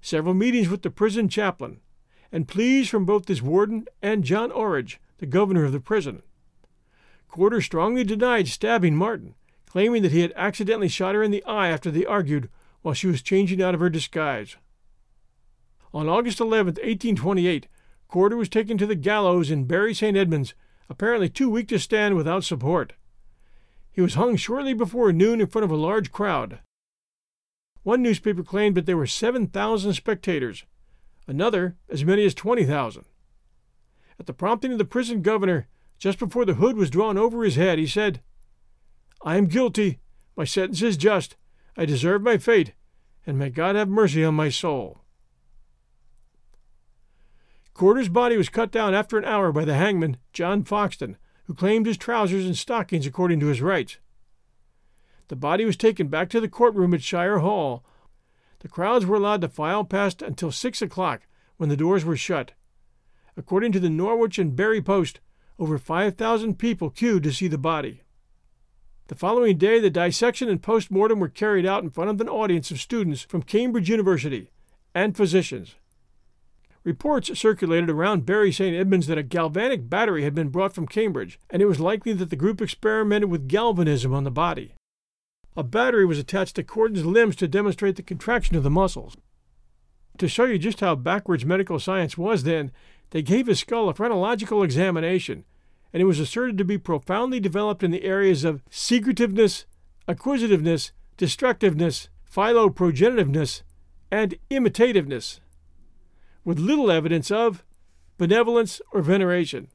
several 0.01 0.35
meetings 0.35 0.69
with 0.69 0.83
the 0.83 0.91
prison 0.91 1.29
chaplain, 1.29 1.81
and 2.33 2.49
pleas 2.49 2.89
from 2.89 3.05
both 3.05 3.29
his 3.29 3.43
warden 3.43 3.87
and 4.01 4.25
John 4.25 4.51
Orridge, 4.51 5.01
the 5.19 5.27
governor 5.27 5.65
of 5.65 5.73
the 5.73 5.81
prison. 5.81 6.23
Corder 7.29 7.61
strongly 7.61 8.05
denied 8.05 8.49
stabbing 8.49 8.97
Marten, 8.97 9.35
claiming 9.67 10.03
that 10.03 10.13
he 10.13 10.21
had 10.21 10.33
accidentally 10.35 10.89
shot 10.89 11.15
her 11.15 11.23
in 11.23 11.31
the 11.31 11.45
eye 11.45 11.69
after 11.69 11.91
they 11.91 12.07
argued 12.07 12.49
while 12.83 12.95
she 12.95 13.07
was 13.07 13.23
changing 13.23 13.63
out 13.63 13.75
of 13.75 13.81
her 13.81 13.91
disguise. 13.91 14.57
On 15.93 16.09
August 16.09 16.41
11, 16.41 16.67
1828, 16.75 17.67
Corder 18.09 18.37
was 18.37 18.49
taken 18.49 18.79
to 18.79 18.87
the 18.87 18.95
gallows 18.95 19.51
in 19.51 19.65
Bury 19.65 19.95
St. 19.95 20.17
Edmunds, 20.17 20.55
apparently 20.89 21.29
too 21.29 21.51
weak 21.51 21.69
to 21.69 21.79
stand 21.79 22.17
without 22.17 22.45
support. 22.45 22.95
He 23.93 24.01
was 24.01 24.15
hung 24.15 24.37
shortly 24.37 24.75
before 24.75 25.13
noon 25.13 25.41
in 25.41 25.47
front 25.47 25.65
of 25.65 25.71
a 25.71 25.77
large 25.77 26.13
crowd. 26.13 26.61
One 27.83 28.03
newspaper 28.03 28.43
claimed 28.43 28.77
that 28.77 28.87
there 28.87 28.97
were 28.97 29.07
7,000 29.07 29.93
spectators, 29.95 30.65
another 31.27 31.77
as 31.89 32.05
many 32.05 32.25
as 32.25 32.35
20,000. 32.35 33.05
At 34.19 34.27
the 34.27 34.33
prompting 34.33 34.73
of 34.73 34.79
the 34.79 34.85
prison 34.85 35.23
governor, 35.23 35.67
just 35.99 36.19
before 36.19 36.45
the 36.45 36.55
hood 36.55 36.77
was 36.77 36.91
drawn 36.91 37.17
over 37.17 37.43
his 37.43 37.57
head, 37.57 37.79
he 37.79 37.87
said, 37.87 38.21
I 39.23 39.37
am 39.37 39.47
guilty. 39.47 40.01
My 40.37 40.45
sentence 40.45 40.83
is 40.83 40.97
just. 40.97 41.37
I 41.81 41.87
deserve 41.87 42.21
my 42.21 42.37
fate, 42.37 42.75
and 43.27 43.39
may 43.39 43.49
God 43.49 43.75
have 43.75 43.89
mercy 43.89 44.23
on 44.23 44.35
my 44.35 44.51
soul. 44.51 45.01
Corder's 47.73 48.11
body 48.11 48.37
was 48.37 48.51
cut 48.51 48.71
down 48.71 48.93
after 48.93 49.17
an 49.17 49.25
hour 49.25 49.51
by 49.51 49.65
the 49.65 49.73
hangman, 49.73 50.19
John 50.35 50.63
Foxton, 50.63 51.17
who 51.45 51.55
claimed 51.55 51.87
his 51.87 51.97
trousers 51.97 52.45
and 52.45 52.55
stockings 52.55 53.07
according 53.07 53.41
to 53.41 53.47
his 53.47 53.63
rights. 53.63 53.97
The 55.29 55.37
body 55.37 55.65
was 55.65 55.79
taken 55.79 56.09
back 56.09 56.29
to 56.31 56.41
the 56.41 56.51
courtroom 56.51 56.93
at 56.93 57.03
Shire 57.03 57.39
Hall. 57.39 57.83
The 58.59 58.69
crowds 58.69 59.07
were 59.07 59.17
allowed 59.17 59.41
to 59.41 59.49
file 59.49 59.85
past 59.85 60.21
until 60.21 60.53
six 60.53 60.83
o'clock, 60.83 61.23
when 61.57 61.71
the 61.71 61.79
doors 61.79 62.05
were 62.05 62.15
shut. 62.15 62.53
According 63.39 63.73
to 63.73 63.81
the 63.81 63.89
Norwich 63.89 64.39
and 64.39 64.55
Bury 64.55 64.83
Post, 64.83 65.21
over 65.59 65.79
5,000 65.79 66.59
people 66.59 66.91
queued 66.91 67.23
to 67.23 67.33
see 67.33 67.49
the 67.49 67.57
body. 67.57 68.03
The 69.11 69.17
following 69.17 69.59
day, 69.59 69.81
the 69.81 69.91
dissection 69.91 70.49
and 70.49 70.63
post 70.63 70.89
mortem 70.89 71.19
were 71.19 71.29
carried 71.29 71.67
out 71.67 71.83
in 71.83 71.91
front 71.91 72.11
of 72.11 72.21
an 72.21 72.29
audience 72.29 72.71
of 72.71 72.81
students 72.81 73.23
from 73.23 73.43
Cambridge 73.43 73.91
University 73.91 74.53
and 74.95 75.17
physicians. 75.17 75.75
Reports 76.85 77.37
circulated 77.37 77.91
around 77.91 78.25
Bury 78.25 78.53
St. 78.53 78.77
Edmunds 78.77 79.09
that 79.09 79.19
a 79.19 79.25
galvanic 79.25 79.91
battery 79.91 80.23
had 80.23 80.33
been 80.33 80.51
brought 80.51 80.77
from 80.77 80.87
Cambridge, 80.87 81.41
and 81.51 81.61
it 81.61 81.67
was 81.67 81.81
likely 81.81 82.13
that 82.13 82.31
the 82.31 82.37
group 82.37 82.63
experimented 82.63 83.29
with 83.29 83.49
galvanism 83.49 84.15
on 84.15 84.23
the 84.23 84.31
body. 84.31 84.75
A 85.57 85.65
battery 85.65 86.07
was 86.07 86.21
attached 86.21 86.55
to 86.55 86.63
Corder's 86.63 87.05
limbs 87.05 87.35
to 87.35 87.49
demonstrate 87.49 87.97
the 87.97 88.05
contraction 88.05 88.55
of 88.55 88.63
the 88.63 88.71
muscles. 88.71 89.17
To 90.19 90.29
show 90.29 90.45
you 90.45 90.57
just 90.57 90.79
how 90.79 90.95
backwards 90.95 91.45
medical 91.45 91.81
science 91.81 92.17
was 92.17 92.45
then, 92.45 92.71
they 93.11 93.23
gave 93.23 93.49
his 93.49 93.59
skull 93.59 93.89
a 93.89 93.95
phrenological 93.95 94.63
examination, 94.63 95.47
and 95.93 96.01
it 96.01 96.07
was 96.07 96.21
asserted 96.21 96.57
to 96.59 96.65
be 96.65 96.79
profoundly 96.79 97.41
developed 97.41 97.83
in 97.83 97.91
the 97.91 98.05
areas 98.05 98.45
of 98.45 98.63
secretiveness, 98.71 99.65
acquisitiveness, 100.07 100.93
destructiveness, 101.17 102.09
philoprogenitiveness, 102.33 103.63
and 104.11 104.37
imitativeness, 104.51 105.41
with 106.45 106.59
little 106.59 106.91
evidence 106.91 107.31
of 107.31 107.65
benevolence 108.19 108.81
or 108.93 109.03
veneration. 109.03 109.69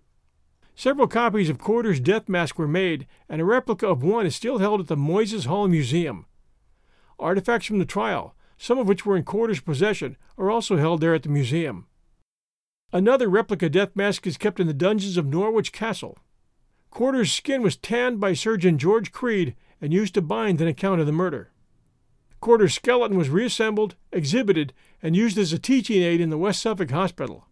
Several 0.75 1.07
copies 1.07 1.49
of 1.49 1.57
Corder's 1.57 2.01
death 2.01 2.27
mask 2.27 2.59
were 2.59 2.67
made, 2.67 3.07
and 3.29 3.41
a 3.41 3.45
replica 3.45 3.87
of 3.87 4.03
one 4.03 4.25
is 4.25 4.35
still 4.35 4.57
held 4.57 4.81
at 4.81 4.87
the 4.87 4.97
Moyse's 4.97 5.45
Hall 5.45 5.67
Museum. 5.67 6.25
Artifacts 7.17 7.65
from 7.65 7.79
the 7.79 7.85
trial, 7.85 8.35
some 8.57 8.77
of 8.77 8.87
which 8.87 9.05
were 9.05 9.15
in 9.15 9.23
Corder's 9.23 9.61
possession, 9.61 10.17
are 10.37 10.51
also 10.51 10.75
held 10.75 10.99
there 10.99 11.13
at 11.13 11.23
the 11.23 11.29
museum. 11.29 11.87
Another 12.95 13.27
replica 13.27 13.67
death 13.67 13.93
mask 13.93 14.25
is 14.25 14.37
kept 14.37 14.57
in 14.57 14.67
the 14.67 14.73
dungeons 14.73 15.17
of 15.17 15.25
Norwich 15.25 15.73
Castle. 15.73 16.17
Corder's 16.91 17.29
skin 17.29 17.61
was 17.61 17.75
tanned 17.75 18.21
by 18.21 18.31
surgeon 18.31 18.77
George 18.77 19.11
Creed 19.11 19.53
and 19.81 19.91
used 19.91 20.13
to 20.13 20.21
bind 20.21 20.61
an 20.61 20.69
account 20.69 21.01
of 21.01 21.05
the 21.05 21.11
murder. 21.11 21.51
Corder's 22.39 22.73
skeleton 22.73 23.17
was 23.17 23.27
reassembled, 23.27 23.95
exhibited, 24.13 24.71
and 25.03 25.13
used 25.13 25.37
as 25.37 25.51
a 25.51 25.59
teaching 25.59 26.01
aid 26.01 26.21
in 26.21 26.29
the 26.29 26.37
West 26.37 26.61
Suffolk 26.61 26.89
Hospital. 26.91 27.49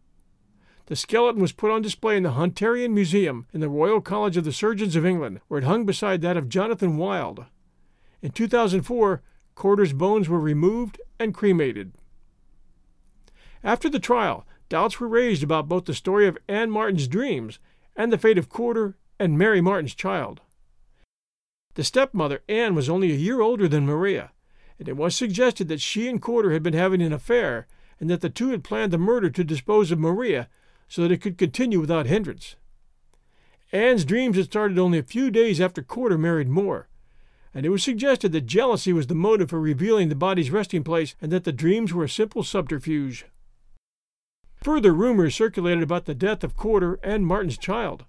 The 0.86 0.96
skeleton 0.96 1.42
was 1.42 1.52
put 1.52 1.72
on 1.72 1.82
display 1.82 2.16
in 2.16 2.24
the 2.24 2.32
Hunterian 2.32 2.92
Museum 2.94 3.46
in 3.52 3.60
the 3.60 3.68
Royal 3.68 4.00
College 4.00 4.38
of 4.38 4.46
the 4.46 4.54
Surgeons 4.54 4.96
of 4.96 5.06
England, 5.06 5.42
where 5.50 5.58
it 5.58 5.66
hung 5.66 5.86
beside 5.86 6.22
that 6.22 6.38
of 6.38 6.48
Jonathan 6.48 6.96
Wild. 6.96 7.44
In 8.22 8.32
2004, 8.32 9.22
Corder's 9.56 9.92
bones 9.92 10.30
were 10.30 10.40
removed 10.40 11.02
and 11.20 11.34
cremated. 11.34 11.92
After 13.62 13.90
the 13.90 14.00
trial, 14.00 14.46
doubts 14.74 15.00
were 15.00 15.08
raised 15.08 15.44
about 15.44 15.70
both 15.70 15.86
the 15.86 15.94
story 15.94 16.28
of 16.28 16.36
Anne 16.48 16.72
Marten's 16.72 17.08
dreams 17.08 17.60
and 17.96 18.12
the 18.12 18.18
fate 18.18 18.40
of 18.40 18.50
Corder 18.50 18.98
and 19.20 19.38
Mary 19.38 19.62
Marten's 19.62 19.94
child. 19.94 20.42
The 21.76 21.84
stepmother, 21.84 22.42
Anne, 22.50 22.74
was 22.74 22.90
only 22.90 23.12
a 23.12 23.16
year 23.16 23.40
older 23.40 23.68
than 23.68 23.86
Maria, 23.86 24.32
and 24.80 24.90
it 24.90 24.98
was 24.98 25.16
suggested 25.16 25.68
that 25.68 25.80
she 25.80 26.08
and 26.08 26.20
Corder 26.20 26.54
had 26.54 26.64
been 26.64 26.74
having 26.74 27.04
an 27.04 27.14
affair 27.14 27.68
and 28.00 28.10
that 28.10 28.22
the 28.22 28.32
two 28.32 28.50
had 28.50 28.64
planned 28.64 28.92
the 28.92 28.98
murder 28.98 29.30
to 29.30 29.44
dispose 29.44 29.92
of 29.92 30.00
Maria 30.00 30.50
so 30.88 31.04
that 31.04 31.12
it 31.12 31.22
could 31.22 31.38
continue 31.38 31.80
without 31.80 32.08
hindrance. 32.08 32.56
Anne's 33.72 34.06
dreams 34.06 34.38
had 34.38 34.46
started 34.46 34.80
only 34.80 34.98
a 34.98 35.04
few 35.04 35.30
days 35.30 35.62
after 35.62 35.84
Corder 35.84 36.18
married 36.18 36.50
Moore, 36.50 36.88
and 37.54 37.64
it 37.64 37.70
was 37.70 37.84
suggested 37.84 38.32
that 38.32 38.48
jealousy 38.48 38.92
was 38.92 39.06
the 39.06 39.14
motive 39.14 39.52
for 39.52 39.60
revealing 39.60 40.10
the 40.10 40.16
body's 40.16 40.50
resting 40.50 40.84
place 40.84 41.14
and 41.22 41.32
that 41.32 41.44
the 41.44 41.52
dreams 41.52 41.94
were 41.94 42.06
a 42.06 42.10
simple 42.10 42.42
subterfuge. 42.42 43.28
Further 44.64 44.94
rumors 44.94 45.36
circulated 45.36 45.84
about 45.84 46.06
the 46.06 46.16
death 46.16 46.42
of 46.42 46.56
Corder 46.56 46.98
and 47.04 47.28
Marten's 47.28 47.58
child. 47.58 48.06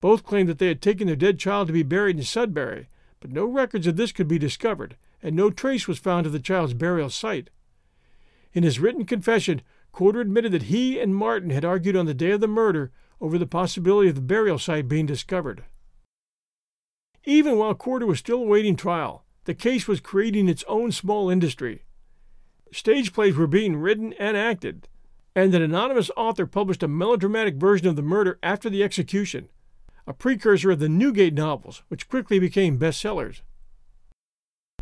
Both 0.00 0.24
claimed 0.24 0.48
that 0.48 0.58
they 0.58 0.68
had 0.68 0.80
taken 0.80 1.06
their 1.06 1.16
dead 1.16 1.38
child 1.38 1.66
to 1.66 1.74
be 1.74 1.82
buried 1.82 2.16
in 2.16 2.22
Sudbury, 2.24 2.88
but 3.20 3.30
no 3.30 3.44
records 3.44 3.86
of 3.86 3.96
this 3.96 4.10
could 4.10 4.26
be 4.26 4.38
discovered, 4.38 4.96
and 5.22 5.36
no 5.36 5.50
trace 5.50 5.86
was 5.86 5.98
found 5.98 6.24
of 6.24 6.32
the 6.32 6.40
child's 6.40 6.72
burial 6.72 7.10
site. 7.10 7.50
In 8.54 8.62
his 8.62 8.80
written 8.80 9.04
confession, 9.04 9.60
Corder 9.92 10.22
admitted 10.22 10.52
that 10.52 10.64
he 10.64 10.98
and 10.98 11.14
Marten 11.14 11.50
had 11.50 11.64
argued 11.64 11.94
on 11.94 12.06
the 12.06 12.14
day 12.14 12.30
of 12.30 12.40
the 12.40 12.48
murder 12.48 12.90
over 13.20 13.36
the 13.36 13.46
possibility 13.46 14.08
of 14.08 14.14
the 14.14 14.22
burial 14.22 14.58
site 14.58 14.88
being 14.88 15.04
discovered. 15.04 15.64
Even 17.24 17.58
while 17.58 17.74
Corder 17.74 18.06
was 18.06 18.18
still 18.18 18.38
awaiting 18.38 18.76
trial, 18.76 19.24
the 19.44 19.54
case 19.54 19.86
was 19.86 20.00
creating 20.00 20.48
its 20.48 20.64
own 20.66 20.90
small 20.90 21.28
industry. 21.28 21.84
Stage 22.72 23.12
plays 23.12 23.36
were 23.36 23.46
being 23.46 23.76
written 23.76 24.14
and 24.14 24.38
acted, 24.38 24.88
and 25.34 25.54
an 25.54 25.62
anonymous 25.62 26.10
author 26.16 26.46
published 26.46 26.82
a 26.82 26.88
melodramatic 26.88 27.54
version 27.54 27.86
of 27.86 27.96
the 27.96 28.02
murder 28.02 28.38
after 28.42 28.68
the 28.68 28.82
execution, 28.82 29.48
a 30.06 30.12
precursor 30.12 30.70
of 30.70 30.78
the 30.78 30.88
Newgate 30.88 31.34
novels, 31.34 31.82
which 31.88 32.08
quickly 32.08 32.38
became 32.38 32.78
bestsellers. 32.78 33.42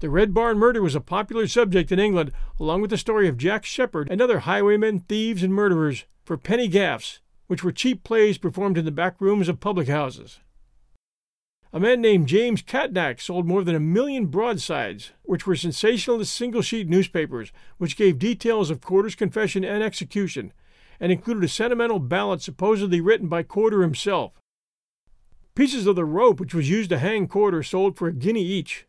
The 0.00 0.10
Red 0.10 0.32
Barn 0.32 0.58
murder 0.58 0.80
was 0.80 0.94
a 0.94 1.00
popular 1.00 1.48
subject 1.48 1.90
in 1.90 1.98
England, 1.98 2.32
along 2.60 2.82
with 2.82 2.90
the 2.90 2.96
story 2.96 3.28
of 3.28 3.36
Jack 3.36 3.64
Sheppard 3.64 4.08
and 4.10 4.22
other 4.22 4.40
highwaymen, 4.40 5.00
thieves, 5.00 5.42
and 5.42 5.52
murderers 5.52 6.04
for 6.24 6.36
penny 6.36 6.68
gaffs, 6.68 7.20
which 7.48 7.64
were 7.64 7.72
cheap 7.72 8.04
plays 8.04 8.38
performed 8.38 8.78
in 8.78 8.84
the 8.84 8.92
back 8.92 9.20
rooms 9.20 9.48
of 9.48 9.58
public 9.58 9.88
houses. 9.88 10.38
A 11.70 11.78
man 11.78 12.00
named 12.00 12.28
James 12.28 12.62
Catnach 12.62 13.20
sold 13.20 13.46
more 13.46 13.62
than 13.62 13.74
a 13.74 13.80
million 13.80 14.26
broadsides, 14.26 15.12
which 15.22 15.46
were 15.46 15.54
sensationalist 15.54 16.34
single 16.34 16.62
sheet 16.62 16.88
newspapers, 16.88 17.52
which 17.76 17.96
gave 17.96 18.18
details 18.18 18.70
of 18.70 18.80
Corder's 18.80 19.14
confession 19.14 19.64
and 19.64 19.82
execution, 19.82 20.54
and 20.98 21.12
included 21.12 21.44
a 21.44 21.48
sentimental 21.48 21.98
ballad 21.98 22.40
supposedly 22.40 23.02
written 23.02 23.28
by 23.28 23.42
Corder 23.42 23.82
himself. 23.82 24.40
Pieces 25.54 25.86
of 25.86 25.94
the 25.94 26.06
rope 26.06 26.40
which 26.40 26.54
was 26.54 26.70
used 26.70 26.88
to 26.88 26.98
hang 26.98 27.28
Corder 27.28 27.62
sold 27.62 27.98
for 27.98 28.08
a 28.08 28.12
guinea 28.12 28.44
each. 28.44 28.86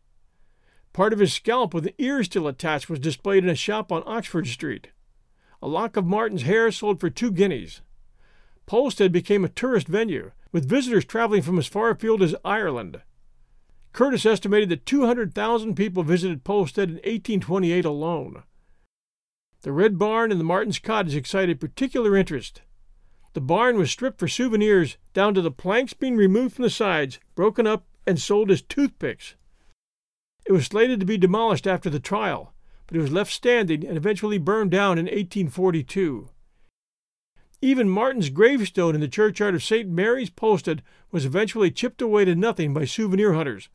Part 0.94 1.12
of 1.12 1.18
his 1.18 1.34
scalp 1.34 1.74
with 1.74 1.84
the 1.84 1.94
ears 1.98 2.26
still 2.26 2.48
attached 2.48 2.88
was 2.88 2.98
displayed 2.98 3.44
in 3.44 3.50
a 3.50 3.54
shop 3.54 3.92
on 3.92 4.02
Oxford 4.06 4.46
Street. 4.46 4.88
A 5.62 5.68
lock 5.68 5.96
of 5.98 6.06
Marten's 6.06 6.42
hair 6.42 6.70
sold 6.72 6.98
for 6.98 7.10
two 7.10 7.30
guineas. 7.30 7.82
Polstead 8.66 9.12
became 9.12 9.44
a 9.44 9.48
tourist 9.48 9.86
venue, 9.86 10.30
with 10.52 10.68
visitors 10.68 11.04
traveling 11.04 11.42
from 11.42 11.58
as 11.58 11.66
far 11.66 11.90
afield 11.90 12.22
as 12.22 12.34
Ireland. 12.44 13.02
Curtis 13.92 14.24
estimated 14.24 14.68
that 14.68 14.86
200,000 14.86 15.74
people 15.74 16.02
visited 16.02 16.44
Polstead 16.44 16.84
in 16.84 16.94
1828 16.94 17.84
alone. 17.84 18.42
The 19.62 19.72
Red 19.72 19.98
Barn 19.98 20.30
and 20.30 20.40
the 20.40 20.44
Martens' 20.44 20.78
Cottage 20.78 21.16
excited 21.16 21.60
particular 21.60 22.16
interest. 22.16 22.62
The 23.32 23.40
barn 23.40 23.76
was 23.76 23.90
stripped 23.90 24.18
for 24.18 24.26
souvenirs 24.26 24.96
down 25.12 25.34
to 25.34 25.42
the 25.42 25.50
planks 25.50 25.92
being 25.92 26.16
removed 26.16 26.56
from 26.56 26.62
the 26.62 26.70
sides, 26.70 27.20
broken 27.34 27.66
up, 27.66 27.86
and 28.06 28.18
sold 28.18 28.50
as 28.50 28.62
toothpicks. 28.62 29.34
It 30.46 30.52
was 30.52 30.66
slated 30.66 30.98
to 31.00 31.06
be 31.06 31.18
demolished 31.18 31.66
after 31.66 31.90
the 31.90 32.00
trial, 32.00 32.54
but 32.86 32.96
it 32.96 33.00
was 33.00 33.12
left 33.12 33.32
standing 33.32 33.86
and 33.86 33.96
eventually 33.96 34.38
burned 34.38 34.70
down 34.72 34.98
in 34.98 35.04
1842. 35.04 36.28
Even 37.62 37.90
Marten's 37.90 38.30
gravestone 38.30 38.94
in 38.94 39.02
the 39.02 39.08
churchyard 39.08 39.54
of 39.54 39.62
St. 39.62 39.88
Mary's 39.88 40.30
Polstead 40.30 40.80
was 41.10 41.26
eventually 41.26 41.70
chipped 41.70 42.00
away 42.00 42.24
to 42.24 42.34
nothing 42.34 42.72
by 42.72 42.86
souvenir 42.86 43.34
hunters. 43.34 43.68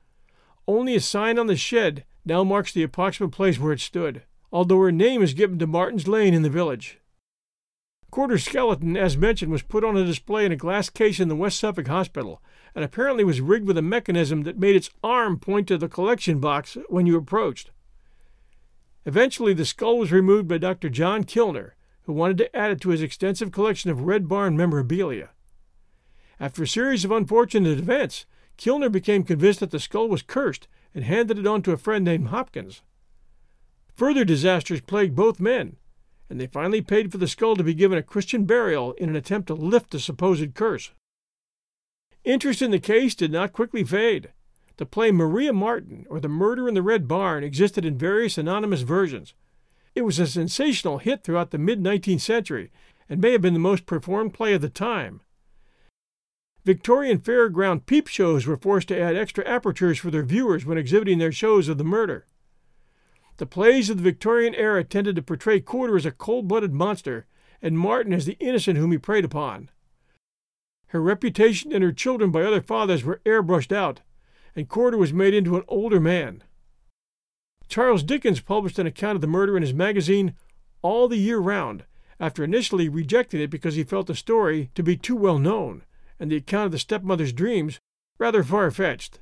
Only 0.68 0.96
a 0.96 1.00
sign 1.00 1.38
on 1.38 1.46
the 1.46 1.56
shed 1.56 2.04
now 2.26 2.44
marks 2.44 2.72
the 2.72 2.82
approximate 2.82 3.32
place 3.32 3.60
where 3.60 3.74
it 3.74 3.80
stood, 3.80 4.24
although 4.52 4.80
her 4.80 4.92
name 4.92 5.22
is 5.22 5.36
given 5.36 5.60
to 5.60 5.68
Marten's 5.68 6.08
Lane 6.08 6.34
in 6.34 6.42
the 6.42 6.50
village. 6.50 7.00
Corder's 8.10 8.46
skeleton, 8.46 8.98
as 8.98 9.18
mentioned, 9.18 9.52
was 9.52 9.62
put 9.62 9.84
on 9.84 9.98
a 9.98 10.06
display 10.06 10.46
in 10.46 10.52
a 10.52 10.56
glass 10.56 10.90
case 10.90 11.20
in 11.20 11.28
the 11.28 11.36
West 11.36 11.60
Suffolk 11.60 11.88
Hospital, 11.88 12.42
and 12.74 12.84
apparently 12.84 13.24
was 13.24 13.42
rigged 13.42 13.68
with 13.68 13.78
a 13.78 13.84
mechanism 13.84 14.44
that 14.44 14.58
made 14.58 14.76
its 14.76 14.90
arm 15.04 15.38
point 15.38 15.68
to 15.68 15.78
the 15.78 15.90
collection 15.90 16.40
box 16.40 16.78
when 16.88 17.06
you 17.06 17.18
approached. 17.18 17.70
Eventually, 19.06 19.54
the 19.54 19.66
skull 19.66 20.00
was 20.00 20.12
removed 20.12 20.48
by 20.48 20.58
Dr. 20.58 20.90
John 20.90 21.24
Kilner, 21.24 21.75
who 22.06 22.14
wanted 22.14 22.38
to 22.38 22.56
add 22.56 22.72
it 22.72 22.82
to 22.82 22.90
his 22.90 23.02
extensive 23.02 23.52
collection 23.52 23.90
of 23.90 24.02
Red 24.02 24.28
Barn 24.28 24.56
memorabilia. 24.56 25.30
After 26.40 26.64
a 26.64 26.68
series 26.68 27.06
of 27.06 27.12
unfortunate 27.12 27.80
events, 27.80 28.26
Kilner 28.58 28.92
became 28.92 29.24
convinced 29.24 29.60
that 29.60 29.72
the 29.72 29.80
skull 29.80 30.08
was 30.08 30.22
cursed 30.22 30.68
and 30.94 31.04
handed 31.04 31.40
it 31.40 31.48
on 31.48 31.62
to 31.64 31.72
a 31.72 31.78
friend 31.78 32.06
named 32.06 32.28
Hopkins. 32.28 32.82
Further 33.96 34.26
disasters 34.26 34.82
plagued 34.82 35.16
both 35.16 35.40
men, 35.40 35.78
and 36.30 36.40
they 36.40 36.48
finally 36.48 36.82
paid 36.82 37.12
for 37.12 37.18
the 37.18 37.28
skull 37.28 37.56
to 37.56 37.64
be 37.64 37.74
given 37.74 37.98
a 37.98 38.04
Christian 38.04 38.46
burial 38.46 38.94
in 38.94 39.10
an 39.10 39.16
attempt 39.16 39.48
to 39.48 39.54
lift 39.54 39.92
the 39.92 40.00
supposed 40.00 40.54
curse. 40.54 40.92
Interest 42.24 42.62
in 42.62 42.72
the 42.72 42.80
case 42.80 43.16
did 43.16 43.32
not 43.32 43.54
quickly 43.54 43.84
fade. 43.84 44.32
The 44.78 44.86
play 44.86 45.12
Maria 45.12 45.54
Marten, 45.54 46.06
or 46.10 46.20
The 46.20 46.28
Murder 46.28 46.68
in 46.68 46.74
the 46.74 46.82
Red 46.82 47.08
Barn, 47.08 47.44
existed 47.44 47.86
in 47.86 47.98
various 47.98 48.38
anonymous 48.38 48.82
versions, 48.82 49.34
it 49.96 50.04
was 50.04 50.20
a 50.20 50.28
sensational 50.28 50.98
hit 50.98 51.24
throughout 51.24 51.52
the 51.52 51.58
mid 51.58 51.82
19th 51.82 52.22
century 52.22 52.72
and 53.10 53.22
may 53.22 53.32
have 53.32 53.42
been 53.42 53.54
the 53.54 53.60
most 53.60 53.86
performed 53.86 54.34
play 54.34 54.54
of 54.54 54.62
the 54.62 54.70
time. 54.70 55.22
Victorian 56.66 57.20
fairground 57.20 57.86
peep 57.86 58.08
shows 58.08 58.46
were 58.46 58.58
forced 58.58 58.88
to 58.90 59.00
add 59.00 59.16
extra 59.16 59.48
apertures 59.48 60.00
for 60.00 60.12
their 60.12 60.24
viewers 60.24 60.66
when 60.66 60.78
exhibiting 60.78 61.20
their 61.20 61.32
shows 61.32 61.70
of 61.70 61.78
the 61.78 61.84
murder. 61.84 62.26
The 63.38 63.46
plays 63.46 63.90
of 63.90 63.98
the 63.98 64.04
Victorian 64.04 64.56
era 64.56 64.84
tended 64.84 65.16
to 65.16 65.22
portray 65.22 65.60
Corder 65.60 65.96
as 65.96 66.06
a 66.06 66.12
cold 66.12 66.48
blooded 66.48 66.74
monster 66.74 67.28
and 67.62 67.78
Marten 67.78 68.14
as 68.14 68.26
the 68.26 68.38
innocent 68.40 68.78
whom 68.78 68.92
he 68.92 68.98
preyed 68.98 69.26
upon. 69.26 69.70
Her 70.88 71.02
reputation 71.02 71.72
and 71.72 71.84
her 71.84 71.92
children 71.92 72.32
by 72.32 72.44
other 72.44 72.62
fathers 72.62 73.04
were 73.04 73.22
airbrushed 73.26 73.72
out, 73.72 74.02
and 74.56 74.70
Corder 74.70 74.98
was 74.98 75.14
made 75.14 75.34
into 75.34 75.58
an 75.58 75.64
older 75.68 76.00
man. 76.00 76.44
Charles 77.68 78.04
Dickens 78.04 78.42
published 78.42 78.80
an 78.80 78.88
account 78.88 79.16
of 79.16 79.22
the 79.22 79.28
murder 79.28 79.56
in 79.58 79.64
his 79.64 79.74
magazine 79.74 80.36
All 80.82 81.08
the 81.08 81.18
Year 81.18 81.40
Round, 81.40 81.84
after 82.20 82.44
initially 82.44 82.88
rejecting 82.88 83.42
it 83.42 83.50
because 83.50 83.76
he 83.76 83.84
felt 83.84 84.08
the 84.08 84.16
story 84.16 84.70
to 84.76 84.84
be 84.84 84.96
too 84.96 85.16
well 85.16 85.40
known, 85.40 85.84
and 86.20 86.32
the 86.32 86.38
account 86.38 86.68
of 86.68 86.72
the 86.72 86.80
stepmother's 86.80 87.34
dreams 87.34 87.80
rather 88.18 88.44
far 88.44 88.72
fetched. 88.72 89.20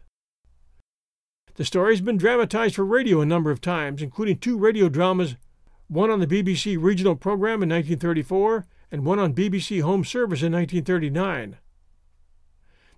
The 1.55 1.65
story 1.65 1.93
has 1.93 2.01
been 2.01 2.17
dramatized 2.17 2.75
for 2.75 2.85
radio 2.85 3.21
a 3.21 3.25
number 3.25 3.51
of 3.51 3.61
times, 3.61 4.01
including 4.01 4.37
two 4.37 4.57
radio 4.57 4.89
dramas, 4.89 5.35
one 5.87 6.09
on 6.09 6.19
the 6.19 6.27
BBC 6.27 6.81
regional 6.81 7.15
program 7.15 7.61
in 7.61 7.69
1934 7.69 8.65
and 8.91 9.05
one 9.05 9.19
on 9.19 9.33
BBC 9.33 9.81
Home 9.81 10.03
Service 10.03 10.41
in 10.41 10.51
1939. 10.51 11.57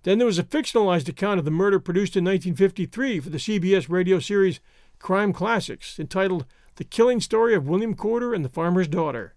Then 0.02 0.18
there 0.18 0.26
was 0.26 0.38
a 0.38 0.44
fictionalized 0.44 1.08
account 1.08 1.38
of 1.38 1.44
the 1.44 1.50
murder 1.50 1.80
produced 1.80 2.16
in 2.16 2.24
1953 2.24 3.20
for 3.20 3.28
the 3.28 3.38
CBS 3.38 3.88
radio 3.88 4.18
series 4.18 4.60
crime 4.98 5.32
classics 5.32 5.98
entitled 5.98 6.46
The 6.76 6.84
Killing 6.84 7.20
Story 7.20 7.54
of 7.54 7.68
William 7.68 7.94
Corder 7.94 8.34
and 8.34 8.44
the 8.44 8.48
Farmer's 8.48 8.88
Daughter. 8.88 9.34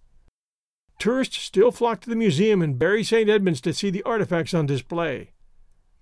Tourists 0.99 1.37
still 1.37 1.71
flock 1.71 2.01
to 2.01 2.09
the 2.09 2.15
museum 2.15 2.61
in 2.61 2.75
Bury 2.75 3.03
St. 3.03 3.29
Edmunds 3.29 3.61
to 3.61 3.73
see 3.73 3.89
the 3.89 4.03
artifacts 4.03 4.53
on 4.53 4.65
display. 4.65 5.31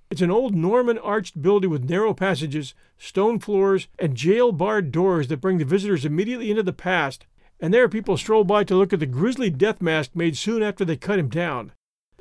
It's 0.09 0.21
an 0.21 0.31
old 0.31 0.55
Norman 0.55 0.97
arched 0.97 1.41
building 1.41 1.69
with 1.69 1.89
narrow 1.89 2.13
passages, 2.13 2.73
stone 2.97 3.39
floors, 3.39 3.87
and 3.99 4.15
jail 4.15 4.51
barred 4.51 4.91
doors 4.91 5.27
that 5.27 5.41
bring 5.41 5.57
the 5.57 5.65
visitors 5.65 6.05
immediately 6.05 6.49
into 6.49 6.63
the 6.63 6.73
past, 6.73 7.25
and 7.59 7.73
there 7.73 7.89
people 7.89 8.17
stroll 8.17 8.43
by 8.43 8.63
to 8.63 8.75
look 8.75 8.93
at 8.93 8.99
the 8.99 9.05
grisly 9.05 9.49
death 9.49 9.81
mask 9.81 10.11
made 10.15 10.37
soon 10.37 10.63
after 10.63 10.85
they 10.85 10.95
cut 10.95 11.19
him 11.19 11.29
down, 11.29 11.73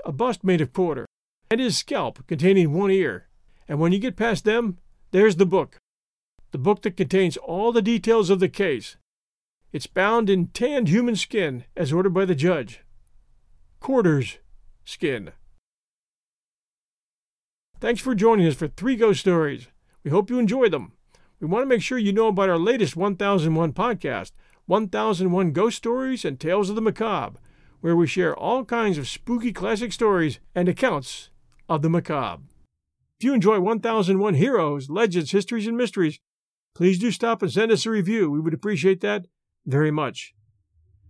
a 0.04 0.12
bust 0.12 0.42
made 0.42 0.60
of 0.60 0.72
Corder, 0.72 1.06
and 1.50 1.60
his 1.60 1.76
scalp 1.76 2.26
containing 2.26 2.72
one 2.72 2.90
ear. 2.90 3.28
And 3.68 3.78
when 3.78 3.92
you 3.92 3.98
get 3.98 4.16
past 4.16 4.44
them, 4.44 4.78
there's 5.12 5.36
the 5.36 5.46
book, 5.46 5.78
the 6.50 6.58
book 6.58 6.82
that 6.82 6.96
contains 6.96 7.36
all 7.36 7.72
the 7.72 7.82
details 7.82 8.30
of 8.30 8.40
the 8.40 8.48
case. 8.48 8.96
It's 9.72 9.86
bound 9.86 10.30
in 10.30 10.48
tanned 10.48 10.88
human 10.88 11.16
skin, 11.16 11.64
as 11.76 11.92
ordered 11.92 12.14
by 12.14 12.24
the 12.24 12.34
judge. 12.34 12.82
Corder's 13.80 14.38
skin. 14.84 15.32
Thanks 17.78 18.00
for 18.00 18.14
joining 18.14 18.46
us 18.46 18.54
for 18.54 18.68
three 18.68 18.96
ghost 18.96 19.20
stories. 19.20 19.68
We 20.02 20.10
hope 20.10 20.30
you 20.30 20.38
enjoy 20.38 20.68
them. 20.68 20.92
We 21.40 21.46
want 21.46 21.62
to 21.62 21.66
make 21.66 21.82
sure 21.82 21.98
you 21.98 22.12
know 22.12 22.28
about 22.28 22.48
our 22.48 22.58
latest 22.58 22.96
1001 22.96 23.74
podcast, 23.74 24.32
1001 24.64 25.52
Ghost 25.52 25.76
Stories 25.76 26.24
and 26.24 26.40
Tales 26.40 26.70
of 26.70 26.76
the 26.76 26.80
Macabre, 26.80 27.38
where 27.80 27.94
we 27.94 28.06
share 28.06 28.34
all 28.34 28.64
kinds 28.64 28.96
of 28.96 29.06
spooky 29.06 29.52
classic 29.52 29.92
stories 29.92 30.40
and 30.54 30.68
accounts 30.68 31.30
of 31.68 31.82
the 31.82 31.90
macabre. 31.90 32.44
If 33.20 33.24
you 33.24 33.34
enjoy 33.34 33.60
1001 33.60 34.34
Heroes, 34.34 34.88
Legends, 34.88 35.32
Histories, 35.32 35.66
and 35.66 35.76
Mysteries, 35.76 36.18
please 36.76 36.98
do 36.98 37.10
stop 37.10 37.40
and 37.40 37.50
send 37.50 37.72
us 37.72 37.86
a 37.86 37.90
review. 37.90 38.30
We 38.30 38.38
would 38.38 38.52
appreciate 38.52 39.00
that 39.00 39.24
very 39.64 39.90
much. 39.90 40.34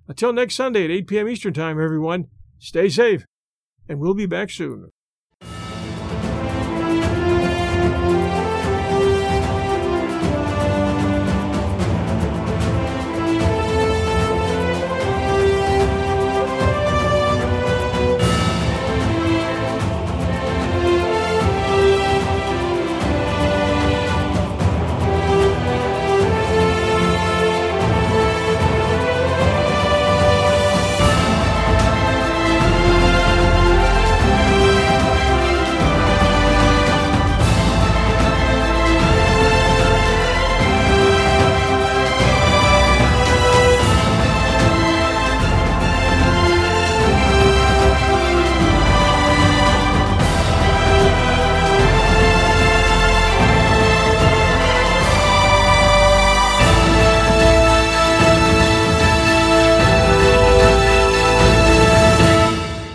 Until 0.06 0.32
next 0.32 0.54
Sunday 0.54 0.84
at 0.84 0.90
8 0.92 1.06
p.m. 1.08 1.28
Eastern 1.28 1.52
Time, 1.52 1.82
everyone, 1.82 2.26
stay 2.60 2.88
safe, 2.88 3.26
and 3.88 3.98
we'll 3.98 4.14
be 4.14 4.26
back 4.26 4.50
soon. 4.50 4.92